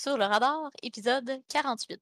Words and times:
Sur 0.00 0.16
le 0.16 0.26
radar, 0.26 0.70
épisode 0.84 1.42
48. 1.48 2.00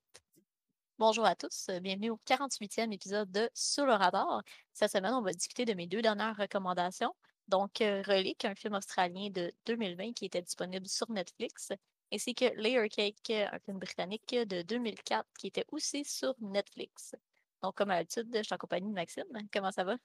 Bonjour 0.98 1.24
à 1.24 1.34
tous, 1.34 1.68
euh, 1.70 1.80
bienvenue 1.80 2.10
au 2.10 2.20
48e 2.26 2.92
épisode 2.92 3.32
de 3.32 3.48
Sur 3.54 3.86
le 3.86 3.94
radar. 3.94 4.42
Cette 4.74 4.92
semaine, 4.92 5.14
on 5.14 5.22
va 5.22 5.32
discuter 5.32 5.64
de 5.64 5.72
mes 5.72 5.86
deux 5.86 6.02
dernières 6.02 6.36
recommandations. 6.36 7.14
Donc, 7.48 7.80
euh, 7.80 8.02
Relic, 8.06 8.44
un 8.44 8.54
film 8.54 8.74
australien 8.74 9.30
de 9.30 9.50
2020 9.64 10.12
qui 10.12 10.26
était 10.26 10.42
disponible 10.42 10.86
sur 10.86 11.10
Netflix, 11.10 11.72
ainsi 12.12 12.34
que 12.34 12.44
Layer 12.60 12.86
Cake, 12.90 13.30
un 13.30 13.58
film 13.60 13.78
britannique 13.78 14.28
de 14.30 14.60
2004 14.60 15.26
qui 15.38 15.46
était 15.46 15.64
aussi 15.72 16.04
sur 16.04 16.34
Netflix. 16.42 17.16
Donc, 17.62 17.76
comme 17.76 17.88
à 17.88 17.94
l'habitude, 17.94 18.28
je 18.30 18.42
suis 18.42 18.54
en 18.54 18.58
compagnie 18.58 18.90
de 18.90 18.94
Maxime. 18.94 19.24
Comment 19.50 19.72
ça 19.72 19.84
va? 19.84 19.96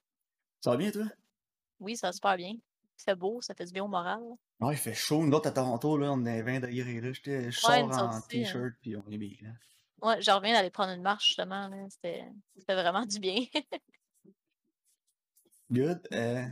Ça 0.62 0.70
va 0.70 0.78
bien, 0.78 0.90
toi? 0.92 1.04
Oui, 1.78 1.98
ça 1.98 2.08
va 2.08 2.12
super 2.14 2.38
bien. 2.38 2.54
C'est 2.96 3.16
beau, 3.16 3.40
ça 3.40 3.54
fait 3.54 3.64
du 3.64 3.72
bien 3.72 3.84
au 3.84 3.88
moral. 3.88 4.20
Ouais, 4.60 4.74
il 4.74 4.78
fait 4.78 4.94
chaud. 4.94 5.24
Nous 5.24 5.32
autres, 5.36 5.48
à 5.48 5.52
Toronto, 5.52 5.96
là, 5.96 6.12
on 6.12 6.24
est 6.24 6.42
20 6.42 6.60
degrés. 6.60 7.00
Là. 7.00 7.12
J'étais- 7.12 7.50
Je 7.50 7.66
Ouais, 7.66 7.80
sors 7.80 7.92
en 7.98 8.12
hein. 8.14 8.22
t-shirt, 8.28 8.74
puis 8.80 8.94
on 8.96 9.10
est 9.10 9.18
bien. 9.18 9.36
Là. 9.42 9.50
Ouais, 10.02 10.20
je 10.22 10.30
reviens 10.30 10.52
d'aller 10.52 10.70
prendre 10.70 10.92
une 10.92 11.02
marche 11.02 11.28
justement. 11.28 11.68
Là. 11.68 11.76
C'était... 11.88 12.24
Ça 12.58 12.64
fait 12.66 12.74
vraiment 12.74 13.04
du 13.06 13.18
bien. 13.18 13.44
Good. 15.70 16.00
Euh, 16.12 16.44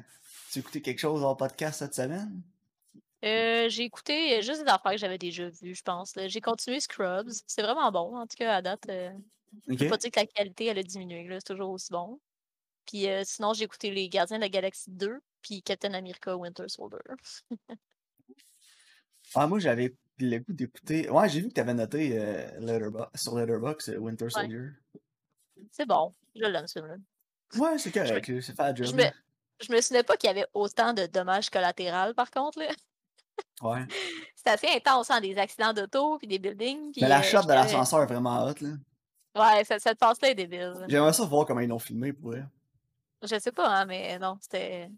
tu 0.51 0.59
as 0.59 0.61
écouté 0.61 0.83
quelque 0.83 0.99
chose 0.99 1.23
en 1.25 1.37
podcast 1.37 1.79
cette 1.81 1.95
semaine? 1.95 2.43
Euh, 3.25 3.69
j'ai 3.69 3.83
écouté 3.85 4.41
juste 4.43 4.63
des 4.65 4.69
affaires 4.71 4.93
que 4.93 4.97
j'avais 4.99 5.19
déjà 5.19 5.49
vues, 5.51 5.75
je 5.75 5.83
pense. 5.83 6.17
là. 6.17 6.27
J'ai 6.29 6.41
continué 6.41 6.81
Scrubs. 6.81 7.29
C'est 7.47 7.63
vraiment 7.63 7.93
bon, 7.93 8.17
en 8.17 8.27
tout 8.27 8.37
cas, 8.39 8.57
à 8.57 8.63
date. 8.63 8.89
euh, 8.89 9.11
Je 9.69 9.75
peux 9.75 9.89
pas 9.89 9.99
dire 9.99 10.11
que 10.11 10.21
la 10.21 10.27
qualité, 10.27 10.67
elle 10.67 10.79
a 10.79 10.83
diminué. 10.83 11.29
là. 11.29 11.37
C'est 11.39 11.53
toujours 11.53 11.71
aussi 11.71 11.91
bon. 11.93 12.19
Puis 12.87 13.09
euh, 13.09 13.23
sinon, 13.25 13.53
j'ai 13.53 13.65
écouté 13.65 13.91
Les 13.91 14.09
Gardiens 14.09 14.39
de 14.39 14.43
la 14.43 14.49
Galaxie 14.49 14.91
2 14.91 15.21
puis 15.43 15.63
Captain 15.63 15.95
America 15.95 16.37
Winter 16.37 16.65
Soldier. 16.69 16.99
Ah, 19.35 19.47
moi, 19.47 19.61
j'avais 19.61 19.95
le 20.19 20.39
goût 20.39 20.53
d'écouter. 20.53 21.09
Ouais, 21.09 21.29
j'ai 21.29 21.41
vu 21.41 21.49
que 21.49 21.55
tu 21.55 21.61
avais 21.61 21.75
noté 21.75 22.19
euh, 22.19 22.51
Letterboxd- 22.59 23.17
sur 23.17 23.39
Letterboxd 23.39 23.91
euh, 23.91 23.99
Winter 23.99 24.29
Soldier. 24.29 24.71
C'est 25.71 25.87
bon. 25.87 26.15
Je 26.35 26.45
l'aime, 26.45 26.67
ce 26.67 26.81
film-là. 26.81 26.97
Ouais, 27.57 27.79
c'est 27.79 27.93
correct. 27.93 28.27
là, 28.29 28.41
C'est 28.43 28.59
la 28.59 28.75
Je 28.75 28.93
me, 28.93 29.05
je 29.61 29.73
me 29.73 29.81
souvenais 29.81 30.03
pas 30.03 30.17
qu'il 30.17 30.27
y 30.29 30.31
avait 30.31 30.47
autant 30.53 30.93
de 30.95 31.07
dommages 31.07 31.49
collatéraux, 31.49 32.13
par 32.15 32.31
contre. 32.31 32.59
là. 32.59 32.71
Ouais. 33.63 33.87
C'était 34.35 34.51
assez 34.51 34.69
intense, 34.69 35.11
hein, 35.11 35.21
des 35.21 35.39
accidents 35.39 35.73
d'auto, 35.73 36.19
puis 36.19 36.27
des 36.27 36.39
buildings. 36.39 36.93
Puis, 36.93 37.03
Mais 37.03 37.09
la 37.09 37.21
euh, 37.21 37.23
shot 37.23 37.37
de 37.39 37.43
j'étais- 37.43 37.55
l'ascenseur 37.55 38.03
est 38.03 38.07
vraiment 38.07 38.45
hot. 38.47 38.55
là. 38.63 38.71
Ouais, 39.37 39.65
ça, 39.65 39.79
cette 39.79 39.99
passe-là 39.99 40.31
est 40.31 40.35
débile. 40.35 40.75
J'aimerais 40.89 41.13
ça 41.13 41.25
voir 41.25 41.47
comment 41.47 41.61
ils 41.61 41.69
l'ont 41.69 41.79
filmé 41.79 42.13
pour 42.13 42.31
vrai. 42.33 42.45
Je 43.23 43.39
sais 43.39 43.53
pas, 43.53 43.69
hein, 43.81 43.85
mais 43.85 44.19
non, 44.19 44.37
c'était. 44.41 44.91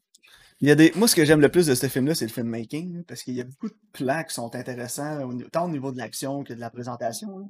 Il 0.63 0.69
y 0.69 0.71
a 0.71 0.75
des... 0.77 0.93
Moi, 0.95 1.09
ce 1.09 1.15
que 1.17 1.25
j'aime 1.25 1.41
le 1.41 1.49
plus 1.51 1.67
de 1.67 1.75
ce 1.75 1.89
film-là, 1.89 2.15
c'est 2.15 2.25
le 2.27 2.33
filmmaking. 2.33 3.03
Parce 3.05 3.23
qu'il 3.23 3.35
y 3.35 3.41
a 3.41 3.45
beaucoup 3.45 3.69
de 3.69 3.77
plans 3.93 4.23
qui 4.25 4.33
sont 4.35 4.55
intéressants, 4.55 5.29
tant 5.51 5.67
au 5.67 5.69
niveau 5.69 5.91
de 5.93 5.99
l'action 5.99 6.45
que 6.45 6.55
de 6.55 6.61
la 6.61 6.71
présentation. 6.71 7.39
là. 7.39 7.45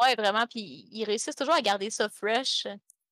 Ouais, 0.00 0.14
vraiment. 0.14 0.46
Puis 0.48 0.88
ils 0.90 1.04
réussissent 1.04 1.34
toujours 1.36 1.54
à 1.54 1.60
garder 1.60 1.90
ça 1.90 2.08
fresh. 2.08 2.66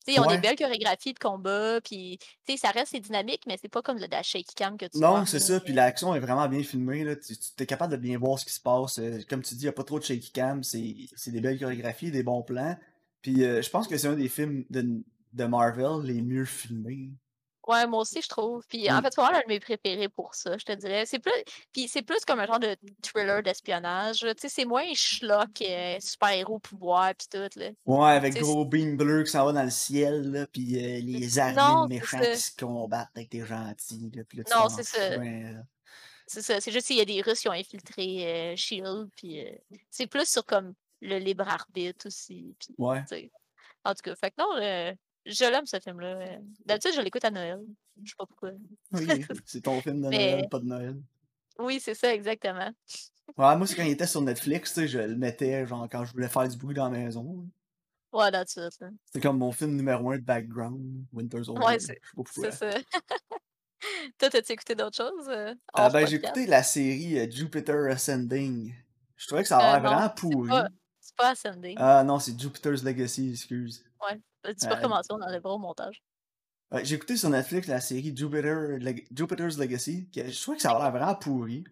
Ils 0.07 0.19
ont 0.19 0.27
Ouais. 0.27 0.37
des 0.37 0.41
belles 0.41 0.57
chorégraphies 0.57 1.13
de 1.13 1.19
combat. 1.19 1.81
Puis, 1.83 2.19
ça 2.57 2.71
reste 2.71 2.93
c'est 2.93 3.01
dynamique, 3.01 3.43
mais 3.47 3.59
c'est 3.61 3.69
pas 3.69 3.83
comme 3.83 3.99
le 3.99 4.09
dash 4.09 4.29
shaky 4.29 4.55
cam 4.55 4.79
que 4.79 4.87
tu 4.87 4.99
Non, 4.99 5.27
c'est 5.27 5.41
ça. 5.41 5.61
Puis 5.61 5.73
l'action 5.75 6.15
est 6.15 6.21
vraiment 6.21 6.49
bien 6.49 6.63
filmée. 6.63 7.05
Là. 7.05 7.17
Tu, 7.17 7.37
tu 7.37 7.63
es 7.63 7.67
capable 7.67 7.93
de 7.93 7.99
bien 7.99 8.19
voir 8.19 8.39
ce 8.39 8.47
qui 8.47 8.53
se 8.53 8.61
passe. 8.61 8.99
Euh, 8.99 9.21
Comme 9.29 9.43
tu 9.43 9.55
dis, 9.55 9.61
il 9.63 9.65
n'y 9.65 9.69
a 9.69 9.73
pas 9.73 9.85
trop 9.85 9.99
de 9.99 10.05
shaky 10.05 10.33
cam. 10.33 10.63
C'est 10.65 10.95
c'est 11.17 11.31
des 11.33 11.41
belles 11.41 11.59
chorégraphies, 11.59 12.11
des 12.11 12.23
bons 12.23 12.43
plans. 12.43 12.77
Puis 13.21 13.45
euh, 13.45 13.61
je 13.63 13.69
pense 13.71 13.87
que 13.89 13.99
c'est 13.99 14.09
un 14.09 14.15
des 14.17 14.29
films 14.29 14.65
de, 14.71 15.03
de 15.35 15.45
Marvel 15.45 16.03
les 16.05 16.23
mieux 16.23 16.47
filmés. 16.47 17.11
Ouais, 17.69 17.87
moi 17.87 18.01
aussi, 18.01 18.21
je 18.23 18.29
trouve. 18.29 18.65
Puis, 18.69 18.91
en 18.91 18.99
Mm. 18.99 19.03
fait, 19.03 19.09
c'est 19.15 19.21
vraiment 19.21 19.37
l'un 19.37 19.43
de 19.43 19.49
mes 19.49 19.61
préférés 19.61 20.09
pour 20.09 20.35
ça, 20.35 20.57
je 20.57 20.65
te 20.65 20.73
dirais. 20.73 21.05
C'est 21.07 21.19
plus... 21.19 21.33
Puis, 21.73 21.89
c'est 21.89 22.03
plus 22.03 22.25
comme 22.27 22.41
un 22.41 22.47
genre 22.47 22.59
de 22.59 22.75
thriller 23.03 23.43
d'espionnage. 23.43 24.21
Tu 24.21 24.27
sais, 24.39 24.49
c'est 24.49 24.65
moins 24.65 24.87
schlock, 24.95 25.61
euh, 25.63 25.97
super-héros 26.01 26.59
pouvoir, 26.59 27.13
puis 27.15 27.29
tout, 27.31 27.59
là. 27.59 27.71
Ouais, 27.87 28.11
avec 28.13 28.33
C'est- 28.33 28.41
gros 28.41 28.65
beam 28.65 28.97
bleu 28.97 29.25
qui 29.25 29.31
s'en 29.31 29.45
va 29.45 29.53
dans 29.53 29.63
le 29.63 29.71
ciel. 29.71 30.33
Là, 30.33 30.47
puis 30.47 30.77
euh, 30.77 31.01
les 31.01 31.55
Non, 31.55 31.85
de 31.85 31.89
méchants 31.95 32.19
qui 32.19 32.37
se 32.39 32.57
combattent 32.57 33.11
avec 33.15 33.31
des 33.31 33.45
gentils. 33.45 34.11
Là, 34.15 34.23
puis 34.27 34.39
là, 34.39 34.45
Non, 34.57 34.69
c'est 34.69 34.83
ça. 34.83 35.17
C'est 36.27 36.43
ça. 36.43 36.61
C'est 36.61 36.71
juste 36.73 36.87
qu'il 36.87 36.97
y 36.97 37.01
a 37.01 37.05
des 37.05 37.21
Russes 37.23 37.41
qui 37.41 37.49
ont 37.49 37.53
infiltré 37.53 38.53
euh, 38.53 38.57
Shield, 38.57 39.09
puis 39.17 39.45
euh, 39.45 39.51
c'est 39.91 40.07
plus 40.07 40.29
sur 40.31 40.47
comme 40.47 40.75
le 41.01 41.19
libre 41.19 41.49
arbitre 41.49 42.07
aussi. 42.07 42.55
Puis, 42.59 42.75
Ouais. 42.79 43.03
En 43.85 43.95
tout 43.95 44.03
cas, 44.05 44.15
fait 44.15 44.31
que 44.31 44.37
non, 44.39 44.57
je 45.27 45.45
l'aime 45.51 45.67
ce 45.67 45.79
film-là. 45.81 46.17
euh. 46.19 46.39
D'habitude, 46.65 46.93
je 46.97 47.01
l'écoute 47.01 47.25
à 47.25 47.31
Noël. 47.31 47.61
Je 48.03 48.11
sais 48.11 48.15
pas 48.19 48.27
pourquoi. 48.27 48.51
Oui, 48.93 49.07
c'est 49.47 49.61
ton 49.63 49.81
film 49.81 50.03
de 50.03 50.09
Mais- 50.09 50.33
Noël, 50.33 50.49
pas 50.51 50.59
de 50.59 50.65
Noël. 50.67 50.97
Oui, 51.59 51.79
c'est 51.81 51.95
ça, 51.95 52.13
exactement. 52.15 52.71
Ouais, 53.37 53.57
moi, 53.57 53.67
c'est 53.67 53.75
quand 53.75 53.83
il 53.85 53.91
était 53.91 54.07
sur 54.07 54.23
Netflix, 54.23 54.73
tu 54.75 54.81
sais, 54.81 54.89
je 54.89 54.99
le 54.99 55.17
mettais 55.17 55.67
genre 55.67 55.87
quand 55.91 56.05
je 56.05 56.13
voulais 56.13 56.29
faire 56.29 56.49
du 56.49 56.57
bruit 56.57 56.75
dans 56.75 56.89
la 56.89 56.99
maison. 56.99 57.47
Ouais, 58.13 58.31
that's 58.33 58.57
it. 58.57 58.73
là. 58.81 58.89
C'est 59.13 59.21
comme 59.21 59.39
mon 59.39 59.53
film 59.53 59.77
numéro 59.77 60.11
un 60.11 60.17
de 60.19 60.23
background, 60.25 61.05
Winter 61.13 61.45
Soldier. 61.45 61.65
Ouais, 61.65 61.79
c'est- 61.79 62.01
ça. 62.53 62.71
Toi, 64.19 64.29
t'as-tu 64.31 64.53
écouté 64.53 64.75
d'autres 64.75 64.97
choses? 64.97 65.29
euh, 65.29 65.55
Ah 65.73 65.89
ben, 65.91 66.07
j'ai 66.07 66.17
écouté 66.17 66.47
la 66.47 66.63
série 66.63 67.19
euh, 67.19 67.31
Jupiter 67.31 67.87
Ascending. 67.91 68.75
Je 69.17 69.27
trouvais 69.27 69.43
que 69.43 69.49
ça 69.49 69.59
a 69.59 69.61
Euh, 69.61 69.81
l'air 69.81 69.83
non, 69.83 69.97
vraiment 69.97 70.15
pourri. 70.15 70.49
pas- 70.49 70.69
pas 71.21 71.31
Ascending. 71.31 71.77
Ah 71.79 72.03
non, 72.05 72.19
c'est 72.19 72.39
Jupiter's 72.39 72.83
Legacy, 72.83 73.31
excuse. 73.33 73.85
Ouais. 74.03 74.21
Tu 74.45 74.51
euh, 74.51 74.69
peux 74.69 74.75
recommencer, 74.75 75.09
on 75.11 75.21
enlèvera 75.21 75.55
au 75.55 75.59
montage. 75.59 76.03
Ouais, 76.73 76.85
j'ai 76.85 76.95
écouté 76.95 77.17
sur 77.17 77.29
Netflix 77.31 77.67
la 77.67 77.81
série 77.81 78.17
Jupiter, 78.17 78.79
Leg- 78.79 79.07
Jupiter's 79.15 79.59
Legacy. 79.59 80.09
que 80.11 80.31
je 80.31 80.41
trouvais 80.41 80.57
que 80.57 80.63
ça 80.63 80.71
a 80.71 80.79
l'air 80.79 80.91
vraiment 80.93 81.15
pourri. 81.17 81.65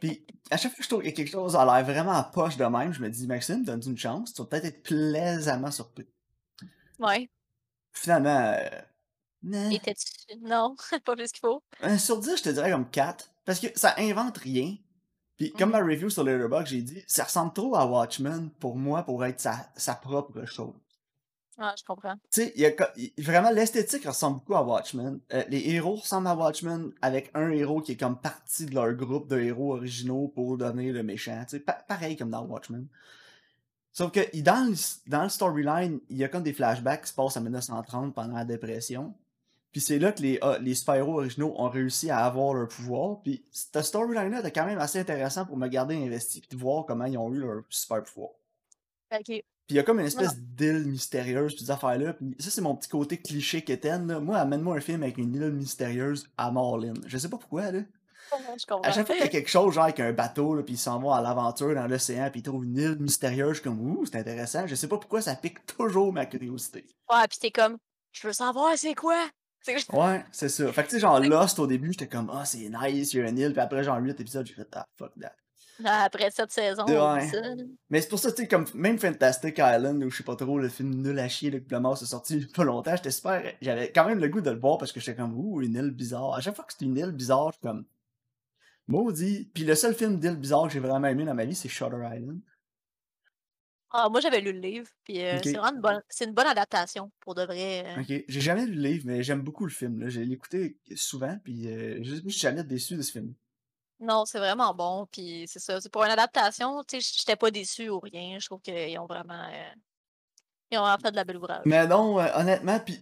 Puis 0.00 0.26
à 0.50 0.56
chaque 0.56 0.72
fois 0.72 0.78
que 0.78 0.82
je 0.82 0.88
trouve 0.88 1.02
que 1.02 1.10
quelque 1.10 1.30
chose 1.30 1.54
a 1.54 1.64
l'air 1.64 1.84
vraiment 1.84 2.22
poche 2.24 2.56
de 2.56 2.64
même, 2.64 2.92
je 2.92 3.00
me 3.00 3.08
dis, 3.08 3.26
Maxime, 3.26 3.64
donne 3.64 3.82
une 3.86 3.96
chance, 3.98 4.34
tu 4.34 4.42
vas 4.42 4.48
peut-être 4.48 4.64
être 4.66 4.82
plaisamment 4.82 5.70
surpris. 5.70 6.06
Ouais. 6.98 7.30
Finalement, 7.92 8.56
euh. 8.58 9.70
Étais-tu? 9.70 10.38
Non, 10.40 10.74
pas 11.04 11.14
plus 11.14 11.30
qu'il 11.30 11.40
faut. 11.40 11.62
Un 11.80 11.98
sur 11.98 12.18
10, 12.18 12.38
je 12.38 12.42
te 12.42 12.48
dirais 12.48 12.70
comme 12.72 12.90
4. 12.90 13.30
Parce 13.44 13.60
que 13.60 13.68
ça 13.78 13.94
invente 13.98 14.38
rien. 14.38 14.76
Puis 15.36 15.52
comme 15.52 15.70
Mhm. 15.70 15.78
ma 15.78 15.84
review 15.84 16.08
sur 16.10 16.24
Letterboxd, 16.24 16.66
j'ai 16.68 16.82
dit, 16.82 17.02
ça 17.06 17.24
ressemble 17.24 17.52
trop 17.52 17.76
à 17.76 17.84
Watchmen 17.86 18.50
pour 18.58 18.76
moi 18.76 19.02
pour 19.02 19.24
être 19.24 19.40
sa, 19.40 19.68
sa 19.76 19.94
propre 19.94 20.44
chose. 20.46 20.74
Ah, 21.58 21.74
je 21.78 21.82
comprends. 21.84 22.14
Tu 22.30 22.42
sais, 22.42 22.52
y 22.56 22.66
a 22.66 22.72
vraiment 23.18 23.50
l'esthétique 23.50 24.04
ressemble 24.06 24.40
beaucoup 24.40 24.56
à 24.56 24.62
Watchmen. 24.62 25.20
Euh, 25.32 25.42
les 25.48 25.70
héros 25.70 25.94
ressemblent 25.96 26.28
à 26.28 26.34
Watchmen 26.34 26.92
avec 27.00 27.30
un 27.34 27.50
héros 27.50 27.80
qui 27.80 27.92
est 27.92 27.96
comme 27.96 28.18
partie 28.20 28.66
de 28.66 28.74
leur 28.74 28.92
groupe 28.92 29.28
de 29.28 29.38
héros 29.40 29.74
originaux 29.74 30.28
pour 30.28 30.58
devenir 30.58 30.92
le 30.92 31.02
méchant. 31.02 31.40
Tu 31.48 31.56
sais, 31.56 31.60
pa- 31.60 31.82
pareil 31.88 32.16
comme 32.16 32.28
dans 32.30 32.44
Watchmen. 32.44 32.86
Sauf 33.92 34.12
que 34.12 34.20
dans 34.42 34.68
le, 34.70 34.74
dans 35.10 35.22
le 35.22 35.28
storyline, 35.30 36.00
il 36.10 36.18
y 36.18 36.24
a 36.24 36.28
comme 36.28 36.42
des 36.42 36.52
flashbacks 36.52 37.02
qui 37.04 37.08
se 37.08 37.14
passent 37.14 37.38
en 37.38 37.40
1930 37.40 38.14
pendant 38.14 38.34
la 38.36 38.44
dépression. 38.44 39.14
Puis 39.76 39.82
c'est 39.82 39.98
là 39.98 40.10
que 40.10 40.22
les, 40.22 40.38
ah, 40.40 40.56
les 40.58 40.74
super-héros 40.74 41.18
originaux 41.18 41.52
ont 41.58 41.68
réussi 41.68 42.08
à 42.08 42.24
avoir 42.24 42.54
leur 42.54 42.66
pouvoir. 42.66 43.20
Puis 43.20 43.44
cette 43.50 43.82
storyline-là 43.82 44.40
était 44.40 44.50
quand 44.50 44.64
même 44.64 44.78
assez 44.78 44.98
intéressant 44.98 45.44
pour 45.44 45.58
me 45.58 45.68
garder 45.68 45.94
investi 46.02 46.40
puis 46.40 46.48
de 46.48 46.56
voir 46.56 46.86
comment 46.86 47.04
ils 47.04 47.18
ont 47.18 47.30
eu 47.30 47.40
leur 47.40 47.62
super 47.68 48.02
pouvoir. 48.02 48.30
Ok. 49.12 49.26
Puis 49.26 49.44
il 49.68 49.76
y 49.76 49.78
a 49.78 49.82
comme 49.82 50.00
une 50.00 50.06
espèce 50.06 50.34
d'île 50.38 50.86
mystérieuse, 50.86 51.54
puis 51.54 51.66
des 51.66 51.70
affaires-là. 51.70 52.14
Puis 52.14 52.34
ça, 52.38 52.48
c'est 52.48 52.62
mon 52.62 52.74
petit 52.74 52.88
côté 52.88 53.18
cliché 53.18 53.60
quétaine. 53.60 54.18
Moi, 54.18 54.38
amène-moi 54.38 54.76
un 54.78 54.80
film 54.80 55.02
avec 55.02 55.18
une 55.18 55.34
île 55.34 55.52
mystérieuse 55.52 56.26
à 56.38 56.50
Marlin. 56.50 56.94
Je 57.04 57.18
sais 57.18 57.28
pas 57.28 57.36
pourquoi, 57.36 57.70
là. 57.70 57.80
Je 58.58 58.64
comprends. 58.64 58.88
À 58.88 58.92
chaque 58.92 59.06
fois 59.06 59.16
qu'il 59.16 59.24
y 59.26 59.28
a 59.28 59.30
quelque 59.30 59.50
chose, 59.50 59.74
genre 59.74 59.84
avec 59.84 60.00
un 60.00 60.14
bateau, 60.14 60.54
là, 60.54 60.62
puis 60.62 60.76
ils 60.76 60.78
s'en 60.78 60.98
vont 60.98 61.12
à 61.12 61.20
l'aventure 61.20 61.74
dans 61.74 61.86
l'océan, 61.86 62.30
puis 62.30 62.40
ils 62.40 62.44
trouvent 62.44 62.64
une 62.64 62.78
île 62.78 62.96
mystérieuse, 62.98 63.48
je 63.48 63.54
suis 63.56 63.64
comme, 63.64 63.78
ouh, 63.78 64.06
c'est 64.06 64.16
intéressant. 64.16 64.66
Je 64.66 64.74
sais 64.74 64.88
pas 64.88 64.96
pourquoi 64.96 65.20
ça 65.20 65.34
pique 65.34 65.66
toujours 65.66 66.14
ma 66.14 66.24
curiosité. 66.24 66.86
Ouais, 67.12 67.28
pis 67.28 67.38
t'es 67.38 67.50
comme, 67.50 67.76
je 68.12 68.26
veux 68.26 68.32
savoir 68.32 68.72
c'est 68.78 68.94
quoi? 68.94 69.22
Ouais, 69.92 70.24
c'est 70.32 70.48
ça. 70.48 70.72
Fait 70.72 70.82
que 70.84 70.88
tu 70.88 70.94
sais, 70.96 71.00
genre 71.00 71.20
Lost 71.20 71.58
au 71.58 71.66
début, 71.66 71.92
j'étais 71.92 72.08
comme, 72.08 72.30
ah, 72.32 72.44
c'est 72.44 72.68
nice, 72.68 73.12
il 73.12 73.20
y 73.20 73.22
a 73.22 73.28
une 73.28 73.38
île, 73.38 73.52
puis 73.52 73.60
après, 73.60 73.82
genre 73.84 73.98
8 73.98 74.20
épisodes, 74.20 74.46
j'ai 74.46 74.54
fait, 74.54 74.68
ah, 74.74 74.86
fuck 74.96 75.12
that. 75.20 75.32
Après 75.84 76.30
cette 76.30 76.52
saison, 76.52 76.86
Ouais. 76.86 77.28
ça. 77.28 77.42
Mais 77.90 78.00
c'est 78.00 78.08
pour 78.08 78.18
ça, 78.18 78.32
tu 78.32 78.42
sais, 78.42 78.48
comme 78.48 78.64
même 78.74 78.98
Fantastic 78.98 79.58
Island, 79.58 80.02
ou 80.02 80.10
je 80.10 80.16
sais 80.16 80.22
pas 80.24 80.34
trop, 80.36 80.58
le 80.58 80.70
film 80.70 81.02
nul 81.02 81.18
à 81.18 81.28
chier, 81.28 81.50
le 81.50 81.80
mort 81.80 81.98
s'est 81.98 82.06
sorti 82.06 82.46
pas 82.54 82.64
longtemps, 82.64 82.96
j'étais 82.96 83.10
super. 83.10 83.42
J'avais 83.60 83.92
quand 83.92 84.06
même 84.06 84.18
le 84.18 84.28
goût 84.28 84.40
de 84.40 84.50
le 84.50 84.58
voir 84.58 84.78
parce 84.78 84.90
que 84.92 85.00
j'étais 85.00 85.16
comme, 85.20 85.34
ouh, 85.36 85.60
une 85.60 85.74
île 85.74 85.90
bizarre. 85.90 86.34
À 86.34 86.40
chaque 86.40 86.56
fois 86.56 86.64
que 86.64 86.72
c'est 86.72 86.84
une 86.84 86.96
île 86.96 87.12
bizarre, 87.12 87.48
je 87.48 87.52
suis 87.58 87.60
comme, 87.62 87.84
maudit. 88.88 89.50
Puis 89.52 89.64
le 89.64 89.74
seul 89.74 89.94
film 89.94 90.18
d'île 90.18 90.36
bizarre 90.36 90.64
que 90.64 90.70
j'ai 90.72 90.80
vraiment 90.80 91.08
aimé 91.08 91.24
dans 91.24 91.34
ma 91.34 91.44
vie, 91.44 91.54
c'est 91.54 91.68
Shutter 91.68 91.96
Island. 92.10 92.40
Ah, 93.90 94.08
moi, 94.08 94.20
j'avais 94.20 94.40
lu 94.40 94.52
le 94.52 94.58
livre, 94.60 94.88
puis 95.04 95.22
euh, 95.24 95.38
c'est 95.42 95.54
vraiment 95.54 95.74
une 95.74 95.80
bonne, 95.80 96.02
c'est 96.08 96.24
une 96.24 96.34
bonne 96.34 96.46
adaptation, 96.46 97.10
pour 97.20 97.34
de 97.34 97.44
vrai. 97.44 97.84
euh. 97.86 98.00
Ok, 98.00 98.24
j'ai 98.28 98.40
jamais 98.40 98.66
lu 98.66 98.74
le 98.74 98.82
livre, 98.82 99.04
mais 99.06 99.22
j'aime 99.22 99.42
beaucoup 99.42 99.64
le 99.64 99.70
film. 99.70 100.00
Là. 100.00 100.08
Je 100.08 100.20
l'ai 100.20 100.32
écouté 100.34 100.76
souvent, 100.96 101.38
puis 101.44 101.68
euh, 101.68 102.00
je 102.02 102.16
suis 102.16 102.30
jamais 102.30 102.64
déçu 102.64 102.96
de 102.96 103.02
ce 103.02 103.12
film. 103.12 103.32
Non, 104.00 104.24
c'est 104.26 104.38
vraiment 104.38 104.74
bon, 104.74 105.06
puis 105.10 105.46
c'est 105.48 105.60
ça. 105.60 105.80
C'est 105.80 105.90
pour 105.90 106.04
une 106.04 106.10
adaptation, 106.10 106.82
tu 106.84 107.00
sais, 107.00 107.14
j'étais 107.16 107.36
pas 107.36 107.50
déçue 107.50 107.88
ou 107.88 108.00
rien. 108.00 108.38
Je 108.38 108.46
trouve 108.46 108.60
qu'ils 108.60 108.98
ont 108.98 109.06
vraiment, 109.06 109.40
euh, 109.44 109.72
ils 110.70 110.78
ont 110.78 110.82
vraiment 110.82 110.98
fait 110.98 111.12
de 111.12 111.16
la 111.16 111.24
belle 111.24 111.38
ouvrage. 111.38 111.62
Mais 111.64 111.86
non, 111.86 112.16
honnêtement, 112.16 112.78
puis 112.80 113.00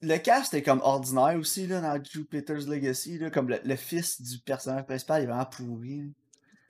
le 0.00 0.16
cast 0.16 0.52
est 0.54 0.62
comme 0.62 0.80
ordinaire 0.82 1.36
aussi 1.38 1.68
là, 1.68 1.80
dans 1.80 2.02
Jupiter's 2.02 2.66
Legacy, 2.66 3.18
là, 3.18 3.30
comme 3.30 3.50
le, 3.50 3.60
le 3.62 3.76
fils 3.76 4.20
du 4.20 4.38
personnage 4.40 4.84
principal 4.86 5.20
il 5.20 5.24
est 5.24 5.26
vraiment 5.28 5.46
pourri. 5.46 6.12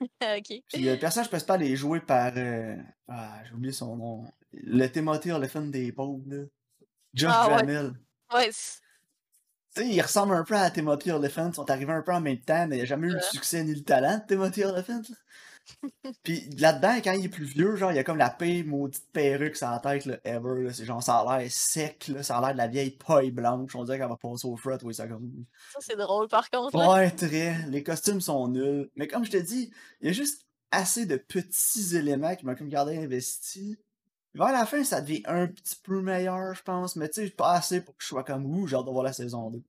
ok. 0.21 0.61
Puis 0.67 0.81
le 0.81 0.95
personnage 0.97 1.29
principal 1.29 1.63
est 1.63 1.75
joué 1.75 1.99
par. 1.99 2.31
euh, 2.35 2.75
Ah, 3.07 3.41
j'ai 3.45 3.53
oublié 3.53 3.73
son 3.73 3.95
nom. 3.95 4.25
Le 4.53 4.87
Timothy 4.87 5.31
Olyphant 5.31 5.61
des 5.61 5.91
pauvres, 5.91 6.23
là. 6.27 6.43
Josh 7.13 7.31
Ah 7.33 7.47
ouais. 7.49 7.63
Duhamel. 7.65 7.93
Ouais, 8.33 8.49
c'est- 8.51 8.79
Tu 9.75 9.81
sais, 9.81 9.87
il 9.89 10.01
ressemble 10.01 10.35
un 10.35 10.43
peu 10.43 10.55
à 10.55 10.69
Timothy 10.71 11.11
Olyphant. 11.11 11.49
Ils 11.49 11.55
sont 11.55 11.69
arrivés 11.69 11.93
un 11.93 12.01
peu 12.01 12.13
en 12.13 12.21
même 12.21 12.39
temps, 12.39 12.67
mais 12.67 12.77
il 12.77 12.79
n'a 12.79 12.85
jamais 12.85 13.07
eu 13.07 13.11
le 13.11 13.19
succès 13.21 13.63
ni 13.63 13.73
le 13.75 13.83
talent 13.83 14.17
de 14.19 14.25
Timothy 14.27 14.63
Olyphant. 14.63 15.01
Puis 16.23 16.49
là-dedans, 16.57 16.95
quand 17.03 17.13
il 17.13 17.25
est 17.25 17.29
plus 17.29 17.45
vieux, 17.45 17.75
genre, 17.75 17.91
il 17.91 17.97
a 17.97 18.03
comme 18.03 18.17
la 18.17 18.29
pire 18.29 18.65
maudite 18.65 19.05
perruque 19.11 19.55
sur 19.55 19.69
la 19.69 19.79
tête, 19.79 20.05
là, 20.05 20.17
ever. 20.23 20.63
là. 20.63 20.73
C'est 20.73 20.85
genre, 20.85 21.01
ça 21.01 21.19
a 21.19 21.37
l'air 21.39 21.51
sec, 21.51 22.07
là. 22.09 22.23
Ça 22.23 22.37
a 22.37 22.41
l'air 22.41 22.53
de 22.53 22.57
la 22.57 22.67
vieille 22.67 22.91
paille 22.91 23.31
blanche. 23.31 23.75
On 23.75 23.83
dirait 23.83 23.97
qu'elle 23.99 24.09
va 24.09 24.17
passer 24.17 24.47
au 24.47 24.55
front, 24.57 24.77
oui, 24.83 24.93
ça 24.93 25.07
comme. 25.07 25.45
ça, 25.71 25.79
c'est 25.81 25.95
drôle 25.95 26.27
par 26.27 26.49
contre. 26.49 26.77
là. 26.77 26.91
Ouais, 26.91 27.11
très. 27.11 27.65
Les 27.67 27.83
costumes 27.83 28.21
sont 28.21 28.47
nuls. 28.47 28.89
Mais 28.95 29.07
comme 29.07 29.25
je 29.25 29.31
te 29.31 29.37
dis, 29.37 29.71
il 30.01 30.07
y 30.07 30.09
a 30.09 30.13
juste 30.13 30.45
assez 30.71 31.05
de 31.05 31.17
petits 31.17 31.95
éléments 31.95 32.35
qui 32.35 32.45
m'ont 32.45 32.55
comme 32.55 32.69
gardé 32.69 32.97
investi. 32.97 33.77
Vers 34.35 34.51
la 34.51 34.65
fin, 34.65 34.83
ça 34.83 34.99
devient 35.01 35.21
un 35.25 35.47
petit 35.47 35.75
peu 35.83 36.01
meilleur, 36.01 36.55
je 36.55 36.63
pense. 36.63 36.95
Mais 36.95 37.07
tu 37.07 37.23
sais, 37.25 37.29
pas 37.29 37.53
assez 37.53 37.81
pour 37.81 37.95
que 37.95 38.03
je 38.03 38.07
sois 38.07 38.23
comme 38.23 38.45
ouh, 38.45 38.65
j'ai 38.67 38.75
hâte 38.75 38.85
de 38.85 38.89
voir 38.91 39.03
la 39.03 39.13
saison 39.13 39.51
2. 39.51 39.61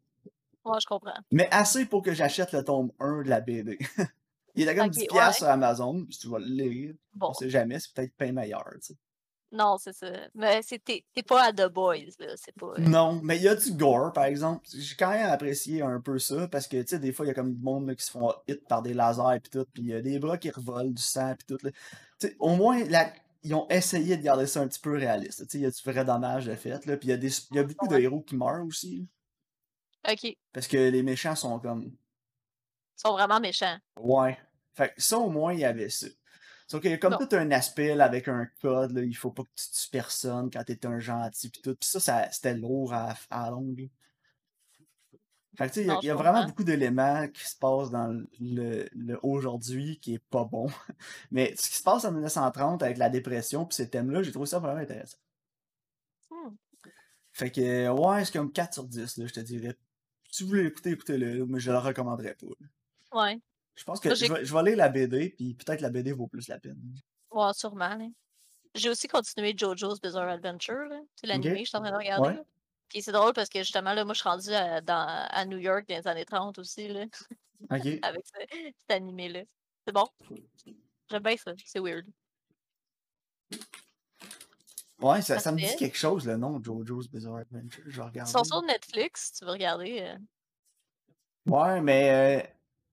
Ouais, 0.64 0.78
je 0.80 0.86
comprends. 0.86 1.12
Mais 1.30 1.46
assez 1.50 1.84
pour 1.84 2.02
que 2.02 2.14
j'achète 2.14 2.52
le 2.52 2.64
tome 2.64 2.90
1 2.98 3.22
de 3.24 3.28
la 3.28 3.40
BD. 3.40 3.78
il 4.54 4.62
était 4.62 4.74
comme 4.76 4.86
Ok, 4.86 4.92
10$ 4.94 5.00
ouais. 5.00 5.06
piastres 5.08 5.36
sur 5.38 5.48
Amazon, 5.48 6.06
si 6.10 6.18
tu 6.20 6.28
vas 6.28 6.38
le 6.38 6.46
lire. 6.46 6.94
Bon, 7.14 7.28
On 7.30 7.34
sait 7.34 7.50
jamais, 7.50 7.78
c'est 7.80 7.92
peut-être 7.92 8.14
pas 8.16 8.30
meilleur, 8.32 8.64
tu 8.74 8.78
sais. 8.82 8.94
non, 9.52 9.76
c'est 9.78 9.92
ça. 9.92 10.10
Mais 10.34 10.62
c'est- 10.62 10.82
t'es 10.84 11.04
pas 11.26 11.44
à 11.44 11.52
The 11.52 11.68
Boys, 11.72 12.10
là. 12.18 12.34
C'est 12.36 12.54
pas. 12.54 12.66
euh, 12.76 12.78
Non, 12.80 13.20
mais 13.22 13.36
il 13.36 13.42
y 13.44 13.48
a 13.48 13.54
du 13.54 13.72
gore, 13.72 14.12
par 14.12 14.24
exemple. 14.24 14.66
J'ai 14.76 14.96
quand 14.96 15.10
même 15.10 15.30
apprécié 15.30 15.80
un 15.82 16.00
peu 16.00 16.18
ça, 16.18 16.48
parce 16.48 16.66
que, 16.66 16.80
tu 16.82 16.88
sais, 16.88 16.98
des 16.98 17.12
fois, 17.12 17.24
il 17.24 17.28
y 17.28 17.30
a 17.30 17.34
comme 17.34 17.54
du 17.54 17.62
monde 17.62 17.86
là, 17.86 17.94
qui 17.94 18.04
se 18.04 18.10
font 18.10 18.32
hit 18.48 18.66
par 18.66 18.82
des 18.82 18.94
lasers 18.94 19.36
et 19.36 19.40
tout, 19.40 19.64
puis 19.72 19.82
il 19.84 19.88
y 19.90 19.94
a 19.94 20.00
des 20.02 20.18
bras 20.18 20.38
qui 20.38 20.50
revolent, 20.50 20.92
du 20.92 21.02
sang 21.02 21.32
et 21.32 21.36
tout. 21.46 21.58
là. 21.62 21.70
Au 22.40 22.56
moins, 22.56 22.82
la- 22.84 23.12
ils 23.44 23.54
ont 23.54 23.68
essayé 23.68 24.16
de 24.16 24.22
garder 24.22 24.46
ça 24.46 24.60
un 24.62 24.66
petit 24.68 24.80
peu 24.80 24.96
réaliste. 24.96 25.42
Tu 25.42 25.50
sais, 25.50 25.58
il 25.58 25.60
y 25.60 25.66
a 25.66 25.70
du 25.70 25.82
vrai 25.84 26.04
dommage 26.04 26.46
de 26.46 26.54
fait, 26.54 26.84
là, 26.86 26.96
puis 26.96 27.08
il 27.08 27.10
y 27.10 27.12
a, 27.12 27.16
des... 27.18 27.30
y 27.52 27.58
a 27.58 27.62
beaucoup 27.64 27.86
de 27.86 27.96
héros 27.98 28.22
qui 28.22 28.34
meurent 28.36 28.64
aussi, 28.66 29.06
là, 30.04 30.12
Ok. 30.12 30.34
Parce 30.52 30.66
que 30.66 30.76
les 30.76 31.02
méchants 31.02 31.34
sont 31.36 31.58
comme... 31.60 31.90
sont 32.96 33.12
vraiment 33.12 33.40
méchants. 33.40 33.76
Ouais. 33.98 34.38
Fait 34.74 34.88
que 34.94 35.02
ça, 35.02 35.18
au 35.18 35.30
moins, 35.30 35.52
il 35.52 35.60
y 35.60 35.64
avait 35.64 35.88
ça. 35.90 36.06
Sauf 36.66 36.80
qu'il 36.80 36.90
y 36.90 36.94
a 36.94 36.98
comme 36.98 37.12
Non. 37.12 37.18
tout 37.18 37.36
un 37.36 37.50
aspect 37.50 37.94
là, 37.94 38.04
avec 38.06 38.26
un 38.26 38.46
code, 38.62 38.92
là, 38.92 39.02
il 39.02 39.14
faut 39.14 39.30
pas 39.30 39.42
que 39.42 39.50
tu 39.54 39.70
tues 39.70 39.90
personne 39.90 40.50
quand 40.50 40.64
t'es 40.64 40.86
un 40.86 40.98
gentil 40.98 41.50
pis 41.50 41.60
tout. 41.60 41.74
Pis 41.76 41.86
ça, 41.86 42.00
ça 42.00 42.30
c'était 42.32 42.54
lourd 42.54 42.92
à, 42.94 43.14
à 43.30 43.50
longue. 43.50 43.88
Fait 45.56 45.68
que 45.68 45.74
tu 45.74 45.80
sais, 45.80 45.82
il 45.82 45.86
y 45.86 45.90
a- 45.90 45.94
Non, 45.94 46.00
il 46.02 46.06
y, 46.06 46.10
a 46.10 46.14
vraiment 46.16 46.44
beaucoup 46.46 46.64
d'éléments 46.64 47.28
qui 47.28 47.44
se 47.48 47.56
passent 47.56 47.90
dans 47.90 48.08
le, 48.40 48.88
le 48.92 49.18
aujourd'hui 49.22 50.00
qui 50.00 50.14
est 50.14 50.24
pas 50.30 50.44
bon. 50.44 50.66
Mais 51.30 51.54
ce 51.56 51.68
qui 51.68 51.76
se 51.76 51.82
passe 51.82 52.04
en 52.06 52.12
1930 52.12 52.82
avec 52.82 52.96
la 52.98 53.08
dépression 53.10 53.64
pis 53.66 53.76
ces 53.76 53.88
thèmes-là, 53.90 54.22
j'ai 54.22 54.32
trouvé 54.32 54.46
ça 54.46 54.58
vraiment 54.58 54.80
intéressant. 54.80 55.18
Hmm. 56.30 56.54
Fait 57.32 57.50
que, 57.50 57.88
ouais, 57.90 58.24
c'est 58.24 58.32
comme 58.32 58.50
4 58.52 58.74
sur 58.74 58.84
10, 58.84 59.18
là, 59.18 59.26
je 59.26 59.32
te 59.32 59.40
dirais. 59.40 59.76
Si 60.30 60.42
vous 60.42 60.48
voulez 60.48 60.64
l'écouter, 60.64 60.90
écoutez-le, 60.90 61.46
mais 61.46 61.60
je 61.60 61.70
le 61.70 61.78
recommanderais 61.78 62.34
pas. 62.34 62.46
là. 62.46 62.66
Ouais. 63.14 63.38
Je 63.76 63.84
pense 63.84 63.98
que 64.00 64.08
Moi, 64.08 64.14
je 64.16 64.32
vais, 64.32 64.44
je 64.44 64.54
vais 64.54 64.62
lire 64.62 64.76
la 64.76 64.88
BD, 64.88 65.30
puis 65.30 65.54
peut-être 65.54 65.80
la 65.80 65.90
BD 65.90 66.12
vaut 66.12 66.26
plus 66.28 66.46
la 66.48 66.58
peine. 66.60 66.78
Ouais, 67.30 67.52
sûrement. 67.54 67.94
là. 67.96 68.06
J'ai 68.74 68.88
aussi 68.90 69.08
continué 69.08 69.54
JoJo's 69.56 70.00
Bizarre 70.00 70.28
Adventure, 70.28 70.84
là. 70.88 71.00
C'est 71.16 71.26
l'animé 71.26 71.54
que 71.54 71.64
je 71.64 71.68
suis 71.70 71.76
en 71.76 71.80
train 71.80 71.90
de 71.92 71.96
regarder. 71.96 72.28
Ouais. 72.36 72.42
Puis 72.88 73.02
c'est 73.02 73.12
drôle 73.12 73.32
parce 73.32 73.48
que 73.48 73.60
justement, 73.60 73.94
là, 73.94 74.04
moi, 74.04 74.14
je 74.14 74.20
suis 74.20 74.28
rendue 74.28 74.50
à, 74.52 74.80
dans, 74.80 75.06
à 75.30 75.44
New 75.46 75.58
York 75.58 75.88
dans 75.88 75.96
les 75.96 76.06
années 76.06 76.24
30 76.24 76.58
aussi, 76.58 76.88
là, 76.88 77.04
avec 77.70 78.24
ce- 78.26 78.46
cet 78.52 78.90
animé-là. 78.90 79.42
C'est 79.86 79.92
bon? 79.94 80.06
J'aime 81.10 81.22
bien 81.22 81.36
ça. 81.36 81.52
C'est 81.64 81.80
weird. 81.80 82.06
Ouais, 85.00 85.20
ça, 85.22 85.38
ça 85.38 85.52
me 85.52 85.58
dit 85.58 85.76
quelque 85.76 85.96
chose, 85.98 86.26
le 86.26 86.36
nom 86.36 86.62
JoJo's 86.62 87.08
Bizarre 87.08 87.36
Adventure. 87.38 87.82
Je 87.86 88.00
vais 88.00 88.08
Ils 88.14 88.26
sont 88.26 88.44
sur 88.44 88.62
Netflix, 88.62 89.26
si 89.26 89.38
tu 89.38 89.44
veux 89.44 89.50
regarder. 89.50 90.00
euh. 90.02 90.16
Ouais, 91.46 91.80
mais 91.80 92.42
euh, 92.42 92.46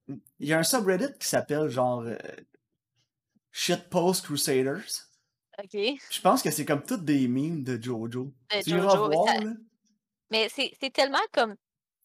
il 0.08 0.20
y 0.48 0.52
a 0.52 0.58
un 0.58 0.62
subreddit 0.62 1.12
qui 1.18 1.26
s'appelle 1.26 1.68
genre 1.68 2.00
euh, 2.00 2.16
Shitpost 3.50 4.24
Crusaders. 4.24 5.08
OK. 5.62 5.72
Je 6.10 6.20
pense 6.20 6.42
que 6.42 6.50
c'est 6.50 6.64
comme 6.64 6.82
toutes 6.82 7.04
des 7.04 7.28
memes 7.28 7.62
de 7.62 7.80
JoJo. 7.80 8.24
De 8.50 8.62
tu 8.62 8.70
JoJo, 8.70 9.10
voir, 9.10 9.26
ça- 9.26 9.40
là. 9.44 9.52
Mais 10.30 10.48
c'est 10.48 10.92
tellement 10.92 11.18
comme 11.32 11.54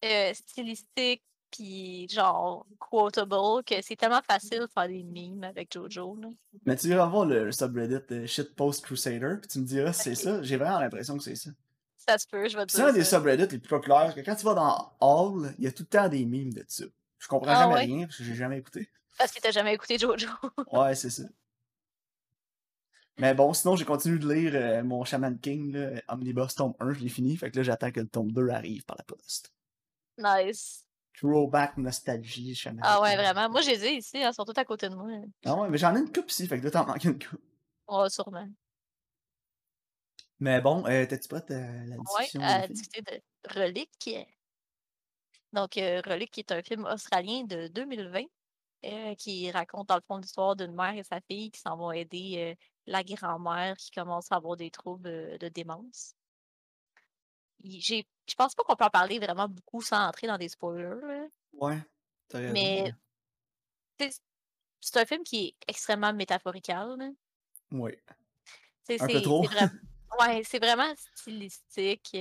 euh, 0.04 0.34
stylistique 0.34 1.24
puis 1.50 2.08
genre 2.10 2.68
quotable 2.78 3.64
que 3.66 3.82
c'est 3.82 3.96
tellement 3.96 4.22
facile 4.22 4.60
de 4.60 4.68
faire 4.68 4.90
des 4.90 5.04
memes 5.04 5.46
avec 5.46 5.72
JoJo. 5.74 6.18
Là. 6.18 6.28
Mais 6.66 6.76
tu 6.76 6.88
iras 6.88 7.08
voir 7.08 7.26
le 7.26 7.52
subreddit 7.54 8.00
de 8.10 8.26
Shitpost 8.26 8.84
Crusader, 8.84 9.36
puis 9.42 9.48
tu 9.48 9.60
me 9.60 9.66
diras 9.66 9.94
si 9.94 10.04
c'est 10.04 10.16
ça. 10.16 10.42
J'ai 10.44 10.58
vraiment 10.58 10.80
l'impression 10.80 11.18
que 11.18 11.24
c'est 11.24 11.36
ça. 11.36 11.52
Ça 11.98 12.18
se 12.18 12.28
peut, 12.28 12.48
je 12.50 12.58
vais 12.58 12.66
te 12.66 12.68
Puis 12.68 12.76
C'est 12.78 12.82
un 12.84 12.86
dire 12.88 12.96
des 12.96 13.04
subreddits 13.06 13.48
les 13.48 13.60
plus 13.60 13.70
populaires, 13.70 14.04
parce 14.04 14.16
que 14.16 14.22
quand 14.22 14.36
tu 14.36 14.46
vas 14.46 14.54
dans 14.56 14.92
All, 15.00 15.56
il 15.58 15.64
y 15.64 15.68
a 15.68 15.72
tout 15.72 15.84
le 15.84 15.88
temps 15.88 16.10
des 16.10 16.26
memes 16.26 16.54
de 16.54 16.66
ça. 16.68 16.84
Je 17.20 17.28
comprends 17.28 17.54
Ah 17.54 17.56
jamais 17.56 17.76
ouais? 17.76 17.86
rien, 17.86 18.08
parce 18.08 18.18
que 18.18 18.24
j'ai 18.24 18.36
jamais 18.36 18.58
écouté. 18.58 18.90
Parce 19.18 19.32
que 19.32 19.40
t'as 19.40 19.52
jamais 19.52 19.74
écouté 19.74 19.98
JoJo. 19.98 20.28
Ouais, 20.72 20.96
c'est 20.96 21.10
ça. 21.10 21.24
Mais 23.20 23.34
bon, 23.36 23.54
sinon, 23.54 23.76
j'ai 23.76 23.86
continué 23.86 24.18
de 24.20 24.32
lire 24.34 24.52
euh, 24.56 24.84
mon 24.84 25.04
Shaman 25.04 25.40
King, 25.40 25.72
là, 25.72 26.02
Omnibus 26.08 26.56
tome 26.56 26.74
1, 26.80 26.94
je 26.94 27.00
l'ai 27.00 27.10
fini. 27.10 27.36
Fait 27.38 27.50
que 27.52 27.58
là, 27.58 27.64
j'attends 27.64 27.92
que 27.92 28.00
le 28.00 28.08
tome 28.08 28.32
2 28.32 28.50
arrive 28.50 28.86
par 28.86 28.98
la 28.98 29.04
poste. 29.04 29.54
nice. 30.18 30.86
Throwback 31.14 31.76
nostalgie, 31.78 32.56
Shaman 32.56 32.86
Ah 32.86 33.02
ouais, 33.02 33.16
King. 33.16 33.16
vraiment. 33.16 33.50
Moi, 33.50 33.62
je 33.62 33.70
les 33.72 33.86
ai 33.86 33.96
ici, 33.98 34.18
elles 34.18 34.34
sont 34.34 34.46
toutes 34.46 34.58
à 34.58 34.66
côté 34.66 34.90
de 34.90 34.96
moi. 34.96 35.08
Ah 35.46 35.56
ouais, 35.60 35.68
mais 35.70 35.80
j'en 35.80 35.96
ai 35.96 36.00
une 36.00 36.12
coupe 36.12 36.30
ici, 36.30 36.48
fait 36.48 36.60
que 36.60 36.66
là, 36.66 36.70
t'en 36.72 36.86
manques 36.86 37.04
une 37.06 37.18
coupe. 37.18 37.42
Ouais, 37.88 38.10
sûrement. 38.10 38.48
Mais 40.40 40.62
bon, 40.62 40.84
euh, 40.88 41.06
t'es-tu 41.06 41.28
prête 41.28 41.52
à 41.52 41.86
la 41.86 42.00
Ouais, 42.18 42.30
discussion 42.30 42.42
à 42.42 42.54
des 42.54 42.64
films? 42.64 42.80
discuter 42.80 43.02
de 43.02 43.22
Relique. 43.60 44.10
Donc, 45.54 45.78
euh, 45.78 46.02
Relique, 46.06 46.32
qui 46.32 46.42
est 46.42 46.52
un 46.52 46.62
film 46.62 46.86
australien 46.86 47.44
de 47.44 47.68
2020, 47.68 48.24
euh, 48.86 49.16
qui 49.16 49.50
raconte 49.50 49.90
dans 49.90 49.96
le 49.96 50.02
fond 50.08 50.18
l'histoire 50.18 50.56
d'une 50.56 50.76
mère 50.76 50.96
et 50.96 51.04
sa 51.04 51.20
fille 51.22 51.50
qui 51.50 51.60
s'en 51.60 51.76
vont 51.76 51.92
aider 51.92 52.36
euh, 52.38 52.66
la 52.86 53.04
grand-mère 53.04 53.76
qui 53.76 53.90
commence 53.90 54.32
à 54.32 54.36
avoir 54.36 54.56
des 54.56 54.70
troubles 54.70 55.10
euh, 55.10 55.38
de 55.40 55.48
démence. 55.48 56.14
Je 57.64 58.04
pense 58.38 58.54
pas 58.54 58.64
qu'on 58.64 58.76
peut 58.76 58.86
en 58.86 58.90
parler 58.90 59.18
vraiment 59.18 59.48
beaucoup 59.48 59.82
sans 59.82 60.08
entrer 60.08 60.28
dans 60.28 60.38
des 60.38 60.50
spoilers, 60.50 61.02
là, 61.02 61.28
Ouais, 61.54 61.80
mais 62.52 62.94
c'est 64.80 64.98
un 64.98 65.06
film 65.06 65.24
qui 65.24 65.48
est 65.48 65.56
extrêmement 65.68 66.14
métaphorical. 66.14 66.98
là. 67.00 67.10
Sais, 68.84 69.02
Un 69.02 69.08
peu 69.08 69.22
trop. 69.24 69.42
vraiment, 69.44 69.72
ouais, 70.20 70.44
c'est 70.44 70.60
vraiment 70.60 70.94
stylistique. 71.16 72.16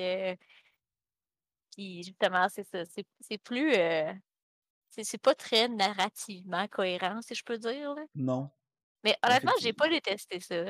Puis 1.77 2.03
justement, 2.03 2.49
c'est 2.49 2.65
ça. 2.65 2.85
C'est 2.87 3.07
c'est 3.21 3.39
plus. 3.39 3.73
euh, 3.75 4.13
c'est 4.91 5.05
c'est 5.05 5.19
pas 5.19 5.35
très 5.35 5.69
narrativement 5.69 6.67
cohérent, 6.69 7.21
si 7.23 7.35
je 7.35 7.45
peux 7.45 7.59
dire. 7.59 7.95
là. 7.95 8.03
Non. 8.15 8.51
Mais 9.05 9.17
honnêtement, 9.23 9.53
j'ai 9.61 9.73
pas 9.73 9.89
détesté 9.89 10.41
ça. 10.41 10.65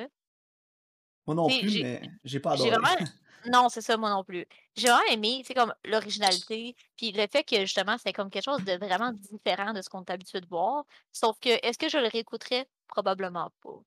Moi 1.27 1.35
non 1.35 1.49
plus, 1.49 1.83
mais 1.83 2.03
j'ai 2.25 2.41
pas 2.41 2.53
adoré. 2.53 2.71
vraiment. 2.71 2.89
Non, 3.49 3.69
c'est 3.69 3.81
ça, 3.81 3.97
moi 3.97 4.11
non 4.11 4.25
plus. 4.25 4.45
J'ai 4.75 4.89
vraiment 4.89 5.05
aimé, 5.09 5.39
tu 5.43 5.49
sais, 5.49 5.55
comme 5.55 5.73
l'originalité, 5.85 6.75
puis 6.97 7.13
le 7.13 7.29
fait 7.31 7.45
que 7.45 7.61
justement, 7.61 7.97
c'est 7.97 8.13
comme 8.13 8.29
quelque 8.29 8.43
chose 8.45 8.65
de 8.65 8.73
vraiment 8.73 9.13
différent 9.13 9.73
de 9.73 9.83
ce 9.83 9.89
qu'on 9.89 10.03
est 10.03 10.11
habitué 10.11 10.41
de 10.41 10.49
voir. 10.49 10.85
Sauf 11.13 11.39
que, 11.39 11.51
est-ce 11.65 11.79
que 11.79 11.89
je 11.89 11.99
le 11.99 12.09
réécouterais? 12.09 12.69
Probablement 12.89 13.53
pas. 13.63 13.79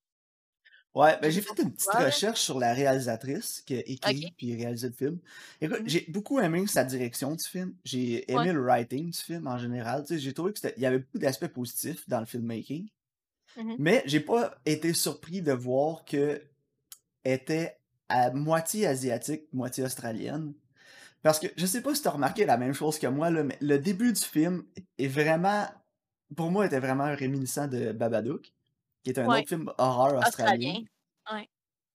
Ouais, 0.95 1.17
ben 1.21 1.29
j'ai 1.31 1.41
fait 1.41 1.61
une 1.61 1.71
petite 1.71 1.93
recherche 1.93 2.41
sur 2.41 2.59
la 2.59 2.73
réalisatrice 2.73 3.61
qui 3.65 3.75
a 3.75 3.79
écrit 3.87 4.25
Ok. 4.25 4.33
puis 4.37 4.55
réalisé 4.55 4.87
le 4.87 4.93
film. 4.93 5.19
Écoute, 5.61 5.81
Mhm. 5.81 5.89
j'ai 5.89 6.05
beaucoup 6.09 6.39
aimé 6.39 6.65
sa 6.67 6.83
direction 6.83 7.35
du 7.35 7.43
film. 7.43 7.75
J'ai 7.85 8.29
aimé 8.31 8.39
Ouais. 8.39 8.53
le 8.53 8.61
writing 8.61 9.11
du 9.11 9.17
film 9.17 9.45
en 9.47 9.57
général. 9.59 10.03
J'ai 10.09 10.33
trouvé 10.33 10.51
qu'il 10.53 10.73
y 10.77 10.85
avait 10.87 10.99
beaucoup 10.99 11.19
d'aspects 11.19 11.47
positifs 11.47 12.09
dans 12.09 12.19
le 12.19 12.25
filmmaking. 12.25 12.89
Mhm. 13.57 13.75
Mais 13.77 14.03
j'ai 14.07 14.19
pas 14.19 14.55
été 14.65 14.93
surpris 14.93 15.41
de 15.43 15.51
voir 15.51 16.05
que 16.05 16.41
était 17.23 17.77
à 18.09 18.31
moitié 18.31 18.87
asiatique, 18.87 19.43
moitié 19.53 19.83
australienne. 19.83 20.53
Parce 21.21 21.39
que 21.39 21.47
je 21.55 21.65
sais 21.65 21.81
pas 21.81 21.93
si 21.93 22.01
t'as 22.01 22.11
remarqué 22.11 22.45
la 22.45 22.57
même 22.57 22.73
chose 22.73 22.97
que 22.97 23.05
moi, 23.07 23.29
là, 23.29 23.43
mais 23.43 23.57
le 23.61 23.77
début 23.77 24.13
du 24.13 24.21
film 24.21 24.63
est 24.97 25.07
vraiment, 25.07 25.67
pour 26.35 26.49
moi, 26.49 26.65
était 26.65 26.79
vraiment 26.79 27.13
réminiscent 27.15 27.67
de 27.67 27.91
Babadook, 27.91 28.53
qui 29.03 29.09
est 29.11 29.19
un 29.19 29.27
Ouais. 29.27 29.39
autre 29.39 29.47
film 29.49 29.71
horreur 29.77 30.19
australien. 30.19 30.25
Australien. 30.27 30.83
Ouais. 31.33 31.49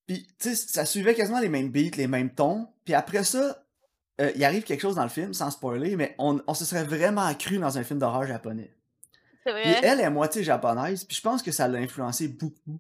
Puis, 0.07 0.27
tu 0.39 0.51
sais, 0.51 0.55
ça 0.55 0.85
suivait 0.85 1.15
quasiment 1.15 1.41
les 1.41 1.49
mêmes 1.49 1.71
beats, 1.71 1.97
les 1.97 2.07
mêmes 2.07 2.31
tons. 2.35 2.69
Puis 2.85 2.95
après 2.95 3.25
ça, 3.25 3.65
euh, 4.21 4.31
il 4.37 4.45
arrive 4.45 4.63
quelque 4.65 4.81
chose 4.83 4.95
dans 4.97 5.03
le 5.03 5.09
film, 5.09 5.33
sans 5.35 5.51
spoiler, 5.51 5.97
mais 5.97 6.15
on, 6.19 6.41
on 6.47 6.55
se 6.55 6.65
serait 6.65 6.85
vraiment 6.85 7.33
cru 7.35 7.59
dans 7.59 7.79
un 7.79 7.85
film 7.85 7.99
d'horreur 7.99 8.27
japonais. 8.27 8.75
C'est 9.47 9.53
Puis 9.53 9.73
vrai. 9.73 9.81
elle 9.83 10.01
est 10.01 10.11
moitié 10.11 10.43
japonaise, 10.43 11.05
puis 11.05 11.17
je 11.17 11.23
pense 11.23 11.43
que 11.43 11.53
ça 11.53 11.69
l'a 11.69 11.79
influencé 11.79 12.29
beaucoup 12.29 12.79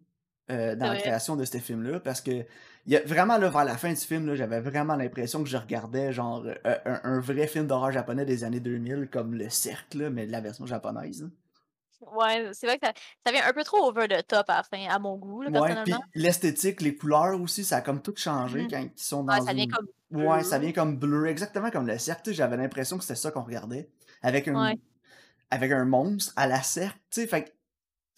euh, 0.50 0.74
dans 0.76 0.86
la 0.86 0.92
vrai. 0.92 1.00
création 1.02 1.36
de 1.36 1.44
ce 1.44 1.58
film-là, 1.58 2.00
parce 2.00 2.20
que 2.20 2.44
y 2.86 2.96
a 2.96 3.00
vraiment 3.00 3.36
là, 3.38 3.48
vers 3.50 3.64
la 3.64 3.76
fin 3.78 3.90
du 3.90 3.96
film, 4.00 4.34
j'avais 4.34 4.60
vraiment 4.60 4.94
l'impression 4.96 5.42
que 5.42 5.48
je 5.48 5.56
regardais 5.56 6.12
genre 6.12 6.44
euh, 6.46 6.54
un, 6.84 7.00
un 7.04 7.20
vrai 7.20 7.46
film 7.46 7.66
d'horreur 7.66 7.92
japonais 7.92 8.24
des 8.26 8.44
années 8.44 8.60
2000, 8.60 9.08
comme 9.10 9.34
Le 9.34 9.48
Cercle, 9.50 10.02
là, 10.04 10.10
mais 10.10 10.26
de 10.26 10.32
la 10.32 10.40
version 10.40 10.66
japonaise. 10.66 11.22
là. 11.22 11.28
Ouais, 12.12 12.50
c'est 12.52 12.66
vrai 12.66 12.78
que 12.78 12.86
ça 12.86 12.92
ça 13.24 13.32
vient 13.32 13.46
un 13.46 13.52
peu 13.52 13.64
trop 13.64 13.78
over 13.88 14.08
the 14.08 14.26
top 14.26 14.48
à 14.50 14.62
fin, 14.62 14.86
à 14.88 14.98
mon 14.98 15.16
goût, 15.16 15.42
là, 15.42 15.50
Ouais, 15.50 15.76
personnellement. 15.76 15.84
puis 15.84 16.06
l'esthétique, 16.14 16.80
les 16.80 16.96
couleurs 16.96 17.38
aussi, 17.40 17.64
ça 17.64 17.76
a 17.76 17.80
comme 17.82 18.00
tout 18.00 18.14
changé 18.16 18.66
Mmh 18.66 18.70
quand 18.70 18.78
ils 18.80 18.92
sont 19.02 19.24
Ouais, 19.28 19.36
dans 19.36 19.46
ça 19.46 19.54
vient 19.54 19.66
comme 19.66 19.86
ouais, 20.10 20.42
ça 20.42 20.58
vient 20.58 20.72
bleu. 20.72 20.72
comme 20.72 20.98
bleu, 20.98 21.26
exactement 21.26 21.70
comme 21.70 21.86
le 21.86 21.98
cercle, 21.98 22.32
j'avais 22.32 22.56
l'impression 22.56 22.96
que 22.96 23.02
c'était 23.04 23.14
ça 23.16 23.30
qu'on 23.30 23.42
regardait, 23.44 23.90
avec 24.22 24.48
un 24.48 24.54
Ouais. 24.54 24.76
avec 25.50 25.72
un 25.72 25.84
monstre 25.86 26.32
à 26.36 26.46
la 26.48 26.62
cercle, 26.62 26.98
tu 27.10 27.22
sais, 27.22 27.26
fait 27.28 27.44
que 27.44 27.50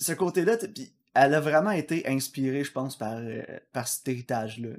ce 0.00 0.12
côté-là, 0.14 0.58
puis 0.58 0.94
elle 1.14 1.34
a 1.34 1.40
vraiment 1.40 1.72
été 1.72 2.08
inspirée, 2.08 2.64
je 2.64 2.72
pense, 2.72 2.96
par, 2.98 3.18
heu, 3.20 3.44
par 3.72 3.88
cet 3.88 4.08
héritage-là, 4.08 4.70
là. 4.70 4.76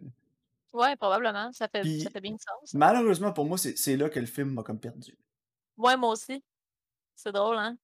Ouais, 0.74 0.96
probablement, 0.96 1.52
ça 1.54 1.68
fait 1.68 1.90
ça 1.96 2.10
fait 2.10 2.22
bien 2.22 2.32
du 2.34 2.38
sens, 2.40 2.78
malheureusement 2.78 3.34
pour 3.34 3.46
moi, 3.46 3.58
c'est 3.58 3.98
là 3.98 4.10
que 4.10 4.20
le 4.22 4.26
film 4.26 4.52
m'a 4.54 4.64
comme 4.64 4.80
perdu. 4.80 5.18
Ouais, 5.78 5.96
moi 5.98 6.12
aussi. 6.12 6.44
C'est 7.16 7.32
drôle, 7.34 7.58
hein? 7.58 7.78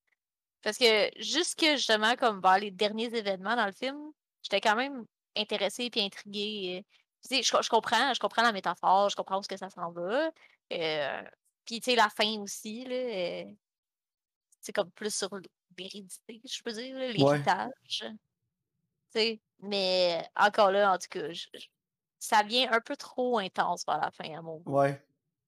Parce 0.63 0.77
que 0.77 1.11
jusque 1.21 1.61
justement 1.61 2.15
comme 2.15 2.41
vers 2.41 2.59
les 2.59 2.71
derniers 2.71 3.13
événements 3.15 3.55
dans 3.55 3.65
le 3.67 3.71
film, 3.73 4.11
j'étais 4.43 4.61
quand 4.61 4.75
même 4.75 5.05
intéressée 5.37 5.89
puis 5.89 6.01
intriguée, 6.01 6.79
heu, 6.81 6.83
tu 7.29 7.37
sais, 7.37 7.43
je 7.43 7.63
je 7.63 7.69
comprends 7.69 8.13
je 8.13 8.19
comprends 8.19 8.43
la 8.43 8.51
métaphore, 8.53 9.09
je 9.09 9.15
comprends 9.15 9.37
où 9.37 9.41
est-ce 9.41 9.49
que 9.49 9.57
ça 9.57 9.69
s'en 9.69 9.91
va, 9.91 10.29
heu, 10.73 11.29
puis 11.65 11.81
tu 11.81 11.91
sais, 11.91 11.95
la 11.97 12.09
fin 12.09 12.39
aussi, 12.41 12.85
là, 12.85 12.95
heu 13.45 13.57
c'est 14.61 14.73
comme 14.73 14.91
plus 14.91 15.13
sur 15.15 15.29
l'hérédité, 15.77 16.41
je 16.45 16.61
peux 16.63 16.71
dire, 16.71 16.97
Ouais. 17.17 17.47
l'héritage. 17.49 17.71
Tu 17.89 19.19
sais? 19.19 19.41
Mais 19.59 20.27
encore 20.35 20.71
là, 20.71 20.91
en 20.93 20.97
tout 20.97 21.07
cas, 21.09 21.31
je 21.33 21.47
je 21.53 21.67
ça 22.19 22.43
devient 22.43 22.67
un 22.71 22.81
peu 22.81 22.95
trop 22.97 23.37
intense 23.39 23.85
vers 23.87 23.99
la 23.99 24.11
fin 24.11 24.37
à 24.37 24.41
mon 24.41 24.57
goût. 24.59 24.75
Ouais. 24.75 25.01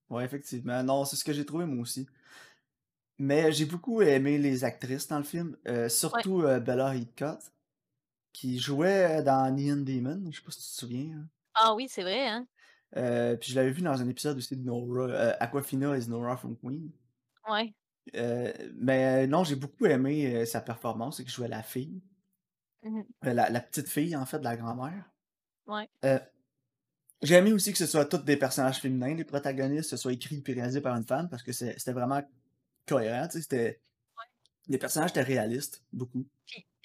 Ouais, 0.10 0.24
effectivement. 0.26 0.84
Non, 0.84 1.06
c'est 1.06 1.16
ce 1.16 1.24
que 1.24 1.34
j'ai 1.34 1.46
trouvé 1.46 1.66
moi 1.66 1.82
aussi. 1.84 2.08
Mais 3.20 3.52
j'ai 3.54 3.66
beaucoup 3.66 4.02
aimé 4.02 4.38
les 4.38 4.66
actrices 4.66 5.08
dans 5.08 5.18
le 5.20 5.24
film, 5.24 5.58
Ouais. 6.14 6.24
surtout, 6.24 6.42
heu, 6.42 6.60
Bella 6.60 6.96
Heathcote, 6.96 7.54
qui 8.34 8.60
jouait 8.60 9.24
dans 9.24 9.52
Neon 9.56 9.78
Demon, 9.84 10.32
je 10.32 10.38
sais 10.40 10.44
pas 10.46 10.52
si 10.52 10.60
tu 10.60 10.66
te 10.76 10.80
souviens, 10.82 11.18
hein? 11.20 11.30
Ah 11.54 11.74
oui, 11.74 11.88
c'est 11.90 12.04
vrai, 12.04 12.28
hein? 12.28 12.48
Puis 13.40 13.52
je 13.52 13.56
l'avais 13.56 13.72
vue 13.72 13.82
dans 13.82 14.02
un 14.02 14.08
épisode 14.10 14.38
aussi 14.38 14.56
de 14.58 14.64
Nora, 14.64 15.08
heu, 15.10 15.34
Awkwafina 15.40 15.98
is 15.98 16.08
Nora 16.10 16.38
from 16.38 16.58
Queen. 16.58 16.92
Ouais. 17.48 17.76
Mais 18.76 19.28
non, 19.28 19.44
j'ai 19.44 19.56
beaucoup 19.56 19.86
aimé, 19.86 20.46
sa 20.46 20.62
performance, 20.62 21.22
que 21.24 21.30
jouait 21.30 21.48
la 21.48 21.64
fille. 21.64 22.02
Mmh 22.84 23.06
la 23.24 23.50
la 23.50 23.60
petite 23.62 23.90
fille, 23.90 24.16
en 24.16 24.26
fait, 24.26 24.40
de 24.40 24.44
la 24.44 24.56
grand-mère. 24.58 25.12
Ouais. 25.68 25.90
J'ai 27.24 27.36
aimé 27.36 27.54
aussi 27.54 27.72
que 27.72 27.78
ce 27.78 27.86
soit 27.88 28.06
tous 28.06 28.20
des 28.20 28.38
personnages 28.38 28.80
féminins, 28.80 29.16
les 29.16 29.24
protagonistes, 29.26 29.90
ce 29.92 29.98
soit 29.98 30.14
écrit 30.14 30.42
puis 30.42 30.54
réalisé 30.54 30.82
par 30.82 30.96
une 30.98 31.06
femme 31.06 31.30
parce 31.30 31.44
que 31.44 31.52
c'était 31.54 31.94
vraiment 31.94 32.22
cohérent, 32.88 33.28
tu 33.28 33.34
sais, 33.38 33.42
c'était 33.44 33.82
les 34.68 34.78
personnages 34.80 35.12
étaient 35.12 35.22
réalistes, 35.24 35.86
beaucoup. 35.94 36.28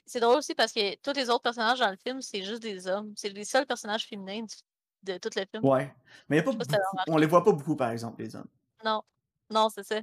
C'est 0.07 0.21
drôle 0.21 0.39
aussi 0.39 0.55
parce 0.55 0.73
que 0.73 0.97
tous 0.97 1.13
les 1.13 1.31
autres 1.31 1.43
personnages 1.43 1.79
dans 1.79 1.91
le 1.91 1.97
film, 1.97 2.21
c'est 2.21 2.43
juste 2.43 2.63
des 2.63 2.87
hommes. 2.89 3.13
C'est 3.17 3.29
les 3.31 3.45
seuls 3.45 3.67
personnages 3.67 4.07
féminins 4.07 4.43
du 4.43 4.55
de 5.03 5.17
tout 5.19 5.31
le 5.35 5.45
film. 5.51 5.63
Ouais, 5.63 5.93
mais 6.29 6.37
il 6.37 6.39
y 6.39 6.41
a 6.41 6.43
pas 6.45 6.53
beaucoup 6.53 6.79
on 7.07 7.17
les 7.19 7.27
voit 7.27 7.45
pas 7.45 7.53
beaucoup, 7.53 7.77
par 7.77 7.91
exemple, 7.91 8.23
les 8.23 8.35
hommes. 8.35 8.51
Non. 8.85 9.03
Non, 9.51 9.69
c'est 9.69 9.83
ça. 9.85 10.01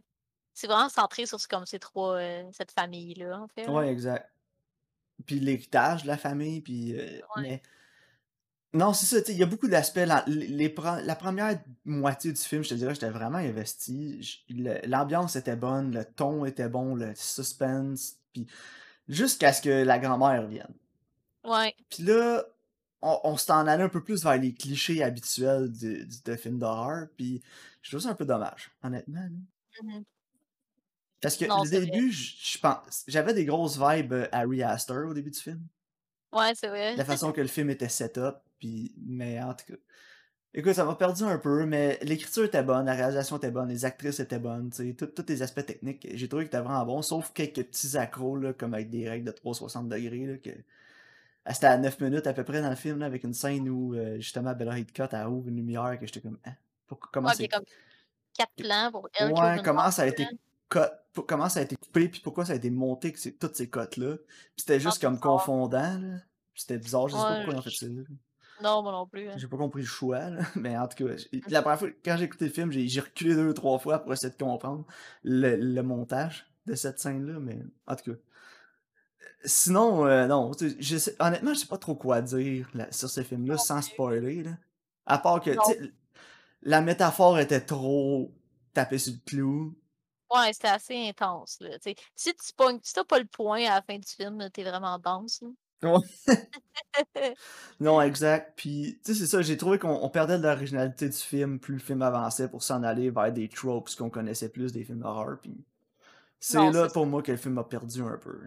C'est 0.54 0.68
vraiment 0.68 0.90
centré 0.90 1.26
sur 1.26 1.40
c 1.40 1.48
comme 1.50 1.66
ces 1.66 1.80
3, 1.80 2.20
heu, 2.22 2.50
cette 2.54 2.72
famille-là, 2.72 3.40
en 3.42 3.48
fait. 3.48 3.68
Ouais, 3.68 3.90
exact. 3.92 4.34
Puis 5.26 5.40
l'héritage 5.40 6.04
de 6.04 6.08
la 6.08 6.18
famille, 6.18 6.62
puis, 6.62 6.94
heu, 6.94 7.24
Ouais. 7.36 7.38
mais 7.38 7.62
non, 8.74 8.94
c'est 8.94 9.06
ça, 9.06 9.32
il 9.32 9.38
y 9.38 9.44
a 9.44 9.46
beaucoup 9.46 9.70
d'aspects 9.70 9.98
la 10.06 10.24
les 10.28 10.48
les 10.48 10.70
pre 10.70 11.00
la 11.04 11.16
1re 11.16 11.60
moitié 11.86 12.34
du 12.34 12.42
film, 12.42 12.64
je 12.64 12.70
te 12.70 12.74
dirais, 12.76 12.94
j'étais 12.94 13.10
vraiment 13.10 13.38
investi, 13.38 14.44
l'ambiance 14.86 15.38
était 15.38 15.56
bonne, 15.56 15.94
le 15.94 16.04
ton 16.04 16.44
était 16.46 16.68
bon, 16.68 16.94
le 16.96 17.14
suspense, 17.16 18.20
puis 18.34 18.46
jusqu'à 19.10 19.54
ce 19.54 19.62
que 19.62 19.70
la 19.84 20.00
grand-mère 20.00 20.48
vienne. 20.48 20.74
Ouais. 21.44 21.78
Puis 21.92 22.04
là, 22.04 22.46
on 23.02 23.20
on 23.24 23.38
s'en 23.38 23.68
allait 23.68 23.84
un 23.84 23.90
peu 23.90 24.04
plus 24.04 24.24
vers 24.24 24.38
les 24.38 24.54
clichés 24.54 25.04
habituels 25.04 25.72
de 25.78 26.06
de 26.26 26.36
films 26.36 26.60
d'horreur, 26.60 27.08
puis 27.18 27.42
je 27.82 27.92
trouve 27.92 28.02
ça 28.02 28.10
un 28.10 28.16
peu 28.16 28.26
dommage, 28.26 28.72
honnêtement, 28.84 29.22
là. 29.22 29.30
Mmh 29.84 29.90
mh. 30.00 30.04
Parce 31.22 31.36
que 31.38 31.46
vrai. 31.46 31.66
début, 31.70 32.12
je 32.12 32.60
pense 32.60 33.04
j'avais 33.08 33.34
des 33.34 33.46
grosses 33.46 33.78
vibes, 33.80 34.14
heu, 34.14 34.28
Ari 34.32 34.62
Aster 34.64 34.94
au 35.08 35.14
début 35.14 35.32
du 35.32 35.40
film. 35.40 35.68
Ouais, 36.34 36.54
c'est 36.56 36.68
vrai. 36.70 36.98
La 36.98 37.06
façon 37.06 37.32
que 37.32 37.42
le 37.42 37.48
film 37.48 37.70
était 37.70 37.90
set-up, 37.90 38.42
puis 38.60 38.96
mais 39.06 39.42
en 39.42 39.54
tout 39.54 39.66
cas, 39.68 39.80
écoute, 40.54 40.74
ça 40.74 40.86
m'a 40.86 40.96
perdu 40.96 41.24
un 41.24 41.38
peu, 41.40 41.66
mais 41.66 42.00
l'écriture 42.04 42.46
était 42.46 42.64
bonne, 42.64 42.86
la 42.88 42.94
réalisation 42.96 43.38
était 43.38 43.52
bonne, 43.52 43.70
les 43.70 43.86
actrices 43.86 44.20
étaient 44.20 44.40
bonnes, 44.40 44.72
tu 44.72 44.90
sais, 44.90 44.96
tous 44.96 45.26
les 45.30 45.42
aspects 45.42 45.66
techniques, 45.66 46.08
j'ai 46.14 46.28
trouvé 46.30 46.46
que 46.46 46.52
c'était 46.52 46.64
vraiment 46.64 46.86
bon, 46.86 47.02
sauf 47.02 47.34
quelques 47.34 47.64
petits 47.66 47.98
accros, 47.98 48.38
là, 48.38 48.54
comme 48.54 48.74
avec 48.74 48.90
des 48.90 49.10
règles 49.10 49.26
de 49.28 49.32
360° 49.32 50.28
là, 50.28 50.38
que 50.38 50.52
ah, 51.46 51.54
c'était 51.54 51.68
à 51.68 51.78
9 51.78 52.00
minutes 52.02 52.28
à 52.28 52.34
peu 52.34 52.44
près 52.44 52.62
dans 52.62 52.70
le 52.70 52.76
film, 52.76 53.00
là, 53.00 53.06
avec 53.06 53.24
une 53.24 53.34
scène 53.34 53.70
où, 53.70 53.94
heu, 53.96 54.18
justement 54.18 54.54
Bella 54.54 54.78
Heathcote, 54.80 55.14
elle 55.14 55.28
ouvre 55.28 55.48
une 55.48 55.56
lumière 55.56 55.98
que 56.00 56.06
j'étais 56.06 56.22
comme: 56.22 56.38
«Hein? 56.46 56.54
Pourquoi 56.88 57.10
comment 57.14 57.30
Ouais, 57.30 57.36
puis 57.36 57.46
il 57.46 57.48
y 57.48 57.50
c'est» 57.50 57.56
a 57.56 57.58
comme 57.60 57.66
4 58.38 58.52
plans 58.58 58.92
pour 58.92 59.10
elle 59.18 59.32
Ouais, 59.32 59.62
comment 59.64 59.92
ça 59.92 60.04
a 60.04 60.08
été 60.08 60.28
comment 61.28 61.50
ça 61.50 61.62
a 61.62 61.64
été 61.64 61.76
coupé, 61.76 62.10
puis 62.10 62.20
pourquoi 62.22 62.46
ça 62.46 62.54
a 62.54 62.56
été 62.56 62.70
monté 62.70 63.12
que 63.12 63.30
toutes 63.30 63.56
ces 63.56 63.68
puis 63.70 63.90
c'était 64.58 64.76
Ah, 64.76 64.80
juste 64.80 65.02
comme 65.02 65.16
bizarre. 65.16 65.32
confondant, 65.34 65.98
là, 65.98 66.18
c'était 66.54 66.78
bizarre, 66.78 67.08
je 67.08 67.16
sais 67.16 67.26
pas 67.26 67.36
pourquoi 67.36 67.54
ils 67.54 67.58
ont 67.60 67.62
fait 67.62 67.70
ça. 67.72 67.86
Non, 68.60 68.82
moi 68.84 68.92
non 68.92 69.08
plus, 69.08 69.30
hein. 69.30 69.42
J'ai 69.42 69.48
pas 69.48 69.58
compris 69.58 69.82
le 69.82 69.88
choix, 69.88 70.30
là, 70.30 70.42
mais 70.56 70.78
en 70.78 70.88
tout 70.88 71.06
cas, 71.06 71.18
j 71.18 71.44
Mmh. 71.46 71.50
la 71.50 71.62
1re 71.62 71.80
fois 71.80 71.90
quand 72.04 72.18
j'ai 72.18 72.26
écouté 72.26 72.46
le 72.46 72.52
film, 72.52 72.72
j'ai 72.72 72.88
j'ai 72.88 73.02
reculé 73.02 73.36
2-3 73.36 73.80
fois 73.80 74.00
pour 74.00 74.14
essayer 74.14 74.32
de 74.34 74.38
comprendre 74.38 74.86
le 75.24 75.56
le 75.56 75.84
montage 75.84 76.48
de 76.66 76.76
cette 76.76 77.00
scène-là, 77.00 77.40
mais 77.40 77.60
en 77.88 77.96
tout 77.96 78.14
cas. 78.14 78.18
Sinon, 79.46 80.06
heu, 80.08 80.28
non, 80.28 80.52
tu 80.56 80.70
sais, 80.72 80.76
je 80.80 80.98
sais 80.98 81.16
honnêtement, 81.20 81.54
je 81.54 81.60
sais 81.60 81.66
pas 81.68 81.78
trop 81.78 81.96
quoi 81.96 82.22
dire 82.22 82.70
là 82.74 82.92
sur 82.92 83.10
ce 83.10 83.22
film-là 83.24 83.58
sans 83.58 83.82
spoiler, 83.82 84.44
là. 84.44 84.58
À 85.06 85.20
part 85.20 85.42
que, 85.42 85.52
tu 85.52 85.60
Non. 85.60 85.74
sais, 85.74 85.78
l 85.80 85.94
la 86.64 86.82
métaphore 86.82 87.40
était 87.40 87.62
trop 87.62 88.34
tapée 88.74 88.98
sur 89.00 89.14
le 89.14 89.20
clou. 89.26 89.78
Ouais, 90.30 90.52
c'était 90.52 90.68
assez 90.68 91.08
intense, 91.08 91.58
là, 91.62 91.80
tu 91.80 91.92
sais. 91.92 91.96
Si 92.16 92.36
tu 92.36 92.54
pognes 92.54 92.80
si 92.84 92.94
tu 92.94 93.00
as 93.00 93.06
pas 93.06 93.18
le 93.20 93.26
point 93.26 93.64
à 93.66 93.76
la 93.76 93.82
fin 93.82 93.98
du 93.98 94.08
film, 94.10 94.40
là, 94.40 94.50
tu 94.50 94.60
es 94.60 94.64
vraiment 94.66 95.00
down, 95.00 95.26
là. 95.42 95.48
Ouais. 95.84 96.00
Non, 97.80 98.02
exact, 98.02 98.54
puis 98.58 99.00
tu 99.06 99.14
sais, 99.14 99.20
c'est 99.20 99.28
ça, 99.28 99.42
j'ai 99.44 99.56
trouvé 99.56 99.78
qu'on 99.78 99.90
on 100.02 100.10
perdait 100.10 100.38
de 100.40 100.44
l'originalité 100.44 101.10
du 101.10 101.16
film, 101.18 101.60
plus 101.60 101.76
le 101.76 101.80
film 101.80 102.02
avançait 102.02 102.50
pour 102.50 102.64
s'en 102.64 102.82
aller 102.82 103.12
vers 103.12 103.32
des 103.32 103.50
tropes 103.50 103.96
qu'on 103.96 104.10
connaissait 104.10 104.50
plus 104.50 104.72
des 104.74 104.84
films 104.84 105.00
d'horreur, 105.02 105.38
puis 105.40 105.64
c'est 106.40 106.60
Non, 106.60 106.72
là 106.72 106.88
c'est 106.88 106.90
ça. 106.90 106.94
pour 106.94 107.08
moi 107.08 107.24
que 107.24 107.32
le 107.32 107.38
film 107.38 107.56
m'a 107.56 107.66
perdu 107.66 108.02
un 108.04 108.18
peu. 108.18 108.40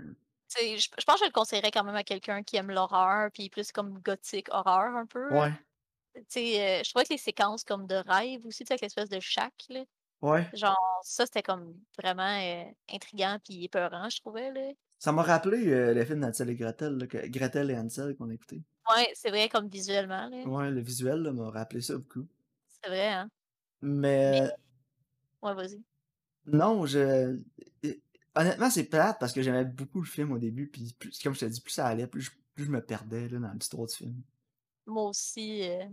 Je 0.58 0.76
je 0.98 1.04
pense 1.04 1.16
que 1.20 1.20
je 1.20 1.24
le 1.26 1.32
conseillerais 1.32 1.70
quand 1.70 1.84
même 1.84 1.94
à 1.94 2.02
quelqu'un 2.04 2.42
qui 2.42 2.56
aime 2.56 2.70
l'horreur, 2.70 3.30
puis 3.32 3.48
plus 3.50 3.70
comme 3.72 4.00
gothique 4.00 4.48
horreur 4.50 4.96
un 4.96 5.06
peu. 5.06 5.30
Ouais. 5.30 5.52
Tu 6.14 6.22
sais, 6.30 6.80
heu, 6.80 6.84
je 6.84 6.90
trouvais 6.90 7.04
que 7.06 7.12
les 7.14 7.18
séquences 7.18 7.64
comme 7.64 7.86
de 7.86 7.96
rêve 7.96 8.46
aussi, 8.46 8.64
tu 8.64 8.68
sais, 8.68 8.74
avec 8.74 8.82
l'espèce 8.82 9.10
de 9.10 9.20
shack, 9.20 9.54
là, 9.70 9.84
Ouais. 10.22 10.50
genre 10.52 10.76
ça, 11.04 11.26
c'était 11.26 11.42
comme 11.44 11.80
vraiment, 11.98 12.38
heu, 12.40 12.74
intriguant 12.90 13.38
puis 13.44 13.64
épeurant, 13.64 14.10
je 14.10 14.20
trouvais, 14.20 14.52
là. 14.52 14.72
Ça 15.00 15.10
m'a 15.10 15.22
rappelé, 15.22 15.66
heu, 15.66 15.92
le 15.94 16.04
film 16.04 16.20
d'Hansel 16.20 16.48
et 16.50 16.54
Gretel, 16.54 16.96
là, 16.96 17.06
que 17.08 17.26
Gretel 17.26 17.72
et 17.72 17.76
Hansel 17.76 18.14
qu'on 18.16 18.30
a 18.30 18.34
écouté. 18.34 18.62
Ouais, 18.90 19.10
c'est 19.14 19.30
vrai, 19.30 19.48
comme 19.48 19.68
visuellement, 19.68 20.28
là. 20.28 20.44
Ouais, 20.44 20.70
le 20.70 20.82
visuel, 20.82 21.32
m'a 21.32 21.48
rappelé 21.48 21.80
ça 21.80 21.96
beaucoup. 21.96 22.28
C'est 22.68 22.88
vrai, 22.88 23.08
hein. 23.08 23.30
Mais 24.26 24.30
Mais 24.30 24.50
ouais, 25.42 25.54
vas-y. 25.54 25.84
non, 26.46 26.86
je 26.86 27.38
honnêtement, 28.34 28.70
c'est 28.70 28.84
plate 28.84 29.18
parce 29.20 29.32
que 29.32 29.42
j'aimais 29.42 29.64
beaucoup 29.64 30.00
le 30.00 30.06
film 30.06 30.32
au 30.32 30.38
début, 30.38 30.68
puis 30.70 30.94
plus 30.98 31.18
comme 31.22 31.34
je 31.34 31.40
te 31.40 31.44
dis, 31.46 31.60
plus 31.60 31.72
ça 31.72 31.86
allait, 31.86 32.06
plus 32.06 32.22
je 32.22 32.30
plus 32.54 32.64
je 32.64 32.70
me 32.70 32.84
perdais, 32.84 33.28
là, 33.28 33.38
dans 33.38 33.52
l'histoire 33.52 33.86
du 33.86 33.94
film. 33.94 34.22
Moi 34.86 35.04
aussi, 35.04 35.62
heu, 35.64 35.88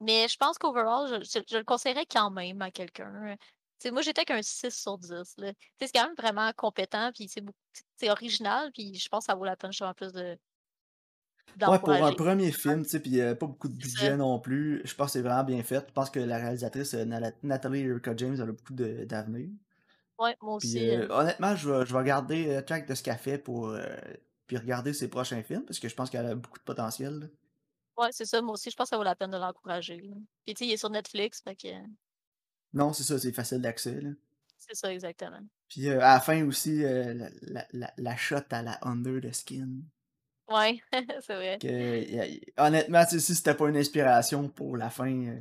mais 0.00 0.28
je 0.28 0.36
pense 0.38 0.58
qu'overall, 0.58 1.08
je 1.08 1.24
je 1.40 1.44
je 1.50 1.58
le 1.58 1.64
conseillerais 1.64 2.06
quand 2.06 2.30
même 2.30 2.62
à 2.62 2.70
quelqu'un, 2.70 3.36
moi, 3.90 4.02
j'étais 4.02 4.20
avec 4.20 4.30
un 4.30 4.42
6 4.42 4.70
sur 4.80 4.98
10, 4.98 5.34
là. 5.38 5.52
Tu 5.54 5.60
sais, 5.80 5.86
c'est 5.86 5.92
quand 5.92 6.06
même 6.06 6.14
vraiment 6.16 6.52
compétent, 6.56 7.10
puis 7.14 7.28
c'est 7.96 8.10
original, 8.10 8.70
puis 8.72 8.94
je 8.94 9.08
pense 9.08 9.24
ça 9.26 9.34
vaut 9.34 9.44
la 9.44 9.56
peine 9.56 9.72
justement 9.72 9.94
plus 9.94 10.12
de 10.12 10.38
Ouais, 11.66 11.78
pour 11.84 12.02
un. 12.04 12.16
1er 12.16 12.50
film, 12.50 12.82
tu 12.82 12.88
sais, 12.90 13.00
puis 13.00 13.20
avait 13.20 13.36
pas 13.36 13.46
beaucoup 13.46 13.68
de 13.68 13.74
budget 13.74 14.16
non 14.16 14.40
plus, 14.40 14.82
je 14.84 14.94
pense 14.96 15.06
que 15.08 15.12
c'est 15.12 15.22
vraiment 15.22 15.44
bien 15.44 15.62
fait. 15.62 15.84
Je 15.88 15.92
pense 15.92 16.10
que 16.10 16.18
la 16.18 16.38
réalisatrice, 16.38 16.92
heu, 16.94 17.04
Nala 17.04 17.30
Natalie 17.44 17.84
Eureka 17.86 18.14
James, 18.16 18.34
elle 18.34 18.48
a 18.48 18.52
beaucoup 18.52 18.72
d'avenir. 18.74 19.48
Ouais, 20.18 20.36
moi 20.40 20.54
aussi, 20.54 20.90
heu 20.90 21.06
honnêtement, 21.10 21.56
je 21.56 21.70
vais 21.70 21.86
je 21.86 21.96
vais 21.96 22.04
garder, 22.04 22.48
heu, 22.58 22.62
track 22.64 22.86
de 22.88 22.94
ce 22.94 23.02
qu'elle 23.02 23.16
fait 23.18 23.38
pour, 23.38 23.76
puis 24.46 24.56
regarder 24.58 24.92
ses 24.94 25.08
prochains 25.08 25.42
films 25.42 25.64
parce 25.64 25.78
que 25.80 25.88
je 25.88 25.94
pense 25.94 26.10
qu'elle 26.10 26.26
a 26.26 26.34
beaucoup 26.34 26.58
de 26.58 26.64
potentiel, 26.64 27.20
là. 27.20 27.26
Ouais, 27.98 28.08
c'est 28.10 28.24
ça, 28.24 28.40
moi 28.40 28.54
aussi, 28.54 28.70
je 28.70 28.76
pense 28.76 28.86
que 28.86 28.90
ça 28.90 28.96
vaut 28.96 29.02
la 29.02 29.14
peine 29.14 29.30
de 29.30 29.36
l'encourager. 29.36 30.00
Puis 30.46 30.54
tu 30.54 30.64
sais, 30.64 30.66
il 30.70 30.72
est 30.72 30.76
sur 30.78 30.88
Netflix, 30.90 31.42
fait 31.42 31.54
que 31.56 31.68
Non, 32.74 32.92
c'est 32.92 33.02
ça, 33.04 33.18
c'est 33.18 33.32
facile 33.32 33.60
d'accès, 33.60 34.00
là. 34.00 34.10
C'est 34.58 34.74
ça, 34.76 34.92
exactement. 34.92 35.40
Puis, 35.68 35.88
heu, 35.88 35.96
à 36.02 36.14
la 36.14 36.20
fin 36.20 36.44
aussi, 36.46 36.82
heu, 36.84 37.12
la 37.14 37.28
la 37.42 37.66
la 37.72 37.92
la 37.96 38.16
shot 38.16 38.36
à 38.50 38.62
la 38.62 38.78
Under 38.82 39.20
the 39.20 39.32
Skin. 39.32 39.68
Ouais, 40.48 40.80
c'est 41.26 41.34
vrai. 41.34 41.58
Que 41.60 41.68
y 41.68 42.20
a 42.20 42.26
y 42.26 42.40
honnêtement, 42.56 43.04
si 43.06 43.20
c'était 43.20 43.54
pas 43.54 43.68
une 43.68 43.76
inspiration 43.76 44.48
pour 44.48 44.76
la 44.76 44.90
fin, 44.90 45.10
heu 45.10 45.38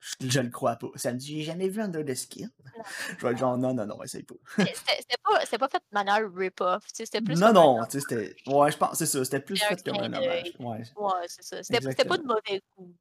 Je, 0.00 0.28
je 0.28 0.40
le 0.40 0.50
crois 0.50 0.76
pas. 0.76 0.88
Ça 0.96 1.12
me 1.12 1.18
dit, 1.18 1.38
j'ai 1.38 1.42
jamais 1.42 1.68
vu 1.68 1.80
Under 1.80 2.04
the 2.04 2.14
Skin. 2.14 2.48
Non. 2.76 2.84
Je 3.18 3.26
vais 3.26 3.32
être 3.32 3.38
genre, 3.38 3.58
non, 3.58 3.74
non, 3.74 3.86
non, 3.86 4.02
essaye 4.02 4.22
pas. 4.22 4.34
C'était 4.58 5.16
pas, 5.22 5.58
pas 5.58 5.68
fait 5.68 5.78
de 5.78 5.94
manière 5.94 6.32
rip-off, 6.34 6.84
c'était 6.92 7.20
plus 7.20 7.38
Non, 7.38 7.52
non, 7.52 7.84
tu 7.84 8.00
sais, 8.00 8.00
c'était. 8.00 8.36
Ouais, 8.46 8.70
je 8.72 8.76
pense, 8.76 8.96
c'est 8.98 9.06
ça. 9.06 9.24
C'était 9.24 9.40
plus 9.40 9.60
fait 9.62 9.82
comme 9.84 10.00
un 10.00 10.06
hommage. 10.12 10.52
Ouais, 10.58 10.82
Ouais, 10.96 11.26
c'est 11.26 11.42
ça. 11.42 11.62
C'était 11.62 12.04
pas 12.04 12.16
de 12.18 12.24
mauvais 12.24 12.62
goût. 12.76 12.94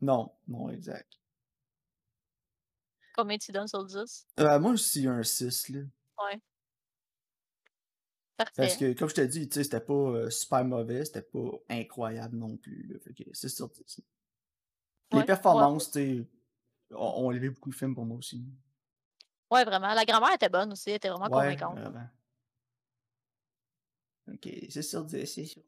Non, 0.00 0.30
non, 0.48 0.70
exact. 0.70 1.08
Combien 3.14 3.38
tu 3.38 3.52
donnes 3.52 3.68
sur 3.68 3.84
10? 3.84 4.26
Euh, 4.38 4.58
moi 4.60 4.72
aussi, 4.72 5.06
un 5.08 5.22
6, 5.22 5.68
là. 5.70 5.80
Ouais. 6.18 6.40
Parce 8.56 8.76
Parfait. 8.76 8.76
que, 8.76 8.92
comme 8.98 9.08
je 9.08 9.14
t'ai 9.14 9.28
dit, 9.28 9.48
c'était 9.50 9.80
pas 9.80 9.92
euh, 9.94 10.30
super 10.30 10.64
mauvais, 10.64 11.04
c'était 11.04 11.22
pas 11.22 11.50
incroyable 11.68 12.36
non 12.36 12.56
plus, 12.56 12.86
là. 12.88 12.98
Fait 13.00 13.12
que 13.14 13.22
6 13.32 13.48
sur 13.54 13.68
10. 13.68 14.00
Les 15.12 15.18
Ouais, 15.18 15.20
ouais, 15.20 15.24
performances, 15.24 15.90
ont 16.92 17.30
élevé 17.32 17.50
beaucoup 17.50 17.70
le 17.70 17.76
film 17.76 17.94
pour 17.94 18.04
moi 18.06 18.18
aussi. 18.18 18.44
ouais, 19.50 19.64
vraiment. 19.64 19.94
La 19.94 20.04
grand-mère 20.04 20.34
était 20.34 20.48
bonne 20.48 20.72
aussi, 20.72 20.90
elle 20.90 20.96
était 20.96 21.08
vraiment 21.08 21.28
Ouais, 21.28 21.56
convaincante. 21.56 21.78
vraiment. 21.78 22.08
Ok, 24.28 24.48
6 24.68 24.82
sur 24.82 25.04
10, 25.04 25.26
c'est 25.26 25.44
sûr. 25.46 25.62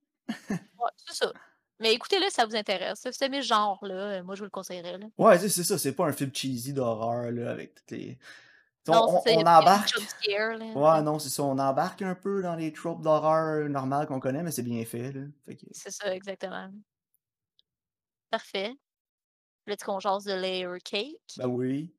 Ouais, 0.79 0.91
c'est 0.97 1.15
ça. 1.15 1.33
Mais 1.81 1.93
écoutez-le, 1.93 2.31
ça 2.31 2.47
vous 2.47 2.57
intéresse. 2.57 3.01
Si 3.01 3.09
vous 3.09 3.25
aimez 3.25 3.43
ce 3.43 3.49
genre-là, 3.49 3.95
euh, 3.95 4.23
moi 4.23 4.35
je 4.35 4.41
vous 4.41 4.47
le 4.47 4.51
conseillerais. 4.51 4.99
Là. 4.99 5.07
Ouais, 5.19 5.39
c'est 5.39 5.49
c'est 5.49 5.65
ça, 5.65 5.79
c'est 5.79 5.93
pas 5.93 6.07
un 6.07 6.13
film 6.13 6.31
cheesy 6.35 6.73
d'horreur, 6.73 7.31
là, 7.31 7.51
avec 7.51 7.75
toutes 7.75 7.91
les. 7.91 8.19
Non, 8.89 9.21
on, 9.27 9.41
embarque. 9.41 9.93
Ouais, 10.29 11.03
non, 11.03 11.19
c'est 11.19 11.29
ça, 11.29 11.43
on 11.43 11.59
embarque 11.59 12.03
un 12.03 12.15
peu 12.15 12.41
dans 12.41 12.55
les 12.55 12.73
tropes 12.73 13.03
d'horreur 13.03 13.69
normales 13.69 14.07
qu'on 14.07 14.21
connaît, 14.21 14.45
mais 14.45 14.53
c'est 14.53 14.63
bien 14.63 14.85
fait, 14.85 15.11
là. 15.11 15.23
Fait 15.45 15.57
que, 15.57 15.67
C'est 15.73 15.91
ça, 15.91 16.15
exactement. 16.15 16.71
Parfait. 18.31 18.75
Là, 19.67 19.77
tu 19.77 19.85
qu'on 19.85 19.99
jase 19.99 20.25
de 20.25 20.35
Layer 20.35 20.79
Cake. 20.85 21.19
ben 21.37 21.47
oui. 21.49 21.93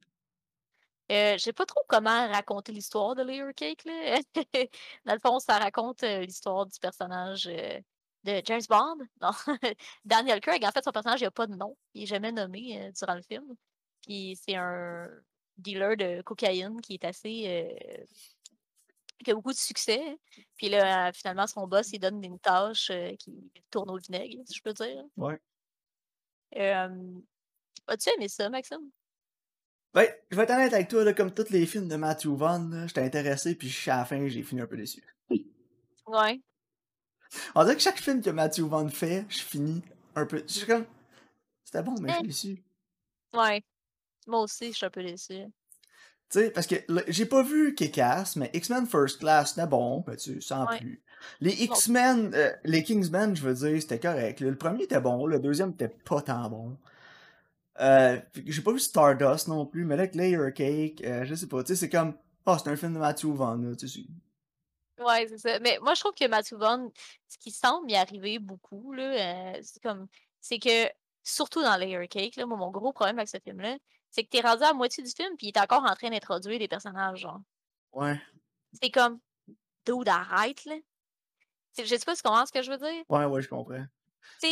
Euh, 1.12 1.34
je 1.34 1.44
sais 1.44 1.54
pas 1.54 1.66
trop 1.66 1.84
comment 1.88 2.28
raconter 2.30 2.72
l'histoire 2.72 3.16
de 3.16 3.24
Layer 3.24 3.54
Cake. 3.56 3.86
Là. 3.86 4.20
Dans 5.06 5.14
le 5.14 5.20
fond, 5.20 5.40
ça 5.40 5.58
raconte 5.58 6.04
euh, 6.04 6.22
l'histoire 6.22 6.66
du 6.66 6.78
personnage 6.80 7.48
euh, 7.48 7.80
de 8.24 8.42
James 8.46 8.62
Bond. 8.70 8.98
Non, 9.22 9.32
Daniel 10.06 10.42
Craig. 10.42 10.64
En 10.66 10.72
fait, 10.72 10.84
son 10.84 10.92
personnage, 10.92 11.22
il 11.22 11.26
n'a 11.26 11.32
pas 11.32 11.48
de 11.48 11.56
nom. 11.56 11.78
Il 11.94 12.02
n'est 12.02 12.08
jamais 12.08 12.32
nommé 12.32 12.80
euh, 12.82 12.92
durant 12.92 13.16
le 13.16 13.22
film. 13.22 13.46
Puis 14.06 14.38
c'est 14.46 14.56
un 14.56 15.10
dealer 15.58 15.98
de 15.98 16.22
cocaïne 16.22 16.80
qui 16.82 16.96
est 16.96 17.06
assez. 17.06 17.46
euh, 17.48 18.04
qui 19.24 19.32
a 19.32 19.34
beaucoup 19.34 19.52
de 19.52 19.58
succès. 19.58 20.00
Puis 20.58 20.70
là, 20.70 21.08
euh, 21.08 21.12
finalement, 21.14 21.48
son 21.48 21.68
boss, 21.68 21.92
il 21.92 22.00
donne 22.00 22.24
une 22.24 22.40
tâche 22.40 22.92
euh, 22.92 23.16
qui 23.16 23.52
tourne 23.72 23.90
au 23.90 23.98
vinaigre, 23.98 24.44
si 24.46 24.54
je 24.56 24.62
peux 24.62 24.74
dire. 24.74 25.04
Ouais. 25.16 25.40
As-tu 27.88 28.10
aimé 28.12 28.28
ça, 28.28 28.50
Maxime? 28.50 28.92
Ben, 29.94 30.08
je 30.30 30.36
vais 30.36 30.44
être 30.44 30.52
honnête 30.52 30.74
avec 30.74 30.88
toi, 30.90 31.04
là, 31.04 31.14
comme 31.14 31.34
tous 31.34 31.50
les 31.50 31.66
films 31.66 31.88
de 31.88 31.96
Matthew 31.96 32.28
Vaughn, 32.28 32.86
j'étais 32.88 33.02
intéressé, 33.02 33.56
puis 33.56 33.74
à 33.88 33.98
la 33.98 34.06
fin, 34.06 34.28
j'ai 34.28 34.44
fini 34.44 34.62
un 34.62 34.68
peu 34.68 34.78
déçu. 34.78 35.02
Ouais. 36.06 36.40
On 37.56 37.64
dirait 37.64 37.76
que 37.76 37.82
chaque 37.82 38.00
film 38.00 38.22
que 38.22 38.30
Matthew 38.30 38.62
Vaughn 38.62 38.90
fait, 38.90 39.26
je 39.30 39.40
finis 39.40 39.82
un 40.16 40.26
peu. 40.26 40.44
Je 40.48 40.54
suis 40.54 40.66
comme. 40.68 40.86
C'était 41.64 41.84
bon, 41.84 41.96
mais 42.02 42.10
je 42.10 42.14
Eh. 42.14 42.18
suis 42.32 42.50
déçu. 42.56 42.64
Ouais. 43.36 43.64
Moi 44.28 44.42
aussi, 44.42 44.68
je 44.72 44.78
suis 44.78 44.86
un 44.86 44.90
peu 44.90 45.04
déçue. 45.04 45.44
Tu 46.30 46.40
sais, 46.40 46.50
parce 46.52 46.68
que 46.68 46.76
j'ai 47.08 47.26
pas 47.26 47.42
vu 47.44 47.74
Kick-Ass, 47.74 48.36
mais 48.36 48.50
X-Men 48.54 48.86
First 48.86 49.20
Class, 49.20 49.54
c'était 49.54 49.68
bon, 49.68 50.02
ben 50.06 50.16
tu 50.18 50.42
sans 50.42 50.68
Ouais. 50.68 50.80
plus. 50.80 51.02
Les 51.40 51.52
X-Men, 51.64 52.32
euh, 52.36 52.52
les 52.66 52.84
Kingsmen, 52.84 53.36
je 53.36 53.42
veux 53.42 53.54
dire, 53.54 53.82
c'était 53.82 54.00
correct. 54.00 54.40
Le 54.42 54.56
premier 54.56 54.84
était 54.84 55.00
bon, 55.00 55.26
le 55.26 55.40
deuxième 55.40 55.72
était 55.72 55.88
pas 55.88 56.22
tant 56.22 56.50
bon. 56.50 56.78
Euh, 57.80 58.20
j'ai 58.46 58.62
pas 58.62 58.72
vu 58.74 58.80
Stardust 58.80 59.48
non 59.48 59.66
plus, 59.66 59.86
mais 59.86 59.96
là, 59.96 60.04
avec 60.04 60.16
Layer 60.16 60.52
Cake, 60.54 61.02
euh, 61.06 61.24
je 61.26 61.36
sais 61.36 61.48
pas, 61.48 61.64
tu 61.64 61.70
sais, 61.70 61.76
c'est 61.76 61.90
comme, 61.90 62.14
oh, 62.46 62.56
c'est 62.62 62.70
un 62.70 62.76
film 62.76 62.94
de 62.96 63.00
Matthew 63.00 63.28
Vaughn, 63.28 63.70
là, 63.70 63.76
tu 63.76 63.88
sais. 63.88 64.02
Ouais, 65.00 65.28
c'est 65.28 65.38
ça. 65.38 65.60
Mais 65.60 65.78
moi, 65.82 65.94
je 65.94 66.00
trouve 66.02 66.14
que 66.14 66.28
Matthew 66.28 66.56
Vaughn, 66.56 66.92
ce 67.28 67.38
qui 67.38 67.52
semble 67.52 67.92
y 67.92 67.96
arriver 67.96 68.40
beaucoup, 68.40 68.94
là, 68.94 69.04
euh, 69.56 69.60
c'est 69.64 69.82
comme, 69.82 70.08
c'est 70.42 70.60
que, 70.60 70.90
surtout 71.24 71.62
dans 71.62 71.76
Layer 71.76 72.08
Cake, 72.08 72.36
là, 72.36 72.46
moi, 72.46 72.58
mon 72.58 72.72
gros 72.72 72.94
problème 72.94 73.20
avec 73.20 73.30
ce 73.30 73.38
film-là, 73.40 73.78
c'est 74.10 74.24
que 74.24 74.30
t'es 74.30 74.42
rendu 74.42 74.64
à 74.64 74.68
la 74.68 74.74
moitié 74.74 75.04
du 75.04 75.12
film, 75.12 75.36
puis 75.38 75.48
il 75.48 75.50
est 75.50 75.60
encore 75.60 75.84
en 75.84 75.94
train 75.94 76.10
d'introduire 76.10 76.60
des 76.60 76.68
personnages, 76.68 77.20
genre. 77.20 77.42
Ouais, 77.92 78.20
C'est 78.74 78.90
comme, 78.90 79.20
dude, 79.86 80.08
arrête, 80.08 80.64
là. 80.66 80.76
Je 81.78 81.86
sais 81.86 82.00
pas 82.00 82.16
si 82.16 82.24
tu 82.24 82.28
comprends 82.28 82.46
ce 82.46 82.52
que 82.52 82.64
je 82.64 82.72
veux 82.72 82.78
dire. 82.78 83.04
ouais, 83.10 83.26
ouais, 83.26 83.42
je 83.42 83.50
comprends. 83.50 83.86
tu 84.42 84.48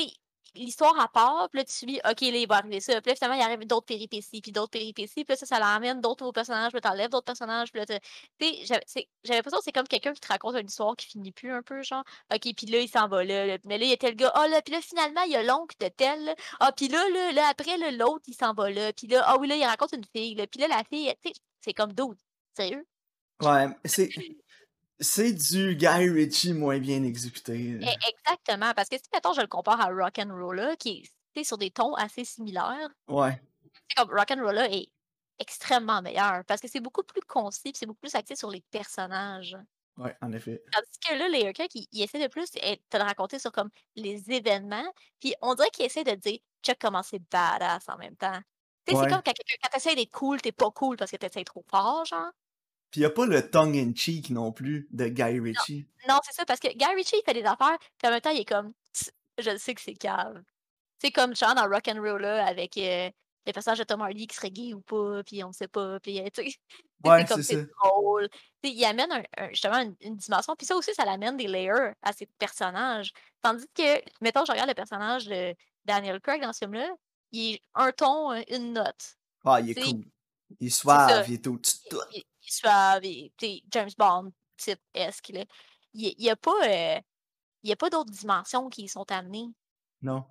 l'histoire 0.53 0.97
à 0.99 1.08
part, 1.08 1.49
puis 1.49 1.60
là, 1.60 1.65
tu 1.65 1.73
suis, 1.73 1.97
OK, 2.10 2.21
là, 2.21 2.38
il 2.38 2.47
va 2.47 2.55
arriver 2.58 2.79
ça. 2.79 3.01
Puis 3.01 3.12
là, 3.12 3.15
finalement, 3.15 3.38
il 3.38 3.43
arrive 3.43 3.65
d'autres 3.65 3.86
péripéties, 3.86 4.41
puis 4.41 4.51
d'autres 4.51 4.71
péripéties. 4.71 5.25
Puis 5.25 5.34
là, 5.34 5.36
ça, 5.36 5.45
ça 5.45 5.60
l'emmène 5.60 6.01
d'autres 6.01 6.31
personnages, 6.31 6.71
puis 6.71 6.81
t'enlèves 6.81 7.10
d'autres 7.10 7.25
personnages. 7.25 7.71
Puis 7.71 7.79
là, 7.79 7.86
tu 7.86 7.95
sais, 8.38 9.08
j'avais 9.23 9.38
l'impression 9.38 9.58
que 9.58 9.63
c'est 9.63 9.71
comme 9.71 9.88
quelqu'un 9.88 10.13
qui 10.13 10.21
te 10.21 10.27
raconte 10.27 10.55
une 10.55 10.67
histoire 10.67 10.95
qui 10.95 11.08
finit 11.08 11.31
plus 11.31 11.51
un 11.51 11.62
peu, 11.62 11.81
genre, 11.84 12.03
OK, 12.34 12.41
puis 12.55 12.67
là, 12.67 12.79
il 12.79 12.89
s'en 12.89 13.08
va 13.08 13.23
là. 13.23 13.58
Mais 13.65 13.77
là, 13.77 13.86
il 13.86 13.89
y 13.89 13.93
a 13.93 13.97
tel 13.97 14.15
gars, 14.15 14.31
ah 14.36 14.47
là, 14.47 14.62
puis 14.62 14.73
là, 14.73 14.81
finalement, 14.81 15.21
il 15.23 15.31
y 15.31 15.36
a 15.36 15.43
l'oncle 15.43 15.75
de 15.79 15.88
tel. 15.88 16.36
Ah, 16.60 16.71
puis 16.71 16.88
là, 16.88 17.03
là, 17.10 17.31
là, 17.31 17.47
après, 17.49 17.77
l'autre, 17.91 18.23
il 18.27 18.36
s'en 18.36 18.53
va 18.53 18.69
là. 18.69 18.93
Puis 18.93 19.08
là, 19.08 19.23
ah 19.25 19.38
oui, 19.39 19.47
là, 19.47 19.55
il 19.55 19.65
raconte 19.65 19.93
une 19.93 20.05
fille. 20.05 20.36
Puis 20.47 20.60
là, 20.62 20.67
la 20.67 20.84
fille, 20.84 21.13
tu 21.23 21.29
sais, 21.29 21.36
c'est 21.62 21.73
comme 21.73 21.93
d'autres. 21.93 22.21
Sérieux? 22.55 22.86
Ouais, 23.41 23.67
c'est. 23.84 24.10
C'est 24.99 25.34
du 25.34 25.75
Guy 25.75 25.88
Ritchie 26.10 26.53
moins 26.53 26.79
bien 26.79 27.03
exécuté. 27.03 27.77
Eh, 27.81 27.95
Exactement. 28.10 28.73
Parce 28.73 28.89
que 28.89 28.97
si, 28.97 29.03
mettons, 29.13 29.34
je 29.34 29.41
le 29.41 29.47
compare 29.47 29.81
à 29.81 29.88
Rock'n'Rolla, 29.88 30.75
qui 30.77 31.10
est 31.36 31.43
sur 31.43 31.58
des 31.58 31.71
tons 31.71 31.93
assez 31.95 32.23
similaires, 32.25 32.89
Ouais, 33.08 33.41
c'est 33.89 33.95
comme 33.97 34.10
Rock'n'Rolla 34.17 34.69
est 34.71 34.88
extrêmement 35.39 36.01
meilleur 36.01 36.45
parce 36.45 36.62
que 36.62 36.67
c'est 36.69 36.79
beaucoup 36.79 37.03
plus 37.03 37.19
concis 37.21 37.73
c'est 37.75 37.86
beaucoup 37.86 37.99
plus 37.99 38.15
axé 38.15 38.36
sur 38.38 38.49
les 38.49 38.62
personnages. 38.71 39.58
ouais, 39.97 40.15
en 40.21 40.31
effet. 40.31 40.63
Tandis 40.71 40.97
que 41.08 41.15
là, 41.15 41.27
Layer 41.29 41.53
Cake, 41.53 41.75
il, 41.75 41.88
il 41.91 42.01
essaie 42.03 42.21
de 42.21 42.27
plus 42.27 42.49
eh, 42.62 42.77
te 42.89 42.97
le 42.97 43.03
raconter 43.03 43.39
sur 43.39 43.51
comme 43.51 43.69
les 43.95 44.31
événements, 44.31 44.91
puis 45.19 45.34
on 45.41 45.55
dirait 45.55 45.69
qu'il 45.71 45.86
essaie 45.86 46.03
de 46.03 46.15
dire 46.15 46.39
check 46.63 46.79
comment 46.79 47.03
c'est 47.03 47.19
badass 47.31 47.89
en 47.89 47.97
même 47.97 48.15
temps. 48.17 48.39
Ouais. 48.91 48.95
c'est 48.97 49.08
comme 49.08 49.21
quand, 49.23 49.34
quelqu'un- 49.34 49.55
quand 49.63 49.69
t'essayes 49.69 49.95
d'être 49.95 50.12
cool, 50.12 50.41
t'es 50.41 50.51
pas 50.51 50.71
cool 50.71 50.95
parce 50.97 51.12
que 51.12 51.17
t'essayes 51.17 51.43
trop 51.45 51.63
fort, 51.69 52.05
genre. 52.05 52.31
Pis 52.95 53.01
y 53.01 53.05
a 53.05 53.10
pas 53.10 53.25
le 53.25 53.49
tongue 53.49 53.75
in 53.75 53.93
cheek 53.93 54.29
non 54.29 54.53
plus 54.53 54.88
de 54.91 55.08
Guy 55.10 55.38
Ritchie. 55.41 55.86
Non, 56.08 56.17
c'est 56.23 56.31
ça, 56.34 56.45
parce 56.45 56.62
que 56.62 56.69
Guy 56.69 56.86
Ritchie, 56.95 57.17
il 57.19 57.23
fait 57.25 57.34
des 57.34 57.43
affaires, 57.43 57.77
puis 57.97 58.08
en 58.08 58.12
même 58.12 58.21
temps, 58.21 58.29
il 58.29 58.39
est 58.39 58.45
comme, 58.45 58.71
je 59.38 59.58
sais 59.58 59.75
que 59.75 59.81
c'est 59.81 59.95
cave. 59.95 60.41
C'est 60.99 61.12
comme 61.12 61.36
genre 61.36 61.53
dans 61.55 61.67
Rock'n'Rolla 61.67 62.45
avec 62.45 62.77
euh, 62.77 63.10
le 63.45 63.51
personnage 63.51 63.79
de 63.79 63.84
Tom 63.84 63.99
Hardy 64.01 64.27
qui 64.27 64.36
serait 64.38 64.49
gay 64.49 64.73
ou 64.73 64.79
pas, 64.79 65.23
puis 65.25 65.43
on 65.43 65.51
sait 65.51 65.67
pas, 65.67 65.99
puis 65.99 66.21
euh, 66.21 66.29
tu 66.34 66.43
sais, 66.49 66.55
tu 67.03 67.10
Ouais, 67.10 67.19
c'est 67.19 67.34
comme 67.34 67.43
c'est 67.43 67.67
drôle. 67.84 68.29
Tu 68.63 68.69
il 68.69 68.86
amène 68.86 69.12
un- 69.12 69.23
un- 69.39 69.49
justement 69.49 69.79
une, 69.81 69.95
une 69.99 70.15
dimension, 70.15 70.55
puis 70.55 70.65
ça 70.65 70.77
aussi, 70.77 70.93
ça 70.93 71.03
l'amène 71.03 71.36
des 71.36 71.47
layers 71.47 71.91
à 72.01 72.13
ses 72.13 72.27
personnages. 72.39 73.12
Tandis 73.41 73.65
que, 73.75 74.01
mettons, 74.21 74.45
je 74.45 74.53
regarde 74.53 74.69
le 74.69 74.73
personnage 74.73 75.25
de 75.25 75.53
Daniel 75.84 76.21
Craig 76.21 76.41
dans 76.41 76.53
ce 76.53 76.60
film-là, 76.60 76.88
il 77.34 77.55
est 77.55 77.62
un 77.73 77.91
ton, 77.91 78.31
euh, 78.31 78.41
une 78.51 78.71
note. 78.71 79.17
Ah, 79.43 79.60
il 79.60 79.71
est 79.71 79.73
Tu 79.73 79.81
cool. 79.81 80.05
Il 80.62 80.67
est 80.67 80.69
suave, 80.69 81.25
il 81.27 81.34
est 81.34 81.43
tout. 81.43 81.60
Il, 81.91 81.97
il- 82.13 82.17
il 82.19 82.23
suave, 82.51 83.03
et, 83.03 83.31
James 83.71 83.91
Bond 83.97 84.31
type 84.58 84.81
esque, 84.93 85.29
là. 85.29 85.45
Il 85.93 86.13
n'y 86.17 86.29
a 86.29 86.36
pas, 86.36 86.51
euh, 86.67 86.99
il 87.63 87.69
y 87.69 87.73
a 87.73 87.75
pas 87.75 87.89
d'autres 87.89 88.12
dimensions 88.12 88.69
qui 88.69 88.84
y 88.84 88.88
sont 88.89 89.10
amenées. 89.12 89.47
Non. 90.01 90.25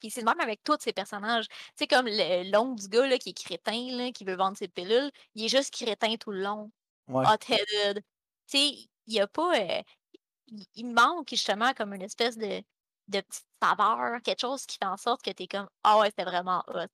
Puis 0.00 0.10
c'est 0.10 0.20
le 0.20 0.26
même 0.26 0.40
avec 0.40 0.62
tous 0.64 0.78
ces 0.80 0.92
personnages. 0.92 1.48
Tu 1.48 1.54
sais, 1.76 1.86
comme 1.86 2.06
le- 2.06 2.50
l'oncle 2.50 2.82
du 2.82 2.88
gars 2.88 3.06
là, 3.06 3.18
qui 3.18 3.30
est 3.30 3.32
crétin, 3.32 3.96
là, 3.96 4.12
qui 4.12 4.24
veut 4.24 4.36
vendre 4.36 4.56
ses 4.56 4.68
pilules, 4.68 5.10
il 5.34 5.44
est 5.44 5.48
juste 5.48 5.72
crétin 5.72 6.16
tout 6.16 6.30
le 6.30 6.42
long. 6.42 6.70
Ouais. 7.08 7.24
Hot-headed. 7.26 8.02
Tu 8.46 8.58
sais, 8.58 8.68
il 9.06 9.14
y 9.14 9.20
a 9.20 9.26
pas. 9.26 9.58
euh, 9.58 9.82
il, 10.74 10.86
manque 10.86 11.28
justement 11.30 11.74
comme 11.74 11.94
une 11.94 12.02
espèce 12.02 12.38
de, 12.38 12.62
de 13.08 13.20
petite 13.20 13.46
saveur, 13.62 14.22
quelque 14.22 14.40
chose 14.40 14.66
qui 14.66 14.78
fait 14.78 14.86
en 14.86 14.96
sorte 14.96 15.22
que 15.22 15.30
tu 15.30 15.42
es 15.44 15.46
comme 15.46 15.68
Ah 15.82 15.98
ouais, 15.98 16.06
c'était 16.10 16.24
vraiment 16.24 16.62
hot. 16.68 16.86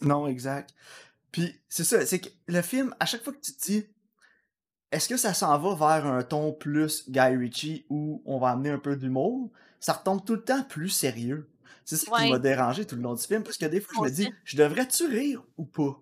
Non, 0.00 0.26
exact. 0.26 0.74
Puis, 1.34 1.60
c'est 1.68 1.82
ça, 1.82 2.06
c'est 2.06 2.20
que 2.20 2.28
le 2.46 2.62
film, 2.62 2.94
à 3.00 3.06
chaque 3.06 3.24
fois 3.24 3.32
que 3.32 3.40
tu 3.40 3.52
te 3.52 3.60
dis, 3.64 3.86
est-ce 4.92 5.08
que 5.08 5.16
ça 5.16 5.34
s'en 5.34 5.58
va 5.58 5.74
vers 5.74 6.06
un 6.06 6.22
ton 6.22 6.52
plus 6.52 7.10
Guy 7.10 7.18
Ritchie 7.18 7.86
où 7.90 8.22
on 8.24 8.38
va 8.38 8.50
amener 8.50 8.70
un 8.70 8.78
peu 8.78 8.94
d'humour, 8.94 9.50
ça 9.80 9.94
retombe 9.94 10.24
tout 10.24 10.34
le 10.36 10.44
temps 10.44 10.62
plus 10.62 10.90
sérieux. 10.90 11.50
C'est 11.84 11.96
ça 11.96 12.06
qui 12.16 12.30
m'a 12.30 12.38
dérangé 12.38 12.86
tout 12.86 12.94
le 12.94 13.02
long 13.02 13.14
du 13.14 13.22
film, 13.24 13.42
parce 13.42 13.58
que 13.58 13.66
des 13.66 13.80
fois, 13.80 13.94
je 13.96 14.00
me 14.08 14.14
dis, 14.14 14.32
je 14.44 14.56
devrais-tu 14.56 15.06
rire 15.06 15.42
ou 15.56 15.64
pas? 15.64 16.00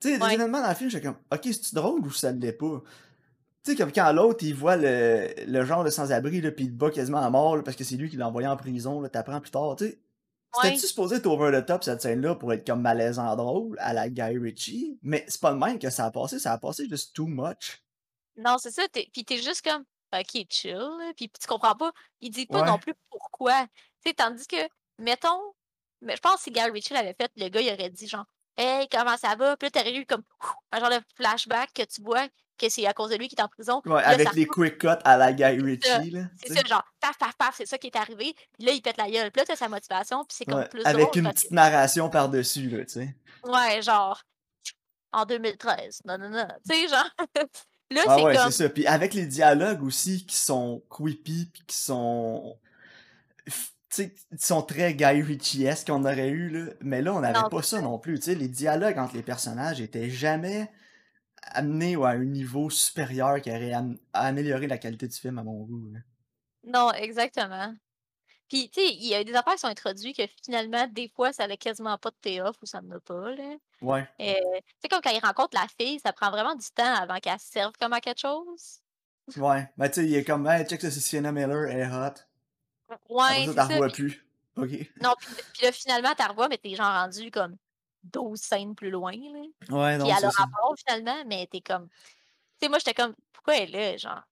Tu 0.00 0.08
sais, 0.08 0.18
des 0.18 0.24
Ouais. 0.24 0.34
événements 0.34 0.60
dans 0.60 0.68
le 0.70 0.74
film, 0.74 0.90
j'étais 0.90 1.06
comme, 1.06 1.18
ok, 1.32 1.40
c'est-tu 1.44 1.76
drôle 1.76 2.00
ou 2.00 2.10
ça 2.10 2.32
ne 2.32 2.40
l'est 2.40 2.52
pas? 2.52 2.82
Tu 3.62 3.70
sais, 3.70 3.76
comme 3.76 3.92
quand 3.92 4.12
l'autre, 4.12 4.42
il 4.42 4.56
voit 4.56 4.76
le, 4.76 5.28
le 5.46 5.64
genre 5.64 5.84
de 5.84 5.90
sans-abri, 5.90 6.42
pis 6.50 6.64
il 6.64 6.76
bat 6.76 6.90
quasiment 6.90 7.18
à 7.18 7.30
mort, 7.30 7.56
là, 7.56 7.62
parce 7.62 7.76
que 7.76 7.84
c'est 7.84 7.94
lui 7.96 8.10
qui 8.10 8.16
l'a 8.16 8.26
envoyé 8.26 8.48
en 8.48 8.56
prison, 8.56 9.06
t'apprends 9.06 9.40
plus 9.40 9.52
tard, 9.52 9.76
tu 9.76 9.86
sais. 9.86 10.00
C'était-tu 10.54 10.86
supposé 10.86 11.16
être 11.16 11.26
over 11.26 11.50
the 11.60 11.64
top 11.66 11.84
cette 11.84 12.00
scène-là 12.00 12.34
pour 12.36 12.52
être 12.52 12.66
comme 12.66 12.80
malaisant 12.80 13.34
drôle 13.36 13.76
à 13.80 13.92
la 13.92 14.08
Guy 14.08 14.38
Ritchie? 14.38 14.98
Mais 15.02 15.24
c'est 15.28 15.40
pas 15.40 15.50
le 15.52 15.58
même 15.58 15.78
que 15.78 15.90
ça 15.90 16.06
a 16.06 16.10
passé, 16.10 16.38
ça 16.38 16.52
a 16.52 16.58
passé 16.58 16.86
juste 16.88 17.14
too 17.14 17.26
much. 17.26 17.82
Non, 18.36 18.56
c'est 18.58 18.70
ça. 18.70 18.88
t'es- 18.88 19.08
Puis 19.12 19.24
t'es 19.24 19.38
juste 19.38 19.62
comme, 19.62 19.84
OK, 20.14 20.46
chill. 20.50 21.12
Puis 21.16 21.28
tu 21.30 21.46
comprends 21.46 21.74
pas. 21.74 21.92
Il 22.20 22.30
dit 22.30 22.46
pas 22.46 22.62
Ouais. 22.62 22.66
non 22.66 22.78
plus 22.78 22.94
pourquoi. 23.10 23.66
Tu 24.02 24.08
sais, 24.10 24.14
tandis 24.14 24.46
que, 24.46 24.56
mettons, 24.98 25.40
Mais 26.00 26.14
je 26.14 26.20
pense 26.20 26.36
que 26.36 26.42
si 26.44 26.50
Guy 26.52 26.60
Ritchie 26.62 26.94
l'avait 26.94 27.14
fait, 27.20 27.30
le 27.36 27.48
gars, 27.48 27.60
il 27.60 27.72
aurait 27.72 27.90
dit 27.90 28.06
genre 28.06 28.24
Hey, 28.56 28.88
comment 28.88 29.16
ça 29.16 29.34
va? 29.36 29.56
Puis 29.56 29.66
là, 29.66 29.70
t'aurais 29.82 29.94
eu 29.96 30.06
comme 30.06 30.22
un 30.72 30.78
genre 30.80 30.90
de 30.90 31.00
flashback 31.16 31.72
que 31.72 31.82
tu 31.82 32.02
vois 32.02 32.26
que 32.58 32.68
c'est 32.68 32.86
à 32.86 32.92
cause 32.92 33.10
de 33.10 33.16
lui 33.16 33.28
qu'il 33.28 33.38
est 33.38 33.42
en 33.42 33.48
prison. 33.48 33.80
Ouais, 33.86 34.02
Là, 34.02 34.08
avec 34.08 34.32
les 34.34 34.46
quick 34.46 34.78
cuts 34.78 34.88
à 35.04 35.16
la 35.16 35.32
Guy 35.32 35.44
Ritchie. 35.44 36.14
C'est 36.44 36.52
ça, 36.52 36.60
genre, 36.66 36.84
paf, 37.00 37.16
paf, 37.18 37.36
paf, 37.36 37.54
c'est 37.56 37.66
ça 37.66 37.78
qui 37.78 37.86
est 37.86 37.96
arrivé. 37.96 38.34
Puis 38.52 38.66
là, 38.66 38.72
il 38.72 38.82
pète 38.82 38.96
la 38.98 39.10
gueule. 39.10 39.30
Puis 39.30 39.40
là, 39.40 39.46
t'as 39.46 39.56
sa 39.56 39.68
motivation, 39.68 40.24
puis 40.24 40.36
c'est 40.36 40.44
comme 40.44 40.60
Ouais, 40.60 40.68
plus 40.68 40.84
avec 40.84 41.02
drôle 41.06 41.18
une 41.18 41.30
petite 41.30 41.50
narration 41.52 42.10
par-dessus, 42.10 42.68
là, 42.68 42.84
tu 42.84 42.92
sais. 42.94 43.14
Ouais, 43.44 43.80
genre, 43.82 44.22
en 45.12 45.24
2013, 45.24 46.00
non, 46.04 46.18
non, 46.18 46.28
non. 46.28 46.46
Tu 46.68 46.74
sais, 46.74 46.88
genre, 46.88 47.10
là, 47.90 48.02
Ah 48.06 48.16
c'est 48.18 48.22
ouais, 48.24 48.34
comme... 48.36 48.50
c'est 48.50 48.64
ça. 48.64 48.68
Puis 48.68 48.86
avec 48.86 49.14
les 49.14 49.26
dialogues 49.26 49.82
aussi 49.82 50.26
qui 50.26 50.36
sont 50.36 50.82
creepy, 50.90 51.50
puis 51.52 51.62
qui 51.66 51.76
sont... 51.76 52.58
f- 53.48 53.70
Tu 53.90 54.02
sais, 54.02 54.10
qui 54.12 54.44
sont 54.44 54.60
très 54.62 54.92
Guy 54.94 55.22
Ritchie-esque 55.22 55.86
qu'on 55.86 56.04
aurait 56.04 56.28
eu, 56.28 56.50
là. 56.50 56.72
Mais 56.82 57.00
là, 57.00 57.14
on 57.14 57.20
n'avait 57.20 57.48
pas 57.50 57.62
ça 57.62 57.80
non 57.80 57.98
plus, 57.98 58.18
tu 58.18 58.26
sais. 58.26 58.34
Les 58.34 58.48
dialogues 58.48 58.98
entre 58.98 59.14
les 59.14 59.22
personnages 59.22 59.80
étaient 59.80 60.10
jamais 60.10 60.70
amenés 61.42 61.94
à 61.96 62.08
un 62.08 62.24
niveau 62.24 62.70
supérieur 62.70 63.40
qui 63.40 63.50
aurait 63.50 63.72
am- 63.72 63.98
amélioré 64.12 64.66
la 64.66 64.78
qualité 64.78 65.08
du 65.08 65.16
film, 65.16 65.38
à 65.38 65.42
mon 65.42 65.62
goût, 65.64 65.90
là. 65.92 66.00
Non, 66.64 66.92
exactement. 66.92 67.74
Puis, 68.48 68.70
tu 68.70 68.80
sais, 68.80 68.88
il 68.94 69.06
y 69.06 69.14
a 69.14 69.22
des 69.24 69.34
affaires 69.34 69.54
qui 69.54 69.60
sont 69.60 69.68
introduites 69.68 70.16
que 70.16 70.22
finalement, 70.42 70.86
des 70.86 71.08
fois, 71.08 71.32
ça 71.32 71.46
n'a 71.46 71.56
quasiment 71.56 71.98
pas 71.98 72.10
de 72.10 72.16
payoff 72.20 72.56
ou 72.62 72.66
ça 72.66 72.80
n'en 72.80 72.96
a 72.96 73.00
pas, 73.00 73.34
là. 73.34 73.56
Ouais. 73.82 74.08
Euh, 74.20 74.34
tu 74.34 74.74
sais, 74.82 74.88
comme 74.88 75.00
quand 75.02 75.10
il 75.10 75.20
rencontre 75.24 75.54
la 75.58 75.66
fille, 75.78 76.00
ça 76.00 76.12
prend 76.12 76.30
vraiment 76.30 76.54
du 76.54 76.66
temps 76.74 76.94
avant 76.94 77.18
qu'elle 77.18 77.38
se 77.38 77.46
serve 77.50 77.72
comme 77.78 77.92
à 77.92 78.00
quelque 78.00 78.20
chose. 78.20 78.80
Ouais. 79.36 79.70
Ben, 79.76 79.88
tu 79.88 79.94
sais, 80.00 80.06
il 80.06 80.14
est 80.14 80.24
comme, 80.24 80.46
hey, 80.46 80.64
check 80.66 80.80
ça, 80.80 80.90
c'est 80.90 81.00
Sienna 81.00 81.30
Miller, 81.32 81.68
elle 81.68 81.80
est 81.80 81.86
hot. 81.86 82.14
Après 82.88 82.98
Ouais, 83.10 83.24
ça, 83.28 83.36
c'est 83.46 83.54
t'en 83.54 83.68
ça. 83.68 83.74
revois 83.74 83.88
plus. 83.90 84.24
Ok. 84.56 84.70
non, 85.02 85.14
puis, 85.52 85.64
là, 85.66 85.72
finalement, 85.72 86.14
t'as 86.16 86.28
revois, 86.28 86.48
mais 86.48 86.58
t'es 86.58 86.74
genre 86.74 86.86
rendu 86.92 87.30
comme 87.30 87.56
12 88.04 88.40
scènes 88.40 88.74
plus 88.74 88.90
loin, 88.90 89.12
là. 89.12 89.40
Ouais, 89.40 89.48
Puis 89.60 89.76
non, 89.98 90.14
elle 90.16 90.24
a 90.24 90.30
rapport, 90.30 90.74
finalement, 90.78 91.24
mais 91.26 91.46
t'es 91.50 91.60
comme... 91.60 91.88
Tu 91.88 91.96
sais, 92.62 92.68
moi, 92.68 92.78
j'étais 92.78 92.94
comme, 92.94 93.14
pourquoi 93.32 93.56
elle 93.56 93.74
est 93.74 93.92
là, 93.92 93.96
genre? 93.96 94.22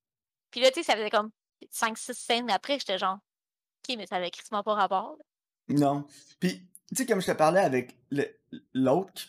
Puis 0.51 0.61
là, 0.61 0.69
tu 0.71 0.81
sais, 0.81 0.83
ça 0.85 0.95
faisait 0.95 1.11
comme 1.11 1.31
5-6 1.73 2.15
scènes 2.15 2.51
après, 2.51 2.79
j'étais 2.79 2.99
genre, 2.99 3.19
ok, 3.89 3.97
mais 3.97 4.07
ça 4.07 4.17
avait 4.17 4.31
crissement 4.31 4.63
pas 4.63 4.75
rapport, 4.75 5.17
là. 5.19 5.25
Non. 5.69 6.07
Puis, 6.39 6.63
tu 6.89 6.97
sais, 6.97 7.07
comme 7.07 7.21
je 7.21 7.27
te 7.27 7.33
parlais 7.33 7.61
avec 7.61 7.97
l'autre 8.73 9.13
qui 9.15 9.29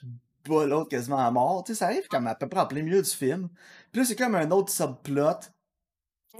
bat 0.50 0.66
l'autre 0.66 0.90
quasiment 0.90 1.18
à 1.18 1.32
mort, 1.32 1.64
tu 1.64 1.74
sais, 1.74 1.80
ça 1.80 1.88
arrive 1.88 2.08
comme 2.08 2.28
à 2.28 2.36
peu 2.36 2.48
près 2.48 2.60
en 2.62 2.68
plein 2.68 2.84
milieu 2.84 3.02
du 3.02 3.10
film. 3.10 3.50
Puis 3.92 4.02
là, 4.02 4.06
c'est 4.06 4.16
comme 4.16 4.36
un 4.36 4.52
autre 4.52 4.72
subplot 4.72 5.40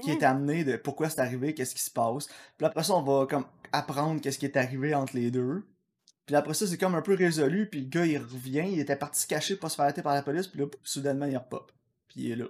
qui 0.02 0.12
est 0.12 0.16
Mhm. 0.18 0.24
amené 0.24 0.64
de 0.64 0.76
pourquoi 0.76 1.10
c'est 1.10 1.20
arrivé, 1.20 1.54
qu'est-ce 1.54 1.74
qui 1.74 1.82
se 1.82 1.90
passe. 1.90 2.28
Puis 2.56 2.66
après 2.66 2.84
ça, 2.84 2.94
on 2.94 3.02
va 3.02 3.26
comme 3.26 3.46
apprendre 3.72 4.20
qu'est-ce 4.20 4.38
qui 4.38 4.46
est 4.46 4.56
arrivé 4.56 4.94
entre 4.94 5.16
les 5.16 5.30
deux. 5.30 5.66
Puis 6.28 6.36
après 6.36 6.52
ça, 6.52 6.66
c'est 6.66 6.76
comme 6.76 6.94
un 6.94 7.00
peu 7.00 7.14
résolu, 7.14 7.70
puis 7.70 7.80
le 7.80 7.88
gars, 7.88 8.04
il 8.04 8.18
revient, 8.18 8.66
il 8.70 8.80
était 8.80 8.96
parti 8.96 9.22
se 9.22 9.26
cacher 9.26 9.56
pour 9.56 9.70
se 9.70 9.76
faire 9.76 9.86
arrêter 9.86 10.02
par 10.02 10.12
la 10.12 10.20
police, 10.20 10.46
puis 10.46 10.60
là, 10.60 10.66
soudainement, 10.82 11.24
il 11.24 11.34
repop. 11.34 11.72
Puis 12.06 12.20
il 12.20 12.32
est 12.32 12.36
là. 12.36 12.44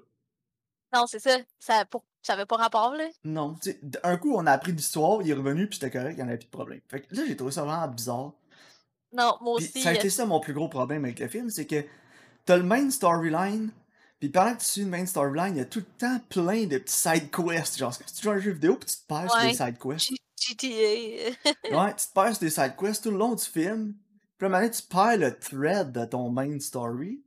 Non, 0.93 1.07
c'est 1.07 1.21
ça. 1.21 1.39
Ça, 1.61 1.85
pour... 1.85 2.05
ça 2.21 2.33
avait 2.33 2.45
pas 2.45 2.57
rapport, 2.57 2.97
là. 2.97 3.05
Non, 3.23 3.55
tu 3.55 3.71
sais, 3.71 3.79
d'un 3.81 4.17
coup, 4.17 4.35
on 4.35 4.47
a 4.47 4.51
appris 4.51 4.73
l'histoire, 4.73 5.23
il 5.23 5.31
est 5.31 5.35
revenu, 5.35 5.69
puis 5.69 5.79
c'était 5.79 5.97
correct, 5.97 6.15
il 6.15 6.17
n'y 6.17 6.23
en 6.25 6.27
avait 6.27 6.39
plus 6.39 6.47
de 6.47 6.51
problème. 6.51 6.81
Fait 6.89 7.03
que 7.03 7.15
là, 7.15 7.23
j'ai 7.25 7.37
trouvé 7.37 7.53
ça 7.53 7.63
vraiment 7.63 7.87
bizarre. 7.87 8.33
Non, 9.13 9.37
moi 9.41 9.53
aussi. 9.55 9.81
ça 9.81 9.91
a 9.91 9.93
euh, 9.93 9.95
été 9.95 10.11
ça 10.11 10.27
mon 10.27 10.41
plus 10.41 10.55
gros 10.55 10.69
problème 10.69 11.05
avec 11.05 11.21
le 11.21 11.29
film, 11.29 11.49
c'est 11.49 11.67
que 11.67 11.85
t'as 12.47 12.57
le 12.57 12.65
main 12.65 12.91
storyline, 12.91 13.71
puis 14.19 14.29
pendant 14.29 14.57
que 14.57 14.61
tu 14.61 14.67
suis 14.67 14.81
le 14.81 14.89
main 14.89 15.07
storyline, 15.07 15.55
il 15.55 15.59
y 15.59 15.63
a 15.63 15.67
tout 15.67 15.79
le 15.79 15.85
temps 15.85 16.19
plein 16.29 16.67
de 16.67 16.79
petits 16.79 16.97
side 16.97 17.31
quests. 17.31 17.79
Genre, 17.79 17.95
si 17.95 18.13
tu 18.13 18.23
joues 18.25 18.31
à 18.31 18.35
un 18.35 18.41
jeu 18.41 18.51
vidéo, 18.51 18.75
puis 18.75 18.91
tu 18.91 18.97
te 18.97 19.07
perds 19.07 19.31
sur 19.31 19.41
des 19.41 19.55
side 19.55 19.79
quests? 19.79 20.19
GTA. 20.41 21.35
Ouais, 21.85 21.95
tu 21.95 22.07
te 22.07 22.13
perds 22.15 22.37
sur 22.37 22.41
des 22.41 22.51
side 22.51 22.77
quests 22.79 23.05
tout 23.05 23.11
le 23.11 23.19
long 23.19 23.35
du 23.35 23.45
film. 23.45 23.95
Puis 24.37 24.45
à 24.45 24.47
un 24.47 24.49
moment 24.49 24.61
donné, 24.61 24.71
tu 24.71 24.83
perds 24.83 25.17
le 25.19 25.39
thread 25.39 25.93
de 25.93 26.05
ton 26.05 26.31
main 26.31 26.59
story. 26.61 27.23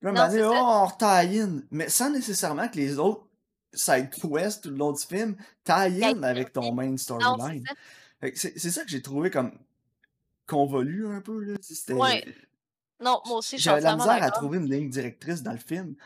Puis 0.00 0.08
à 0.08 0.10
un 0.10 0.12
moment 0.12 0.28
donné, 0.28 0.44
oh, 0.44 0.86
on 1.00 1.06
in. 1.06 1.62
Mais 1.70 1.88
sans 1.88 2.10
nécessairement 2.10 2.68
que 2.68 2.76
les 2.76 2.98
autres 2.98 3.26
side 3.74 4.10
quests 4.10 4.62
tout 4.62 4.70
le 4.70 4.76
long 4.76 4.92
du 4.92 5.02
film 5.02 5.36
tie 5.64 6.04
in 6.04 6.22
avec 6.22 6.52
ton 6.52 6.72
main 6.72 6.96
c'est 6.96 7.04
storyline. 7.04 7.64
ça. 7.66 8.48
C'est 8.56 8.70
ça 8.70 8.82
que 8.82 8.88
j'ai 8.88 9.02
trouvé 9.02 9.30
comme 9.30 9.58
convolu 10.46 11.08
un 11.08 11.20
peu, 11.20 11.40
là. 11.40 11.54
Ouais. 11.90 12.24
Non, 13.00 13.20
moi 13.26 13.38
aussi, 13.38 13.56
je 13.56 13.62
suis 13.62 13.64
J'avais 13.64 13.82
la 13.82 13.96
misère 13.96 14.22
à 14.22 14.30
trouver 14.30 14.58
une 14.58 14.70
ligne 14.70 14.88
directrice 14.88 15.42
dans 15.42 15.52
le 15.52 15.58
film. 15.58 15.96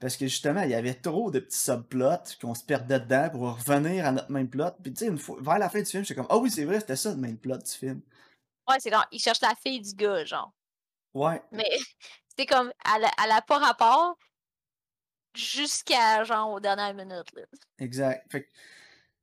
Parce 0.00 0.16
que 0.16 0.26
justement, 0.26 0.62
il 0.62 0.70
y 0.70 0.74
avait 0.74 0.94
trop 0.94 1.30
de 1.30 1.40
petits 1.40 1.58
subplots 1.58 2.36
qu'on 2.40 2.54
se 2.54 2.64
perdait 2.64 3.00
dedans 3.00 3.30
pour 3.30 3.40
revenir 3.56 4.06
à 4.06 4.12
notre 4.12 4.30
même 4.30 4.48
plot. 4.48 4.70
Puis 4.82 4.92
tu 4.92 5.00
sais, 5.00 5.06
une 5.06 5.18
fois, 5.18 5.38
vers 5.40 5.58
la 5.58 5.68
fin 5.68 5.80
du 5.80 5.86
film, 5.86 6.04
j'étais 6.04 6.14
comme, 6.14 6.28
ah 6.30 6.38
oui, 6.38 6.50
c'est 6.50 6.64
vrai, 6.64 6.78
c'était 6.80 6.96
ça 6.96 7.10
le 7.10 7.16
même 7.16 7.36
plot 7.38 7.58
du 7.58 7.70
film. 7.70 8.00
Ouais, 8.68 8.76
c'est 8.80 8.90
genre, 8.90 9.06
il 9.10 9.18
cherche 9.18 9.40
la 9.40 9.54
fille 9.56 9.80
du 9.80 9.94
gars, 9.94 10.24
genre. 10.24 10.52
Ouais, 11.14 11.42
Mais 11.52 11.68
c'est 12.36 12.46
comme, 12.46 12.72
elle 12.94 13.06
elle 13.22 13.32
a 13.32 13.42
pas 13.42 13.58
rapport 13.58 14.16
jusqu'à, 15.34 16.24
genre, 16.24 16.50
aux 16.52 16.60
dernières 16.60 16.94
minutes, 16.94 17.32
là. 17.32 17.42
exact. 17.78 18.30
Fait 18.30 18.44
que, 18.44 18.48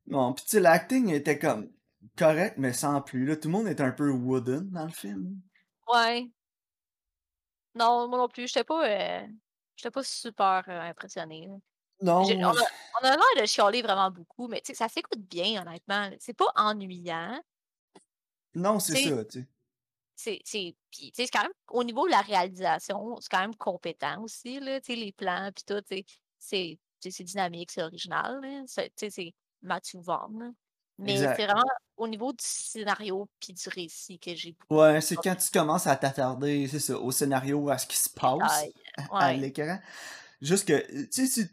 non, 0.08 0.34
puis 0.34 0.44
tu 0.46 0.52
sais, 0.52 0.60
l'acting 0.60 1.10
était 1.10 1.40
comme 1.40 1.72
correct, 2.18 2.56
mais 2.58 2.74
sans 2.74 3.02
plus. 3.02 3.26
Là, 3.26 3.36
tout 3.36 3.48
le 3.48 3.54
monde 3.54 3.68
était 3.68 3.84
un 3.84 3.92
peu 3.92 4.10
wooden 4.12 4.70
dans 4.72 4.86
le 4.86 4.92
film. 4.92 5.42
Ouais. 5.88 6.30
Non, 7.76 8.08
moi 8.08 8.18
non 8.18 8.28
plus, 8.28 8.48
j'étais 8.48 8.64
pas, 8.64 8.88
euh, 8.88 9.28
j'étais 9.76 9.92
pas 9.92 10.04
super 10.04 10.64
euh, 10.68 10.82
impressionnée. 10.82 11.48
là. 11.48 11.56
Non, 12.02 12.24
J'ai- 12.26 12.44
On 12.44 12.50
a, 12.50 12.64
on 13.02 13.06
a 13.06 13.12
l'air 13.12 13.42
de 13.42 13.46
chialer 13.46 13.82
vraiment 13.82 14.12
beaucoup, 14.12 14.48
mais 14.48 14.60
tu 14.62 14.68
sais, 14.68 14.74
ça 14.74 14.90
s'écoute 14.90 15.22
bien, 15.22 15.62
honnêtement. 15.62 16.10
C'est 16.20 16.34
pas 16.34 16.52
ennuyant. 16.56 17.42
non, 18.54 18.80
c'est 18.80 18.94
c'est- 18.96 19.10
ça, 19.10 19.26
tu 19.26 19.40
sais. 19.42 19.48
C'est, 20.18 20.42
c'est, 20.46 20.76
puis, 20.92 21.12
tu 21.12 21.16
sais, 21.16 21.26
c'est 21.26 21.32
quand 21.32 21.42
même, 21.44 21.52
au 21.70 21.84
niveau 21.84 22.06
de 22.06 22.12
la 22.12 22.22
réalisation, 22.22 23.18
c'est 23.20 23.30
quand 23.30 23.42
même 23.42 23.56
compétent 23.56 24.22
aussi, 24.24 24.62
là, 24.62 24.80
tu 24.80 24.94
sais, 24.94 24.96
les 24.96 25.12
plans, 25.12 25.52
puis 25.54 25.66
tout, 25.66 25.82
tu 25.82 25.98
sais, 25.98 26.06
c'est, 26.40 26.80
tu 27.02 27.12
sais, 27.12 27.18
c'est 27.18 27.24
dynamique, 27.26 27.70
c'est 27.72 27.84
original, 27.84 28.40
là, 28.42 28.64
c'est, 28.66 28.90
tu 28.92 28.94
sais, 28.98 29.10
c'est 29.10 29.34
Matthew 29.62 29.98
Vaughn, 29.98 30.40
là. 30.40 30.50
Mais 30.98 31.18
c'est 31.18 31.46
vraiment 31.46 31.64
au 31.98 32.08
niveau 32.08 32.32
du 32.32 32.44
scénario 32.44 33.28
puis 33.40 33.54
du 33.54 33.70
récit 33.70 34.20
que 34.20 34.34
j'ai 34.36 34.54
beaucoup 34.54 34.82
Ouais, 34.82 35.02
c'est 35.02 35.16
quand 35.16 35.36
tu 35.36 35.50
commences 35.52 35.88
à 35.88 35.96
t'attarder, 35.96 36.68
c'est 36.68 36.80
ça, 36.80 36.98
au 36.98 37.12
scénario, 37.12 37.70
à 37.70 37.78
ce 37.78 37.86
qui 37.88 37.98
se 37.98 38.10
passe 38.10 38.66
à 39.12 39.34
l'écran. 39.34 39.80
Juste 40.42 40.68
que, 40.68 40.80
tu 41.06 41.08
sais, 41.12 41.28
si 41.28 41.48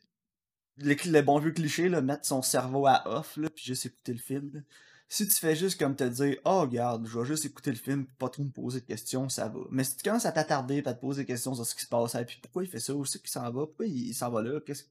le, 0.78 0.94
le 0.94 1.22
bon 1.22 1.38
vieux 1.38 1.52
cliché, 1.52 1.88
là, 1.88 2.00
mettre 2.00 2.24
son 2.26 2.42
cerveau 2.42 2.87
à 2.87 3.02
off, 3.07 3.37
là, 3.37 3.48
puis 3.50 3.64
juste 3.64 3.87
écouter 3.87 4.12
le 4.12 4.18
film, 4.18 4.50
là. 4.55 4.61
Si 5.09 5.28
tu 5.28 5.35
fais 5.35 5.55
juste 5.55 5.78
comme 5.78 5.94
te 5.94 6.05
dire, 6.05 6.38
oh, 6.46 6.62
regarde, 6.62 7.07
je 7.07 7.18
vais 7.18 7.26
juste 7.26 7.44
écouter 7.44 7.70
le 7.70 7.76
film, 7.76 8.07
pas 8.18 8.31
trop 8.31 8.44
me 8.44 8.50
poser 8.50 8.81
de 8.81 8.87
questions, 8.87 9.28
ça 9.28 9.46
va. 9.48 9.61
Mais 9.70 9.85
si 9.85 9.94
tu 9.94 10.02
commences 10.02 10.24
à 10.24 10.33
t'attarder, 10.33 10.83
à 10.87 10.94
te 10.94 11.00
poser 11.02 11.22
des 11.22 11.26
questions 11.26 11.55
sur 11.55 11.66
ce 11.66 11.74
qui 11.74 11.83
se 11.83 11.87
passe, 11.87 12.14
et 12.14 12.24
puis 12.24 12.38
pourquoi 12.42 12.64
il 12.64 12.70
fait 12.70 12.81
ça, 12.81 12.94
où 12.94 13.05
c'est 13.05 13.18
qu'il 13.20 13.28
s'en 13.28 13.42
va, 13.42 13.66
pourquoi 13.66 13.85
il, 13.85 14.14
s'en 14.14 14.31
va 14.31 14.40
là, 14.40 14.59
qu'est-ce- 14.64 14.85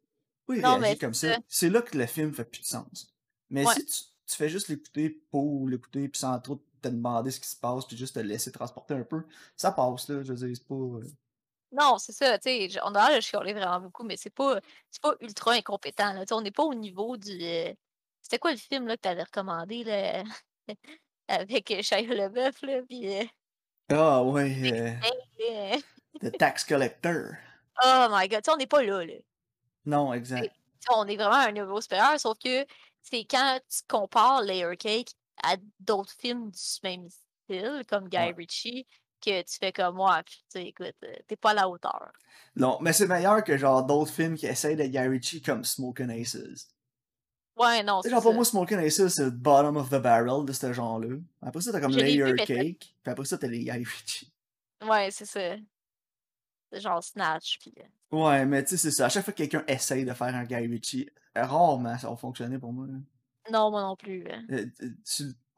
pourquoi 0.45 0.57
il 0.57 0.61
Non, 0.61 0.77
réagit 0.77 0.99
comme 0.99 1.15
ça, 1.15 1.33
ça. 1.33 1.39
c'est 1.47 1.69
là 1.71 1.81
que 1.81 1.97
le 1.97 2.05
film 2.05 2.31
fait 2.35 2.43
plus 2.45 2.61
de 2.61 2.65
sens. 2.67 3.11
Mais 3.49 3.65
Ouais. 3.65 3.73
si 3.73 3.83
tu, 3.87 3.93
tu 4.31 4.37
fais 4.37 4.49
juste 4.49 4.67
l'écouter 4.69 5.09
pour 5.31 5.67
l'écouter, 5.69 6.07
puis 6.09 6.19
sans 6.19 6.39
trop 6.39 6.55
te 6.81 6.87
demander 6.87 7.31
ce 7.31 7.39
qui 7.39 7.47
se 7.47 7.55
passe, 7.55 7.85
puis 7.85 7.95
juste 7.97 8.15
te 8.15 8.19
laisser 8.19 8.51
transporter 8.51 8.93
un 8.95 9.03
peu, 9.03 9.23
ça 9.55 9.71
passe, 9.71 10.09
là, 10.09 10.23
je 10.23 10.33
veux 10.33 10.47
dire, 10.47 10.55
c'est 10.57 10.67
pas... 10.67 10.73
euh, 10.75 11.03
Non, 11.71 11.97
c'est 11.99 12.11
ça, 12.13 12.39
tu 12.39 12.49
sais, 12.69 12.79
on 12.83 12.95
a 12.95 13.07
l'air 13.09 13.17
de 13.17 13.21
chialer 13.21 13.53
vraiment 13.53 13.79
beaucoup, 13.81 14.03
mais 14.03 14.17
c'est 14.17 14.29
pas, 14.33 14.59
c'est 14.89 15.01
pas 15.01 15.13
ultra 15.21 15.51
incompétent, 15.53 16.13
là, 16.13 16.21
tu 16.21 16.29
sais, 16.29 16.33
on 16.33 16.41
n'est 16.41 16.51
pas 16.51 16.63
au 16.63 16.73
niveau 16.73 17.17
du... 17.17 17.37
euh, 17.43 17.73
C'était 18.21 18.39
quoi 18.39 18.51
le 18.51 18.57
film, 18.57 18.87
là, 18.87 18.95
que 18.97 19.01
t'avais 19.01 19.23
recommandé, 19.23 19.83
là, 19.83 20.23
avec 21.27 21.67
Shia 21.81 22.01
LaBeouf, 22.01 22.61
là, 22.63 22.81
puis... 22.87 23.19
euh, 23.19 23.25
Ah 23.89 24.23
ouais, 24.23 24.97
The 26.21 26.37
Tax 26.37 26.63
Collector. 26.65 27.35
Oh 27.83 28.07
my 28.11 28.27
God, 28.27 28.41
tu 28.43 28.45
sais, 28.45 28.51
on 28.51 28.57
n'est 28.57 28.67
pas 28.67 28.83
là, 28.83 29.05
là. 29.05 29.13
Non, 29.85 30.11
Tu 30.11 30.17
exact. 30.17 30.43
sais, 30.79 30.93
on 30.95 31.05
est 31.07 31.15
vraiment 31.15 31.35
à 31.35 31.47
un 31.47 31.51
niveau 31.51 31.79
supérieur, 31.81 32.19
sauf 32.19 32.37
que 32.37 32.65
c'est 33.01 33.25
quand 33.25 33.59
tu 33.69 33.79
compares 33.87 34.41
Layer 34.41 34.75
Cake 34.77 35.11
à 35.43 35.55
d'autres 35.79 36.13
films 36.13 36.51
du 36.51 36.59
même 36.83 37.07
style, 37.09 37.83
comme 37.87 38.07
Guy 38.09 38.17
Ouais. 38.17 38.33
Ritchie, 38.37 38.85
que 39.21 39.41
tu 39.41 39.57
fais 39.59 39.71
comme 39.71 39.95
moi, 39.95 40.23
tu 40.23 40.37
sais, 40.49 40.65
écoute, 40.67 40.95
euh, 41.03 41.13
t'es 41.27 41.35
pas 41.35 41.51
à 41.51 41.53
la 41.53 41.69
hauteur. 41.69 42.11
Non, 42.55 42.77
mais 42.81 42.93
c'est 42.93 43.07
meilleur 43.07 43.43
que 43.43 43.57
genre 43.57 43.83
d'autres 43.85 44.11
films 44.11 44.35
qui 44.35 44.47
essayent 44.47 44.75
de 44.75 44.83
Guy 44.83 44.99
Ritchie 44.99 45.41
comme 45.41 45.63
Smokin' 45.63 46.09
Aces. 46.09 46.67
Ouais, 47.57 47.83
non, 47.83 48.01
c'est 48.01 48.09
genre 48.09 48.21
pour 48.21 48.33
moi, 48.33 48.45
Smokin' 48.45 48.79
Aces, 48.79 49.07
c'est 49.09 49.25
le 49.25 49.29
bottom 49.31 49.77
of 49.77 49.89
the 49.89 50.01
barrel 50.01 50.45
de 50.45 50.53
ce 50.53 50.73
genre-là. 50.73 51.17
Après 51.41 51.61
ça, 51.61 51.71
t'as 51.71 51.79
comme 51.79 51.91
vu, 51.91 51.99
Layer 51.99 52.35
Cake, 52.35 52.95
puis 53.03 53.11
après 53.11 53.25
ça, 53.25 53.37
t'as 53.37 53.47
les 53.47 53.59
Guy 53.59 53.71
Ritchie. 53.71 54.33
Ouais, 54.83 55.11
c'est 55.11 55.25
ça. 55.25 55.55
Genre 56.73 57.03
Snatch, 57.03 57.59
puis... 57.59 57.73
euh, 57.79 58.17
Ouais, 58.17 58.45
mais 58.45 58.63
tu 58.63 58.71
sais, 58.71 58.77
c'est 58.77 58.91
ça. 58.91 59.05
À 59.05 59.09
chaque 59.09 59.23
fois 59.25 59.33
que 59.33 59.37
quelqu'un 59.37 59.63
essaye 59.67 60.05
de 60.05 60.13
faire 60.13 60.33
un 60.35 60.43
Guy 60.43 60.55
Ritchie, 60.67 61.09
rarement 61.35 61.97
ça 61.97 62.09
va 62.09 62.15
fonctionner 62.15 62.57
pour 62.59 62.73
moi. 62.73 62.87
là. 62.87 62.93
Non, 63.51 63.71
moi 63.71 63.81
non 63.81 63.95
plus. 63.95 64.25
hein. 64.29 64.43
Euh, 64.51 64.65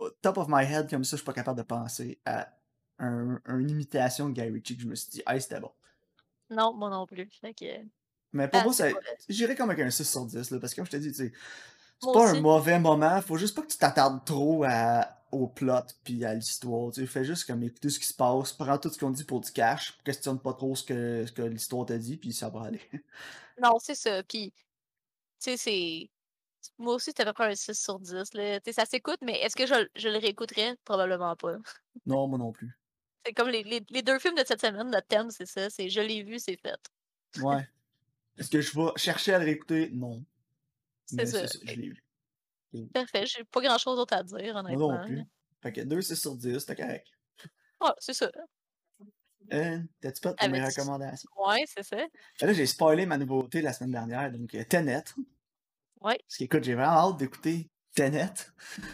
euh, 0.02 0.10
top 0.22 0.38
of 0.38 0.48
my 0.50 0.64
head, 0.64 0.90
comme 0.90 1.04
ça, 1.04 1.12
je 1.16 1.22
suis 1.22 1.26
pas 1.26 1.34
capable 1.34 1.58
de 1.58 1.64
penser 1.64 2.20
à 2.26 2.48
un, 3.00 3.40
une 3.48 3.70
imitation 3.70 4.30
de 4.30 4.34
Guy 4.34 4.50
Ritchie 4.50 4.76
que 4.78 4.84
je 4.84 4.88
me 4.88 4.96
suis 4.96 5.10
dit, 5.10 5.24
hey, 5.28 5.42
c'était 5.42 5.60
bon. 5.60 5.72
Non, 6.50 6.74
moi 6.74 6.90
non 6.90 7.06
plus. 7.08 7.30
Fait 7.42 7.54
que... 7.54 7.66
Mais 8.32 8.48
pour 8.48 8.62
Ah, 8.62 8.64
moi, 8.64 8.74
ça, 8.74 8.88
j'irais 9.30 9.56
comme 9.56 9.70
avec 9.70 9.86
un 9.86 9.90
6 9.92 10.04
sur 10.10 10.26
10, 10.26 10.50
là, 10.52 10.60
parce 10.60 10.74
que 10.74 10.78
comme 10.78 10.86
je 10.86 10.92
t'ai 10.92 11.00
dit, 11.00 11.10
tu 11.12 11.16
sais, 11.18 11.34
C'est 12.04 12.12
pas 12.12 12.32
un 12.32 12.42
mauvais 12.42 12.80
moment, 12.80 13.22
faut 13.22 13.38
juste 13.38 13.56
pas 13.56 13.62
que 13.62 13.72
tu 13.72 13.78
t'attardes 13.78 14.24
trop 14.26 14.64
à, 14.66 15.08
au 15.34 15.48
plot 15.48 15.86
puis 16.04 16.24
à 16.26 16.34
l'histoire. 16.34 16.92
Tu 16.92 17.06
fais 17.08 17.24
juste 17.24 17.46
comme 17.46 17.64
écouter 17.64 17.90
ce 17.90 18.00
qui 18.00 18.06
se 18.06 18.14
passe, 18.14 18.54
prends 18.54 18.78
tout 18.78 18.90
ce 18.90 18.98
qu'on 18.98 19.12
dit 19.12 19.24
pour 19.24 19.42
du 19.42 19.52
cash, 19.52 19.98
questionne 20.04 20.40
pas 20.40 20.54
trop 20.54 20.76
ce 20.76 20.84
que, 20.84 21.26
ce 21.26 21.32
que 21.32 21.42
l'histoire 21.42 21.86
te 21.86 21.94
dit, 21.94 22.18
puis 22.18 22.34
ça 22.34 22.50
va 22.50 22.64
aller. 22.64 22.82
Non, 23.62 23.78
c'est 23.80 23.94
ça. 23.94 24.24
Puis, 24.24 24.52
tu 24.52 24.58
sais, 25.38 25.58
c'est. 25.58 26.10
Moi 26.80 26.96
aussi, 26.96 27.12
c'était 27.12 27.22
à 27.22 27.28
peu 27.28 27.34
près 27.34 27.52
un 27.52 27.56
6 27.56 27.80
sur 27.80 28.00
10. 28.00 28.34
Là. 28.34 28.60
Tu 28.60 28.64
sais, 28.66 28.74
ça 28.74 28.86
s'écoute, 28.86 29.20
mais 29.22 29.40
est-ce 29.42 29.56
que 29.56 29.68
je, 29.68 29.88
je 29.96 30.10
le 30.10 30.18
réécouterais? 30.18 30.76
Probablement 30.84 31.36
pas. 31.36 31.58
non, 32.08 32.28
moi 32.28 32.40
non 32.40 32.52
plus. 32.52 32.76
C'est 33.24 33.34
comme 33.34 33.50
les, 33.50 33.62
les, 33.62 33.86
les 33.92 34.02
deux 34.02 34.18
films 34.18 34.34
de 34.34 34.44
cette 34.44 34.62
semaine, 34.62 34.90
notre 34.90 35.06
thème, 35.06 35.30
c'est 35.30 35.46
ça. 35.46 35.70
C'est 35.70 35.88
je 35.88 36.02
l'ai 36.02 36.24
vu, 36.24 36.40
c'est 36.40 36.58
fait. 36.58 36.80
Ouais. 37.44 37.68
Est-ce 38.40 38.50
que 38.50 38.60
je 38.60 38.76
vais 38.76 38.90
chercher 38.96 39.36
à 39.36 39.40
le 39.40 39.46
réécouter? 39.46 39.92
Non. 39.94 40.24
C'est 41.18 41.26
ça. 41.26 41.48
c'est 41.48 41.58
ça, 41.58 41.60
je 41.64 41.76
l'ai 41.80 41.90
vu. 41.90 42.04
Parfait. 42.94 43.26
J'ai 43.26 43.44
pas 43.44 43.62
grand 43.62 43.78
chose 43.78 43.98
d'autre 43.98 44.16
à 44.16 44.24
dire, 44.24 44.54
Moi 44.54 44.60
honnêtement. 44.62 44.92
non 44.98 45.06
plus. 45.06 45.22
Fait 45.62 45.72
que 45.72 45.82
2, 45.82 46.02
6 46.02 46.16
sur 46.16 46.36
10, 46.36 46.60
c'était 46.60 46.76
correct. 46.76 47.08
Ouais, 47.82 47.90
c'est 48.00 48.14
ça. 48.14 48.32
Euh, 49.54 49.80
T'as-tu 50.02 50.22
pas 50.22 50.34
pour 50.34 50.50
mes 50.50 50.64
recommandations? 50.66 51.30
Ouais, 51.38 51.64
c'est 51.68 51.84
ça. 51.84 51.98
Là, 52.42 52.54
j'ai 52.54 52.66
spoilé 52.66 53.06
ma 53.06 53.18
nouveauté 53.18 53.62
la 53.62 53.74
semaine 53.74 53.92
dernière, 53.92 54.32
donc 54.32 54.56
euh, 54.56 54.64
Tenet. 54.68 55.04
Ouais. 56.02 56.18
Parce 56.28 56.38
qu'écoute, 56.38 56.64
j'ai 56.64 56.74
vraiment 56.76 57.10
hâte 57.12 57.18
d'écouter 57.18 57.70
Tenet. 57.96 58.34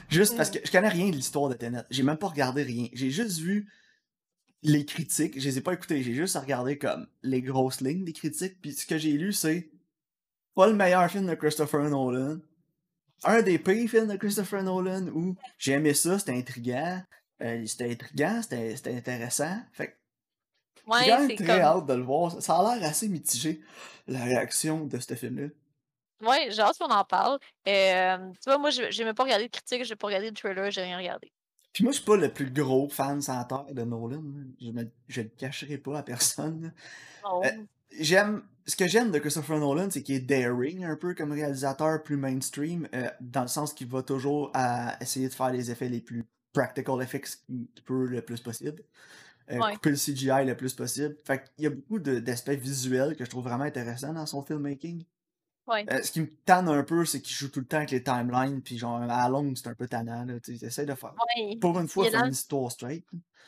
Juste 0.09 0.35
parce 0.35 0.49
Mm. 0.49 0.53
que 0.53 0.59
je 0.65 0.71
connais 0.71 0.89
rien 0.89 1.09
de 1.09 1.15
l'histoire 1.15 1.49
de 1.49 1.53
Tenet. 1.55 1.83
J'ai 1.89 2.03
même 2.03 2.17
pas 2.17 2.27
regardé 2.27 2.63
rien. 2.63 2.87
J'ai 2.93 3.11
juste 3.11 3.39
vu 3.39 3.71
les 4.63 4.85
critiques. 4.85 5.39
Je 5.39 5.45
les 5.47 5.57
ai 5.59 5.61
pas 5.61 5.73
écoutées. 5.73 6.03
J'ai 6.03 6.13
juste 6.15 6.35
regardé 6.35 6.77
comme 6.77 7.07
les 7.23 7.41
grosses 7.41 7.81
lignes 7.81 8.03
des 8.03 8.13
critiques. 8.13 8.59
Puis 8.59 8.73
ce 8.73 8.85
que 8.85 8.97
j'ai 8.97 9.13
lu, 9.13 9.31
c'est 9.33 9.69
pas 10.59 10.67
le 10.67 10.73
meilleur 10.73 11.09
film 11.09 11.25
de 11.25 11.35
Christopher 11.35 11.83
Nolan. 11.89 12.39
Un 13.23 13.41
des 13.41 13.57
pires 13.59 13.89
films 13.89 14.07
de 14.07 14.17
Christopher 14.17 14.61
Nolan 14.61 15.07
où 15.07 15.37
j'ai 15.57 15.71
aimé 15.71 15.93
ça, 15.93 16.19
c'était 16.19 16.37
intriguant. 16.37 17.01
Euh, 17.41 17.65
c'était 17.65 17.89
intriguant, 17.89 18.41
c'était 18.41 18.93
intéressant. 18.93 19.57
Fait 19.71 19.97
Ouais, 20.85 21.05
j'ai 21.05 21.11
quand 21.11 21.19
même 21.19 21.29
c'est 21.29 21.35
très 21.37 21.45
comme. 21.45 21.61
hâte 21.61 21.85
de 21.85 21.93
le 21.93 22.03
voir. 22.03 22.41
Ça 22.41 22.57
a 22.57 22.75
l'air 22.75 22.89
assez 22.89 23.07
mitigé, 23.07 23.61
la 24.05 24.21
réaction 24.21 24.85
de 24.85 24.99
ce 24.99 25.13
film-là. 25.13 25.47
Ouais, 26.27 26.49
j'ai 26.51 26.61
hâte 26.61 26.77
qu'on 26.77 26.91
en 26.91 27.05
parle. 27.05 27.39
Euh, 27.65 28.17
tu 28.17 28.49
vois, 28.49 28.57
moi, 28.57 28.69
j'ai 28.69 29.05
même 29.05 29.15
pas 29.15 29.23
regardé 29.23 29.45
de 29.45 29.51
critique, 29.51 29.85
j'ai 29.85 29.95
pas 29.95 30.07
regardé 30.07 30.29
de 30.29 30.35
trailer, 30.35 30.71
j'ai 30.71 30.81
rien 30.81 30.97
regardé. 30.97 31.31
Puis 31.71 31.85
moi, 31.85 31.93
je 31.93 31.99
suis 31.99 32.05
pas 32.05 32.17
le 32.17 32.33
plus 32.33 32.51
gros 32.51 32.89
fan 32.89 33.21
sans 33.21 33.45
terre 33.45 33.63
de 33.71 33.83
Nolan. 33.83 34.23
Je, 34.59 34.71
me, 34.71 34.91
je 35.07 35.21
le 35.21 35.29
cacherai 35.29 35.77
pas 35.77 35.99
à 35.99 36.03
personne. 36.03 36.73
Euh, 37.23 37.49
J'aime. 37.97 38.43
Ce 38.69 38.75
que 38.75 38.87
j'aime 38.87 39.09
de 39.09 39.17
Christopher 39.17 39.57
Nolan, 39.57 39.89
c'est 39.89 40.03
qu'il 40.03 40.13
est 40.13 40.19
daring 40.19 40.85
un 40.85 40.95
peu 40.95 41.15
comme 41.15 41.31
réalisateur 41.31 42.03
plus 42.03 42.17
mainstream, 42.17 42.87
euh, 42.93 43.09
dans 43.19 43.41
le 43.41 43.47
sens 43.47 43.73
qu'il 43.73 43.87
va 43.87 44.03
toujours 44.03 44.51
à 44.53 44.95
essayer 45.01 45.27
de 45.27 45.33
faire 45.33 45.51
les 45.51 45.71
effets 45.71 45.89
les 45.89 46.01
plus 46.01 46.23
practical 46.53 47.01
effects 47.01 47.39
qu'il 47.47 47.83
peut 47.83 48.05
le 48.05 48.21
plus 48.21 48.39
possible. 48.39 48.83
Euh, 49.49 49.57
Ouais. 49.57 49.73
Couper 49.73 49.89
le 49.89 49.95
CGI 49.95 50.45
le 50.45 50.55
plus 50.55 50.75
possible. 50.75 51.17
Fait 51.25 51.43
qu'il 51.43 51.63
y 51.63 51.67
a 51.67 51.71
beaucoup 51.71 51.97
d'aspects 51.97 52.51
visuels 52.51 53.15
que 53.15 53.25
je 53.25 53.29
trouve 53.31 53.45
vraiment 53.45 53.63
intéressants 53.63 54.13
dans 54.13 54.27
son 54.27 54.43
filmmaking. 54.43 55.03
Ouais. 55.65 55.85
Euh, 55.91 56.03
ce 56.03 56.11
qui 56.11 56.21
me 56.21 56.29
tanne 56.45 56.69
un 56.69 56.83
peu, 56.83 57.03
c'est 57.05 57.21
qu'il 57.21 57.35
joue 57.35 57.49
tout 57.49 57.61
le 57.61 57.65
temps 57.65 57.77
avec 57.77 57.89
les 57.89 58.03
timelines, 58.03 58.61
puis 58.61 58.77
genre 58.77 59.01
à 59.01 59.07
la 59.07 59.29
longue, 59.29 59.57
c'est 59.57 59.67
un 59.67 59.73
peu 59.73 59.87
tannant. 59.87 60.25
Là, 60.25 60.35
sais, 60.43 60.53
essaie 60.63 60.85
de 60.85 60.93
faire. 60.93 61.15
Ouais. 61.35 61.57
Pour 61.57 61.79
une 61.79 61.87
fois, 61.87 62.05
Il 62.05 62.11
faire 62.11 62.25
une 62.25 62.31
histoire 62.31 62.71
straight. 62.71 63.03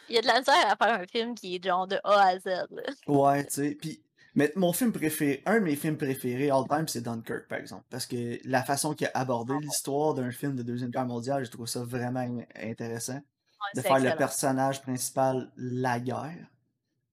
Il 0.10 0.16
y 0.16 0.18
a 0.18 0.22
de 0.22 0.28
la 0.28 0.40
misère 0.40 0.66
à 0.68 0.76
faire 0.76 1.00
un 1.00 1.06
film 1.06 1.36
qui 1.36 1.56
est 1.56 1.64
genre 1.64 1.86
de 1.86 2.00
A 2.04 2.30
à 2.30 2.40
Z. 2.40 2.46
Là. 2.46 2.68
Ouais, 3.06 3.46
tu 3.46 3.54
sais. 3.54 3.78
Puis, 3.80 4.02
mais 4.36 4.52
mon 4.56 4.72
film 4.74 4.92
préféré, 4.92 5.42
un 5.46 5.56
de 5.60 5.66
mes 5.66 5.76
films 5.76 5.98
préférés 5.98 6.50
all 6.50 6.64
time, 6.70 6.88
c'est 6.88 7.02
Dunkirk, 7.02 7.48
par 7.48 7.58
exemple. 7.60 7.84
Parce 7.90 8.06
que 8.06 8.40
la 8.48 8.64
façon 8.64 8.94
qu'il 8.94 9.08
a 9.08 9.12
abordé 9.14 9.54
l'histoire 9.62 10.14
d'un 10.14 10.32
film 10.32 10.56
de 10.56 10.64
Deuxième 10.64 10.90
Guerre 10.92 11.06
mondiale, 11.06 11.44
je 11.46 11.52
trouve 11.52 11.68
ça 11.68 11.84
vraiment 11.84 12.20
in- 12.22 12.46
intéressant. 12.56 13.16
Ouais, 13.16 13.68
De 13.76 13.82
faire 13.82 14.00
le 14.00 14.16
personnage 14.18 14.82
principal 14.82 15.52
la 15.58 16.00
guerre. 16.00 16.48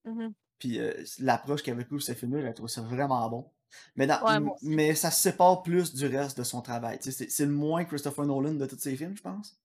Mhm. 0.05 0.33
Puis 0.59 0.79
euh, 0.79 0.91
l'approche 1.19 1.61
qu'il 1.61 1.73
avait 1.73 1.85
eu 1.91 1.99
ce 1.99 2.13
film-là, 2.13 2.47
je 2.47 2.53
trouve 2.53 2.67
ça 2.69 2.81
vraiment 2.81 3.29
bon. 3.29 3.51
Mais, 3.95 4.07
dans- 4.07 4.21
Ouais, 4.23 4.51
mais 4.63 4.95
ça 4.95 5.11
se 5.11 5.21
sépare 5.21 5.61
plus 5.61 5.93
du 5.93 6.07
reste 6.07 6.37
de 6.39 6.43
son 6.43 6.61
travail. 6.61 6.97
C'est 7.01 7.45
le 7.45 7.51
moins 7.51 7.85
Christopher 7.85 8.25
Nolan 8.25 8.53
de 8.55 8.65
tous 8.65 8.79
ses 8.79 8.95
films, 8.97 9.15
je 9.15 9.21
pense. 9.21 9.59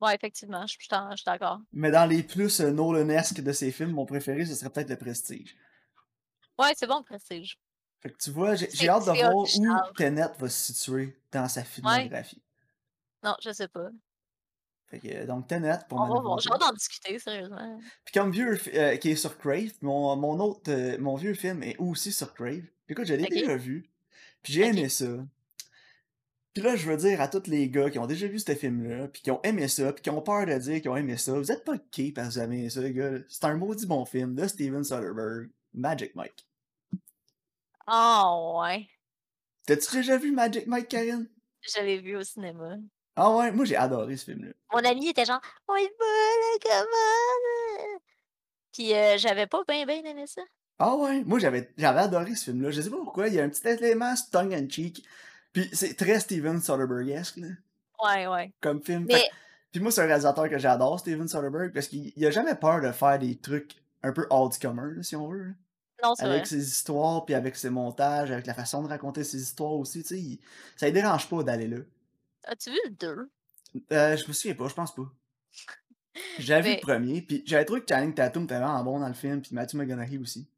Ouais, 0.00 0.14
effectivement, 0.14 0.64
je 0.64 0.74
suis 0.78 0.88
d'accord. 1.26 1.58
Mais 1.72 1.90
dans 1.90 2.06
les 2.06 2.22
plus 2.22 2.60
euh, 2.60 2.70
Nolanesques 2.70 3.40
de 3.42 3.50
ses 3.50 3.72
films, 3.72 3.90
mon 3.90 4.06
préféré, 4.06 4.46
ce 4.46 4.54
serait 4.54 4.70
peut-être 4.70 4.90
Le 4.90 4.96
Prestige. 4.96 5.56
Ouais, 6.58 6.72
c'est 6.76 6.86
bon, 6.86 7.02
Prestige. 7.02 7.58
Fait 8.00 8.10
que 8.10 8.16
tu 8.18 8.30
vois, 8.30 8.54
j'ai 8.54 8.88
hâte 8.88 9.06
de 9.06 9.12
voir 9.12 9.34
où. 9.36 9.94
Tenet 9.96 10.28
va 10.38 10.48
se 10.48 10.72
situer 10.72 11.20
dans 11.32 11.48
sa 11.48 11.64
filmographie. 11.64 12.42
Non, 13.22 13.34
je 13.42 13.50
sais 13.52 13.68
pas. 13.68 13.88
Fait 14.86 15.00
que, 15.00 15.26
donc 15.26 15.48
Tenet 15.48 15.78
pour 15.88 16.00
On 16.00 16.06
va 16.06 16.20
voir. 16.20 16.38
J'ai 16.38 16.50
hâte 16.50 16.60
d'en 16.60 16.72
discuter, 16.72 17.18
sérieusement. 17.18 17.78
Puis 18.04 18.12
comme 18.12 18.30
vieux 18.30 18.58
euh, 18.74 18.96
qui 18.96 19.10
est 19.10 19.16
sur 19.16 19.36
Crave, 19.36 19.72
mon, 19.82 20.16
mon 20.16 20.38
autre 20.40 20.70
euh, 20.70 20.96
mon 20.98 21.16
vieux 21.16 21.34
film 21.34 21.62
est 21.62 21.76
aussi 21.78 22.12
sur 22.12 22.32
Crave. 22.32 22.62
Puis 22.86 22.92
écoute, 22.92 23.06
je 23.06 23.14
l'ai 23.14 23.28
déjà 23.28 23.56
vu. 23.56 23.90
Puis 24.42 24.54
j'ai 24.54 24.66
aimé 24.66 24.88
ça. 24.88 25.06
Puis 26.54 26.62
là, 26.62 26.74
je 26.74 26.90
veux 26.90 26.96
dire 26.96 27.20
à 27.20 27.28
tous 27.28 27.46
les 27.48 27.68
gars 27.68 27.90
qui 27.90 27.98
ont 27.98 28.06
déjà 28.06 28.26
vu 28.26 28.38
ce 28.38 28.54
film-là, 28.54 29.08
puis 29.08 29.20
qui 29.20 29.30
ont 29.30 29.42
aimé 29.42 29.68
ça, 29.68 29.92
puis 29.92 30.02
qui 30.02 30.10
ont 30.10 30.22
peur 30.22 30.46
de 30.46 30.56
dire 30.58 30.80
qu'ils 30.80 30.90
ont 30.90 30.96
aimé 30.96 31.16
ça, 31.16 31.32
vous 31.34 31.52
êtes 31.52 31.64
pas 31.64 31.76
gay 31.92 32.10
parce 32.12 32.28
que 32.28 32.32
vous 32.34 32.38
avez 32.38 32.58
aimé 32.58 32.70
ça, 32.70 32.80
les 32.80 32.94
gars. 32.94 33.12
C'est 33.28 33.44
un 33.44 33.56
maudit 33.56 33.86
bon 33.86 34.04
film 34.06 34.34
de 34.34 34.46
Steven 34.46 34.82
Soderbergh, 34.82 35.50
Magic 35.74 36.14
Mike. 36.14 36.47
Ah 37.90 38.34
ouais. 38.60 38.86
T'as-tu 39.66 39.96
déjà 39.96 40.18
vu 40.18 40.30
Magic 40.30 40.66
Mike, 40.66 40.88
Karen? 40.88 41.26
Je 41.62 41.80
l'ai 41.82 41.98
vu 41.98 42.16
au 42.16 42.22
cinéma. 42.22 42.76
Ah 43.16 43.34
ouais, 43.34 43.50
moi 43.50 43.64
j'ai 43.64 43.76
adoré 43.76 44.16
ce 44.16 44.26
film-là. 44.26 44.52
Mon 44.72 44.84
ami 44.84 45.08
était 45.08 45.24
genre, 45.24 45.40
on 45.66 45.74
est 45.74 45.88
pas 45.98 46.04
la 46.04 46.70
commande. 46.70 48.00
Puis 48.72 48.94
euh, 48.94 49.16
j'avais 49.18 49.46
pas 49.46 49.62
bien, 49.66 49.86
bien 49.86 50.02
aimé 50.04 50.26
ça. 50.26 50.42
Ah 50.78 50.94
ouais, 50.96 51.24
moi 51.24 51.38
j'avais 51.38 51.72
j'avais 51.76 52.00
adoré 52.00 52.34
ce 52.36 52.44
film-là. 52.50 52.70
Je 52.70 52.80
sais 52.82 52.90
pas 52.90 52.96
pourquoi, 52.98 53.28
il 53.28 53.34
y 53.34 53.40
a 53.40 53.44
un 53.44 53.48
petit 53.48 53.66
élément 53.66 54.14
tongue 54.30 54.54
and 54.54 54.68
cheek. 54.70 55.04
Puis 55.52 55.68
c'est 55.72 55.94
très 55.96 56.20
Steven 56.20 56.60
Soderbergh-esque, 56.60 57.38
là, 57.38 57.48
Ouais, 58.04 58.26
ouais. 58.28 58.52
comme 58.60 58.82
film. 58.82 59.06
Mais 59.08 59.24
Puis 59.72 59.80
moi, 59.80 59.90
c'est 59.90 60.02
un 60.02 60.06
réalisateur 60.06 60.48
que 60.48 60.58
j'adore, 60.58 61.00
Steven 61.00 61.26
Soderbergh, 61.26 61.72
parce 61.72 61.88
qu'il 61.88 62.12
il 62.14 62.26
a 62.26 62.30
jamais 62.30 62.54
peur 62.54 62.80
de 62.82 62.92
faire 62.92 63.18
des 63.18 63.36
trucs 63.38 63.74
un 64.02 64.12
peu 64.12 64.26
hors 64.30 64.48
du 64.50 64.58
commun, 64.58 64.92
là, 64.94 65.02
si 65.02 65.16
on 65.16 65.26
veut. 65.28 65.54
Là. 66.02 66.08
non, 66.08 66.14
c'est 66.14 66.24
vrai. 66.24 66.34
Avec 66.34 66.46
ses 66.46 66.66
histoires, 66.68 67.24
puis 67.24 67.34
avec 67.34 67.56
ses 67.56 67.70
montages, 67.70 68.30
avec 68.30 68.46
la 68.46 68.54
façon 68.54 68.82
de 68.82 68.88
raconter 68.88 69.24
ses 69.24 69.40
histoires 69.42 69.72
aussi, 69.72 70.02
tu 70.02 70.08
sais. 70.08 70.18
il- 70.20 70.40
Ça 70.76 70.86
ne 70.86 70.92
dérange 70.92 71.28
pas 71.28 71.42
d'aller 71.42 71.68
là. 71.68 71.78
As-tu 72.44 72.70
vu 72.70 72.78
le 72.84 72.90
2? 72.90 73.30
Euh, 73.92 74.16
je 74.16 74.26
me 74.28 74.32
souviens 74.32 74.54
pas, 74.54 74.68
je 74.68 74.74
pense 74.74 74.94
pas. 74.94 75.02
J'avais 76.38 76.62
vu 76.62 76.68
Mais- 76.70 76.74
le 76.76 76.80
premier, 76.80 77.22
puis 77.22 77.42
j'avais 77.46 77.64
trouvé 77.64 77.80
que 77.82 77.86
Channing 77.88 78.14
Tatum 78.14 78.44
était 78.44 78.54
vraiment 78.58 78.82
bon 78.84 79.00
dans 79.00 79.08
le 79.08 79.14
film, 79.14 79.42
puis 79.42 79.54
Matthew 79.54 79.74
McConaughey 79.74 80.18
aussi. 80.18 80.48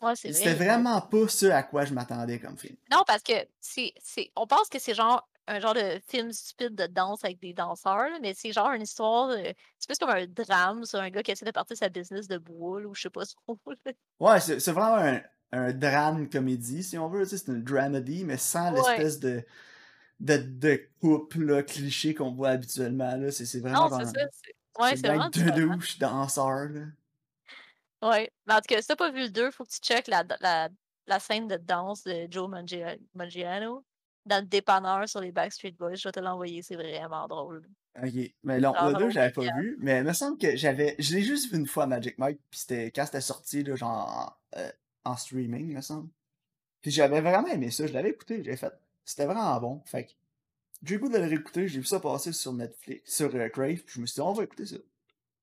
Ouais, 0.00 0.16
c'est 0.16 0.30
vrai. 0.30 0.36
C'était 0.38 0.54
vraiment 0.54 1.00
pas 1.00 1.28
ce 1.28 1.46
à 1.46 1.62
quoi 1.62 1.84
je 1.84 1.94
m'attendais 1.94 2.40
comme 2.40 2.58
film. 2.58 2.76
Non, 2.90 3.04
parce 3.06 3.22
que 3.22 3.34
c'est, 3.60 3.92
c'est, 4.02 4.30
on 4.34 4.46
pense 4.46 4.68
que 4.68 4.78
c'est 4.80 4.94
genre 4.94 5.28
un 5.48 5.60
genre 5.60 5.74
de 5.74 6.00
film 6.08 6.30
stupide 6.32 6.74
de 6.74 6.86
danse 6.86 7.24
avec 7.24 7.40
des 7.40 7.52
danseurs, 7.52 7.96
là, 8.10 8.18
mais 8.22 8.32
c'est 8.34 8.52
genre 8.52 8.70
une 8.72 8.82
histoire, 8.82 9.28
de- 9.28 9.54
c'est 9.78 9.88
plus 9.88 9.98
comme 9.98 10.10
un 10.10 10.26
drame 10.26 10.84
sur 10.84 11.00
un 11.00 11.10
gars 11.10 11.22
qui 11.22 11.32
essaie 11.32 11.44
de 11.44 11.50
partir 11.50 11.76
sa 11.76 11.88
business 11.88 12.28
de 12.28 12.38
boule 12.38 12.86
ou 12.86 12.94
je 12.94 13.02
sais 13.02 13.10
pas 13.10 13.24
trop. 13.26 13.58
là. 13.66 13.92
Ouais, 14.20 14.40
c'est 14.40 14.60
c'est 14.60 14.72
vraiment 14.72 14.96
un, 14.96 15.20
un 15.52 15.72
drame 15.72 16.28
comédie, 16.30 16.82
si 16.84 16.96
on 16.98 17.08
veut. 17.08 17.24
tu 17.24 17.30
sais, 17.30 17.38
C'est 17.38 17.48
une 17.52 17.62
dramedy, 17.64 18.24
mais 18.24 18.36
sans 18.38 18.72
Ouais. 18.72 18.76
l'espèce 18.96 19.18
de, 19.20 19.44
de, 20.20 20.36
de 20.38 20.88
couple 21.00 21.44
là, 21.44 21.62
cliché 21.62 22.14
qu'on 22.14 22.32
voit 22.32 22.50
habituellement. 22.50 23.16
là. 23.16 23.30
C'est 23.32 23.46
c'est 23.46 23.60
vraiment. 23.60 23.88
Non, 23.90 23.98
c'est 23.98 24.06
ça. 24.18 24.26
Ouais, 24.78 24.96
c'est 24.96 25.06
vraiment 25.06 25.26
de 25.26 25.30
différent. 25.32 25.74
douches 25.76 25.98
danseurs. 25.98 26.68
Là. 26.70 26.86
Ouais. 28.02 28.30
Mais 28.46 28.54
en 28.54 28.58
tout 28.58 28.74
cas, 28.74 28.80
si 28.80 28.88
t'as 28.88 28.96
pas 28.96 29.10
vu 29.10 29.22
le 29.24 29.30
2, 29.30 29.50
faut 29.50 29.64
que 29.64 29.70
tu 29.70 29.78
checkes 29.80 30.08
la, 30.08 30.24
la, 30.40 30.68
la 31.06 31.18
scène 31.20 31.48
de 31.48 31.56
danse 31.56 32.04
de 32.04 32.26
Joe 32.30 32.48
Mangia- 32.48 32.98
Mangiano 33.14 33.84
dans 34.26 34.40
le 34.40 34.46
dépanneur 34.46 35.08
sur 35.08 35.20
les 35.20 35.32
Backstreet 35.32 35.72
Boys. 35.72 35.96
Je 35.96 36.08
vais 36.08 36.12
te 36.12 36.20
l'envoyer, 36.20 36.62
c'est 36.62 36.76
vraiment 36.76 37.26
drôle. 37.26 37.62
Ok, 38.02 38.12
mais 38.42 38.58
non, 38.58 38.72
le 38.72 38.94
2, 38.94 39.04
non, 39.04 39.10
j'avais 39.10 39.32
pas 39.32 39.42
vu, 39.42 39.76
mais 39.80 39.98
il 39.98 40.04
me 40.04 40.12
semble 40.12 40.38
que 40.38 40.56
j'avais. 40.56 40.96
Je 40.98 41.14
l'ai 41.14 41.22
juste 41.22 41.50
vu 41.52 41.58
une 41.58 41.66
fois 41.66 41.86
Magic 41.86 42.16
Mike, 42.18 42.40
puis 42.50 42.60
c'était 42.60 42.90
quand 42.90 43.04
c'était 43.04 43.20
sorti, 43.20 43.62
là, 43.62 43.76
genre 43.76 44.38
en, 44.54 44.58
euh, 44.58 44.72
en 45.04 45.16
streaming, 45.16 45.68
il 45.68 45.76
me 45.76 45.82
semble. 45.82 46.08
Puis 46.80 46.90
j'avais 46.90 47.20
vraiment 47.20 47.48
aimé 47.48 47.70
ça, 47.70 47.86
je 47.86 47.92
l'avais 47.92 48.10
écouté, 48.10 48.42
j'ai 48.42 48.56
fait. 48.56 48.72
C'était 49.04 49.26
vraiment 49.26 49.60
bon. 49.60 49.82
Fait 49.84 50.06
que 50.06 50.12
j'ai 50.82 50.98
goût 50.98 51.08
de 51.08 51.18
le 51.18 51.24
réécouter, 51.24 51.68
j'ai 51.68 51.80
vu 51.80 51.84
ça 51.84 52.00
passer 52.00 52.32
sur 52.32 52.52
Netflix, 52.52 53.14
sur 53.14 53.34
euh, 53.34 53.48
Crave, 53.48 53.78
puis 53.78 53.94
je 53.96 54.00
me 54.00 54.06
suis 54.06 54.14
dit, 54.14 54.20
on 54.20 54.32
va 54.32 54.44
écouter 54.44 54.66
ça. 54.66 54.76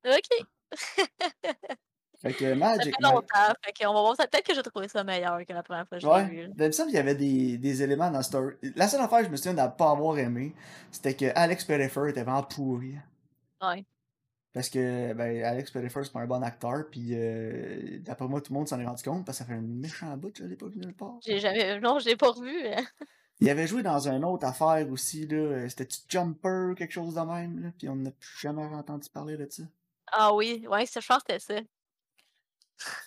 Ok. 0.06 0.46
Fait 2.21 2.34
que 2.34 2.49
Ça 2.49 2.55
Magic 2.55 2.84
fait 2.84 2.91
Mike. 3.01 3.13
longtemps. 3.13 3.53
Fait 3.63 3.73
qu'on 3.86 3.93
va 3.93 4.01
voir 4.01 4.15
ça. 4.15 4.27
Peut-être 4.27 4.45
que 4.45 4.53
j'ai 4.53 4.62
trouvé 4.63 4.88
ça 4.89 5.03
meilleur 5.05 5.39
que 5.45 5.53
la 5.53 5.63
première 5.63 5.88
fois 5.88 5.97
que 5.97 6.01
je 6.03 6.08
l'ai 6.08 6.13
Ouais, 6.13 6.25
vu. 6.25 6.47
ben, 6.53 6.71
il 6.88 6.93
y 6.93 6.97
avait 6.97 7.15
des, 7.15 7.58
des 7.58 7.82
éléments 7.84 8.12
dans 8.12 8.21
story. 8.21 8.55
La 8.75 8.88
seule 8.89 8.99
affaire 9.01 9.19
que 9.19 9.25
je 9.25 9.29
me 9.32 9.38
souviens 9.38 9.53
de 9.53 9.75
pas 9.77 9.91
avoir 9.91 10.17
aimé, 10.19 10.53
c'était 10.91 11.13
que 11.15 11.25
Alex 11.36 11.63
Pettyfer 11.63 12.10
était 12.10 12.23
vraiment 12.23 12.43
pourri. 12.43 12.95
Ouais. 13.62 13.86
Parce 14.51 14.67
que 14.69 15.13
ben, 15.13 15.43
Alex 15.43 15.71
Pettyfer, 15.71 16.03
c'est 16.03 16.12
pas 16.12 16.21
un 16.21 16.27
bon 16.27 16.41
acteur, 16.43 16.86
puis 16.91 17.10
euh, 17.13 17.99
d'après 18.01 18.27
moi, 18.27 18.41
tout 18.41 18.51
le 18.51 18.58
monde 18.60 18.67
s'en 18.67 18.79
est 18.79 18.86
rendu 18.86 19.03
compte, 19.03 19.25
parce 19.25 19.38
que 19.38 19.43
ça 19.45 19.47
fait 19.47 19.58
un 19.58 19.62
méchant 19.62 20.17
bout 20.17 20.34
je 20.38 20.43
l'ai 20.43 20.55
pas 20.55 20.67
vu 20.67 20.79
nulle 20.79 20.95
part. 20.95 21.19
J'ai 21.23 21.39
jamais. 21.39 21.79
Non, 21.79 21.99
je 21.99 22.05
l'ai 22.05 22.15
pas 22.17 22.32
revu. 22.32 22.67
hein. 22.67 22.84
Il 23.41 23.49
avait 23.49 23.67
joué 23.67 23.82
dans 23.84 24.10
une 24.10 24.25
autre 24.25 24.45
affaire 24.45 24.86
aussi, 24.91 25.25
là. 25.27 25.38
euh, 25.38 25.69
C'était-tu 25.69 25.99
Jumper, 26.10 26.73
quelque 26.75 26.91
chose 26.91 27.13
de 27.15 27.21
même, 27.21 27.62
là? 27.63 27.69
Puis 27.77 27.88
on 27.88 27.95
n'a 27.95 28.12
plus 28.12 28.38
jamais 28.41 28.63
entendu 28.65 29.08
parler 29.10 29.38
de 29.38 29.47
ça. 29.49 29.63
Ah 30.12 30.34
oui, 30.34 30.65
ouais, 30.69 30.86
c'est- 30.88 30.99
je 30.99 31.08
pense 31.08 31.23
que 31.23 31.38
c'était 31.39 31.62
ça. 31.62 31.62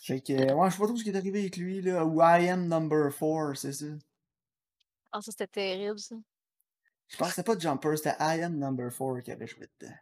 Fait 0.03 0.21
que, 0.21 0.33
ouais, 0.33 0.71
je 0.71 0.75
sais 0.75 0.81
pas 0.81 0.87
trop 0.87 0.97
ce 0.97 1.03
qui 1.03 1.11
est 1.11 1.17
arrivé 1.17 1.41
avec 1.41 1.57
lui, 1.57 1.81
là. 1.81 2.05
Ou 2.05 2.21
I 2.21 2.49
am 2.49 2.69
number 2.69 3.11
4, 3.11 3.55
c'est 3.57 3.73
ça. 3.73 3.87
Ah, 5.13 5.21
ça, 5.21 5.31
c'était 5.31 5.47
terrible, 5.47 5.99
ça. 5.99 6.17
Je 7.09 7.17
pense 7.17 7.29
que 7.29 7.35
c'était 7.35 7.53
pas 7.53 7.59
Jumper, 7.59 7.97
c'était 7.97 8.17
I 8.19 8.43
am 8.43 8.59
number 8.59 8.91
4 8.91 9.21
qui 9.21 9.33
avait 9.33 9.47
joué 9.47 9.69
dedans. 9.81 9.95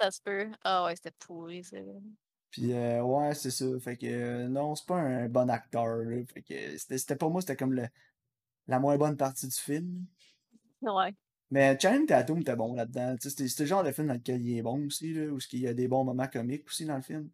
Ça 0.00 0.10
se 0.10 0.20
peut. 0.22 0.50
Ah 0.62 0.84
ouais, 0.84 0.96
c'était 0.96 1.14
pourri, 1.18 1.64
ça. 1.64 1.76
Puis, 2.50 2.72
euh, 2.72 3.02
ouais, 3.02 3.34
c'est 3.34 3.50
ça. 3.50 3.66
Fait 3.80 3.96
que, 3.96 4.06
euh, 4.06 4.48
non, 4.48 4.74
c'est 4.74 4.86
pas 4.86 4.96
un 4.96 5.28
bon 5.28 5.50
acteur, 5.50 5.96
là. 5.96 6.22
Fait 6.32 6.42
que, 6.42 6.78
c'était 6.78 7.16
pas 7.16 7.28
moi, 7.28 7.40
c'était 7.40 7.56
comme 7.56 7.74
le, 7.74 7.88
la 8.66 8.78
moins 8.78 8.96
bonne 8.96 9.16
partie 9.16 9.48
du 9.48 9.56
film. 9.56 10.06
Ouais. 10.82 11.14
Mais 11.50 11.78
Channing 11.80 12.06
Tatum 12.06 12.40
était 12.40 12.56
bon 12.56 12.74
là-dedans. 12.74 13.16
C'était 13.20 13.44
le 13.44 13.66
genre 13.66 13.82
de 13.82 13.90
film 13.90 14.08
dans 14.08 14.14
lequel 14.14 14.46
il 14.46 14.58
est 14.58 14.62
bon 14.62 14.86
aussi, 14.86 15.12
là. 15.14 15.26
Où 15.32 15.38
il 15.52 15.60
y 15.60 15.66
a 15.66 15.74
des 15.74 15.88
bons 15.88 16.04
moments 16.04 16.28
comiques 16.28 16.66
aussi 16.66 16.84
dans 16.84 16.96
le 16.96 17.02
film. 17.02 17.30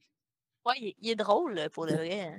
Ouais, 0.66 0.74
il, 0.80 0.86
est- 0.88 0.96
il 1.00 1.10
est 1.10 1.14
drôle, 1.16 1.60
pour 1.72 1.86
le 1.86 1.94
vrai. 1.94 2.20
hein. 2.20 2.38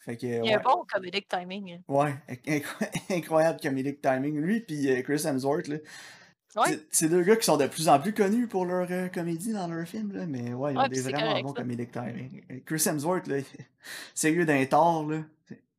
Fait 0.00 0.16
que, 0.16 0.26
Il 0.26 0.52
a 0.52 0.58
un 0.58 0.62
bon 0.62 0.84
comedic 0.92 1.28
timing. 1.28 1.74
hein. 1.74 1.80
Ouais, 1.88 2.14
incro- 2.46 2.88
incroyable 3.10 3.60
comedic 3.60 4.00
timing. 4.02 4.36
Lui 4.40 4.60
puis 4.60 4.90
euh, 4.90 5.02
Chris 5.02 5.22
Hemsworth, 5.26 5.68
là. 5.68 5.76
Ouais, 6.56 6.62
C'est- 6.66 6.86
C'est 6.90 7.08
deux 7.08 7.22
gars 7.22 7.36
qui 7.36 7.44
sont 7.44 7.56
de 7.56 7.66
plus 7.66 7.88
en 7.88 7.98
plus 8.00 8.12
connus 8.12 8.46
pour 8.48 8.66
leur 8.66 8.86
euh, 8.90 9.08
comédie 9.08 9.52
dans 9.52 9.68
leur 9.68 9.86
film, 9.86 10.12
là. 10.12 10.26
Mais 10.26 10.52
ouais, 10.52 10.72
ils 10.72 10.76
ont 10.76 10.80
Ouais, 10.82 10.88
des 10.88 10.96
puis 10.96 11.04
c'est 11.04 11.10
vraiment 11.12 11.28
correct, 11.28 11.42
bons 11.44 11.54
ça. 11.54 11.62
comedic 11.62 11.92
timing. 11.92 12.44
Euh, 12.50 12.58
Chris 12.66 12.82
Hemsworth, 12.86 13.26
là, 13.28 13.36
sérieux 14.14 14.44
d'un 14.44 14.66
tort, 14.66 15.08
là. 15.08 15.22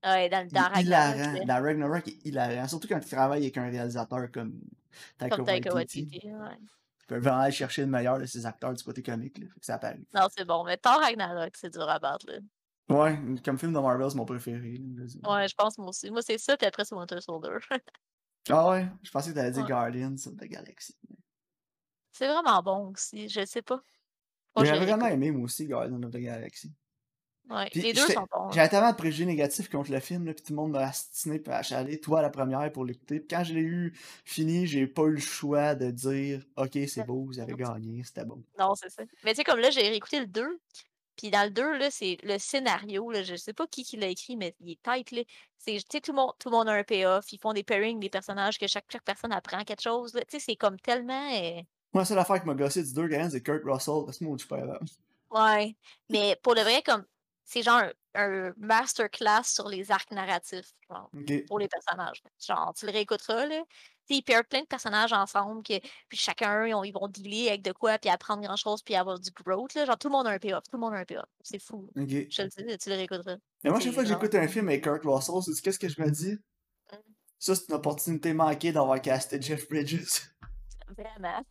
ouais 0.05 0.29
dans, 0.29 0.47
Il 0.47 0.53
dans 0.53 0.61
Ragnarok, 0.61 0.81
hilarant. 0.85 1.33
là, 1.33 1.45
Dans 1.45 1.61
Ragnarok, 1.63 2.07
il 2.07 2.13
est 2.13 2.25
hilarant. 2.29 2.67
Surtout 2.69 2.87
quand 2.87 2.99
il 3.03 3.09
travaille 3.09 3.41
avec 3.43 3.57
un 3.57 3.69
réalisateur 3.69 4.31
comme 4.31 4.53
Taika 5.17 5.35
comme 5.35 5.45
Taika 5.45 5.73
Waititi. 5.75 6.03
Waititi. 6.09 6.27
Ouais. 6.27 6.57
Il 7.03 7.07
peut 7.07 7.17
vraiment 7.19 7.39
aller 7.41 7.51
chercher 7.51 7.81
le 7.81 7.87
meilleur 7.89 8.17
de 8.19 8.25
ses 8.25 8.45
acteurs 8.45 8.73
du 8.73 8.83
côté 8.83 9.03
comique, 9.03 9.37
là. 9.37 9.47
Fait 9.53 9.59
que 9.59 9.65
ça 9.65 9.75
apparaît. 9.75 9.99
Non, 10.13 10.27
c'est 10.35 10.45
bon. 10.45 10.63
Mais 10.63 10.77
Thor 10.77 10.99
Ragnarok, 11.01 11.55
c'est 11.57 11.69
dur 11.71 11.87
à 11.89 11.99
battre, 11.99 12.25
là. 12.27 12.39
Ouais, 12.89 13.17
comme 13.45 13.57
film 13.57 13.73
de 13.73 13.79
Marvel, 13.79 14.09
c'est 14.09 14.17
mon 14.17 14.25
préféré. 14.25 14.77
là. 14.79 15.33
Ouais, 15.35 15.47
je 15.47 15.55
pense 15.55 15.77
moi 15.77 15.89
aussi. 15.89 16.11
Moi, 16.11 16.21
c'est 16.21 16.37
ça, 16.37 16.57
puis 16.57 16.67
après, 16.67 16.83
c'est 16.85 16.95
Winter 16.95 17.19
Soldier. 17.21 17.51
Ah 18.49 18.69
ouais, 18.71 18.85
je 19.01 19.09
pensais 19.09 19.29
que 19.29 19.35
t'allais 19.35 19.51
dire 19.51 19.61
Ouais. 19.63 19.69
Guardians 19.69 20.15
of 20.15 20.35
the 20.35 20.43
Galaxy. 20.43 20.97
c'est 22.11 22.27
vraiment 22.27 22.61
bon 22.61 22.91
aussi. 22.91 23.29
Je 23.29 23.45
sais 23.45 23.61
pas. 23.61 23.81
J'ai 24.61 24.71
vraiment 24.79 25.05
aimé, 25.07 25.31
moi 25.31 25.45
aussi, 25.45 25.65
Guardians 25.65 26.03
of 26.03 26.11
the 26.11 26.17
Galaxy. 26.17 26.69
Ouais, 27.49 27.67
Puis 27.71 27.81
les 27.81 27.93
deux 27.93 28.07
sont 28.07 28.21
bons. 28.31 28.45
hein. 28.45 28.49
J'avais 28.53 28.69
tellement 28.69 28.91
de 28.91 28.95
préjugés 28.95 29.25
négatifs 29.25 29.69
contre 29.69 29.91
le 29.91 29.99
film, 29.99 30.25
là, 30.25 30.33
puis 30.33 30.43
tout 30.43 30.53
le 30.53 30.55
monde 30.55 30.71
m'a 30.71 30.87
astiné 30.87 31.39
puis 31.39 31.51
achalé, 31.53 31.99
toi 31.99 32.19
à 32.19 32.21
la 32.21 32.29
première 32.29 32.71
pour 32.71 32.85
l'écouter. 32.85 33.19
Puis 33.19 33.27
quand 33.27 33.43
je 33.43 33.53
l'ai 33.53 33.61
eu 33.61 33.93
fini, 34.23 34.65
j'ai 34.65 34.87
pas 34.87 35.03
eu 35.03 35.11
le 35.15 35.19
choix 35.19 35.75
de 35.75 35.91
dire 35.91 36.41
Ok, 36.55 36.77
c'est 36.87 37.05
beau, 37.05 37.25
vous 37.25 37.39
avez 37.39 37.53
gagné, 37.53 38.01
c'était 38.03 38.23
bon. 38.25 38.41
Non, 38.57 38.73
c'est 38.75 38.89
ça. 38.89 39.03
Mais 39.25 39.31
tu 39.31 39.37
sais, 39.37 39.43
comme 39.43 39.59
là, 39.59 39.69
j'ai 39.71 39.81
réécouté 39.81 40.19
le 40.21 40.27
2. 40.27 40.59
Puis 41.17 41.29
dans 41.29 41.43
le 41.43 41.51
2, 41.51 41.77
là, 41.77 41.91
c'est 41.91 42.17
le 42.23 42.39
scénario. 42.39 43.11
Là, 43.11 43.21
je 43.21 43.35
sais 43.35 43.53
pas 43.53 43.67
qui, 43.67 43.83
qui 43.83 43.97
l'a 43.97 44.07
écrit, 44.07 44.35
mais 44.35 44.55
il 44.61 44.71
est 44.71 44.81
tight. 44.81 45.11
Là. 45.11 45.21
C'est, 45.59 45.75
tu 45.75 45.83
sais, 45.91 46.01
tout 46.01 46.11
le, 46.11 46.15
monde, 46.15 46.31
tout 46.39 46.49
le 46.49 46.55
monde 46.57 46.69
a 46.69 46.71
un 46.73 46.83
payoff. 46.83 47.31
Ils 47.31 47.37
font 47.39 47.53
des 47.53 47.61
pairings 47.63 47.99
des 47.99 48.09
personnages 48.09 48.57
que 48.57 48.65
chaque, 48.67 48.85
chaque 48.91 49.03
personne 49.03 49.31
apprend 49.31 49.63
quelque 49.63 49.83
chose. 49.83 50.13
Tu 50.13 50.19
sais, 50.29 50.39
c'est 50.39 50.55
comme 50.55 50.79
tellement. 50.79 51.29
euh, 51.35 51.61
Moi, 51.93 52.01
la 52.01 52.05
seule 52.05 52.17
affaire 52.19 52.41
qui 52.41 52.47
m'a 52.47 52.55
gossé 52.55 52.81
du 52.81 52.93
2 52.93 53.07
quand 53.09 53.27
c'est 53.29 53.43
Kurt 53.43 53.61
Russell, 53.63 54.05
pas 54.49 54.57
capable. 54.57 54.85
Ouais. 55.29 55.75
Mais 56.09 56.35
pour 56.41 56.55
le 56.55 56.61
vrai, 56.61 56.81
comme. 56.83 57.05
C'est 57.45 57.61
genre 57.61 57.81
un, 57.81 57.91
un 58.15 58.53
masterclass 58.57 59.43
sur 59.43 59.67
les 59.67 59.91
arcs 59.91 60.11
narratifs. 60.11 60.71
Genre, 60.89 61.09
pour 61.47 61.59
les 61.59 61.67
personnages. 61.67 62.23
Genre, 62.45 62.73
tu 62.75 62.85
le 62.85 62.91
réécouteras, 62.91 63.45
là. 63.45 63.61
Tu 64.05 64.15
sais, 64.15 64.19
ils 64.19 64.21
pairent 64.21 64.45
plein 64.45 64.61
de 64.61 64.65
personnages 64.67 65.13
ensemble, 65.13 65.63
que, 65.63 65.79
puis 66.09 66.17
chacun, 66.17 66.65
ils, 66.67 66.73
ont- 66.73 66.83
ils 66.83 66.91
vont 66.91 67.07
dealer 67.07 67.47
avec 67.49 67.61
de 67.61 67.71
quoi, 67.71 67.97
puis 67.97 68.09
apprendre 68.09 68.41
grand-chose, 68.43 68.81
puis 68.83 68.95
avoir 68.95 69.17
du 69.19 69.29
growth, 69.31 69.73
là. 69.75 69.85
Genre, 69.85 69.97
tout 69.97 70.09
le 70.09 70.11
monde 70.13 70.27
a 70.27 70.31
un 70.31 70.39
payoff, 70.39 70.63
tout 70.63 70.75
le 70.75 70.79
monde 70.81 70.93
a 70.93 70.97
un 70.97 71.05
payoff. 71.05 71.25
C'est 71.41 71.59
fou. 71.59 71.89
Je 71.95 72.03
te 72.03 72.41
le 72.41 72.67
dis, 72.67 72.77
tu 72.77 72.89
le 72.89 72.95
réécouteras. 72.95 73.37
Mais 73.63 73.69
moi, 73.69 73.79
chaque 73.79 73.93
fois 73.93 74.03
que 74.03 74.09
j'écoute 74.09 74.35
un 74.35 74.47
film 74.47 74.67
avec 74.67 74.83
Kurt 74.83 75.03
Russell, 75.05 75.35
c'est 75.55 75.61
qu'est-ce 75.61 75.79
que 75.79 75.87
je 75.89 76.01
me 76.01 76.09
dis? 76.11 76.33
Mm. 76.91 76.97
Ça, 77.39 77.55
c'est 77.55 77.67
une 77.69 77.75
opportunité 77.75 78.33
manquée 78.33 78.71
d'avoir 78.73 79.01
casté 79.01 79.41
Jeff 79.41 79.67
Bridges. 79.69 80.21
Vraiment. 80.97 81.45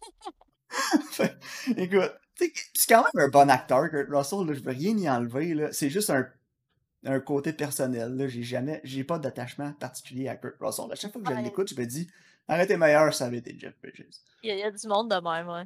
Fait, 1.10 1.36
Écoute, 1.76 2.12
c'est 2.74 2.88
quand 2.88 3.04
même 3.14 3.26
un 3.26 3.28
bon 3.28 3.48
acteur, 3.50 3.90
Kurt 3.90 4.08
Russell, 4.10 4.46
là, 4.46 4.54
je 4.54 4.60
veux 4.60 4.72
rien 4.72 4.96
y 4.96 5.08
enlever, 5.08 5.54
là. 5.54 5.72
C'est 5.72 5.90
juste 5.90 6.10
un, 6.10 6.28
un 7.04 7.20
côté 7.20 7.52
personnel, 7.52 8.14
là. 8.16 8.28
J'ai 8.28 8.42
jamais, 8.42 8.80
j'ai 8.84 9.04
pas 9.04 9.18
d'attachement 9.18 9.72
particulier 9.74 10.28
à 10.28 10.36
Kurt 10.36 10.56
Russell. 10.60 10.90
À 10.92 10.94
chaque 10.94 11.12
fois 11.12 11.22
que 11.22 11.28
je 11.28 11.34
Ouais. 11.34 11.42
l'écoute, 11.42 11.68
je 11.74 11.80
me 11.80 11.84
dis, 11.86 12.10
arrêtez 12.48 12.76
meilleur, 12.76 13.12
ça 13.14 13.26
avait 13.26 13.38
été 13.38 13.58
Jeff 13.58 13.74
Bridges. 13.80 14.16
Il 14.42 14.48
y, 14.48 14.52
a, 14.52 14.54
il 14.54 14.60
y 14.60 14.62
a 14.64 14.70
du 14.70 14.86
monde 14.88 15.10
de 15.10 15.16
même, 15.16 15.48
ouais. 15.48 15.64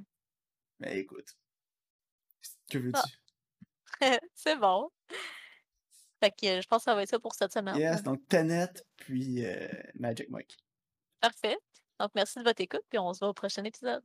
Mais 0.81 0.99
écoute, 0.99 1.37
que 2.71 2.79
veux-tu? 2.79 2.99
Ah. 4.01 4.19
C'est 4.35 4.57
bon. 4.57 4.91
Fait 6.23 6.31
que 6.31 6.61
je 6.61 6.67
pense 6.67 6.79
que 6.81 6.85
ça 6.85 6.95
va 6.95 7.03
être 7.03 7.11
ça 7.11 7.19
pour 7.19 7.35
cette 7.35 7.53
semaine. 7.53 7.77
Yes, 7.77 8.03
donc 8.03 8.27
Tenet, 8.29 8.73
puis 8.97 9.45
euh, 9.45 9.69
Magic 9.95 10.29
Mike. 10.31 10.57
Parfait. 11.21 11.57
Donc, 12.01 12.11
merci 12.15 12.39
de 12.39 12.45
votre 12.45 12.61
écoute, 12.61 12.83
puis 12.91 12.99
on 12.99 13.13
se 13.15 13.21
voit 13.21 13.29
au 13.29 13.35
prochain 13.35 13.65
épisode. 13.65 14.03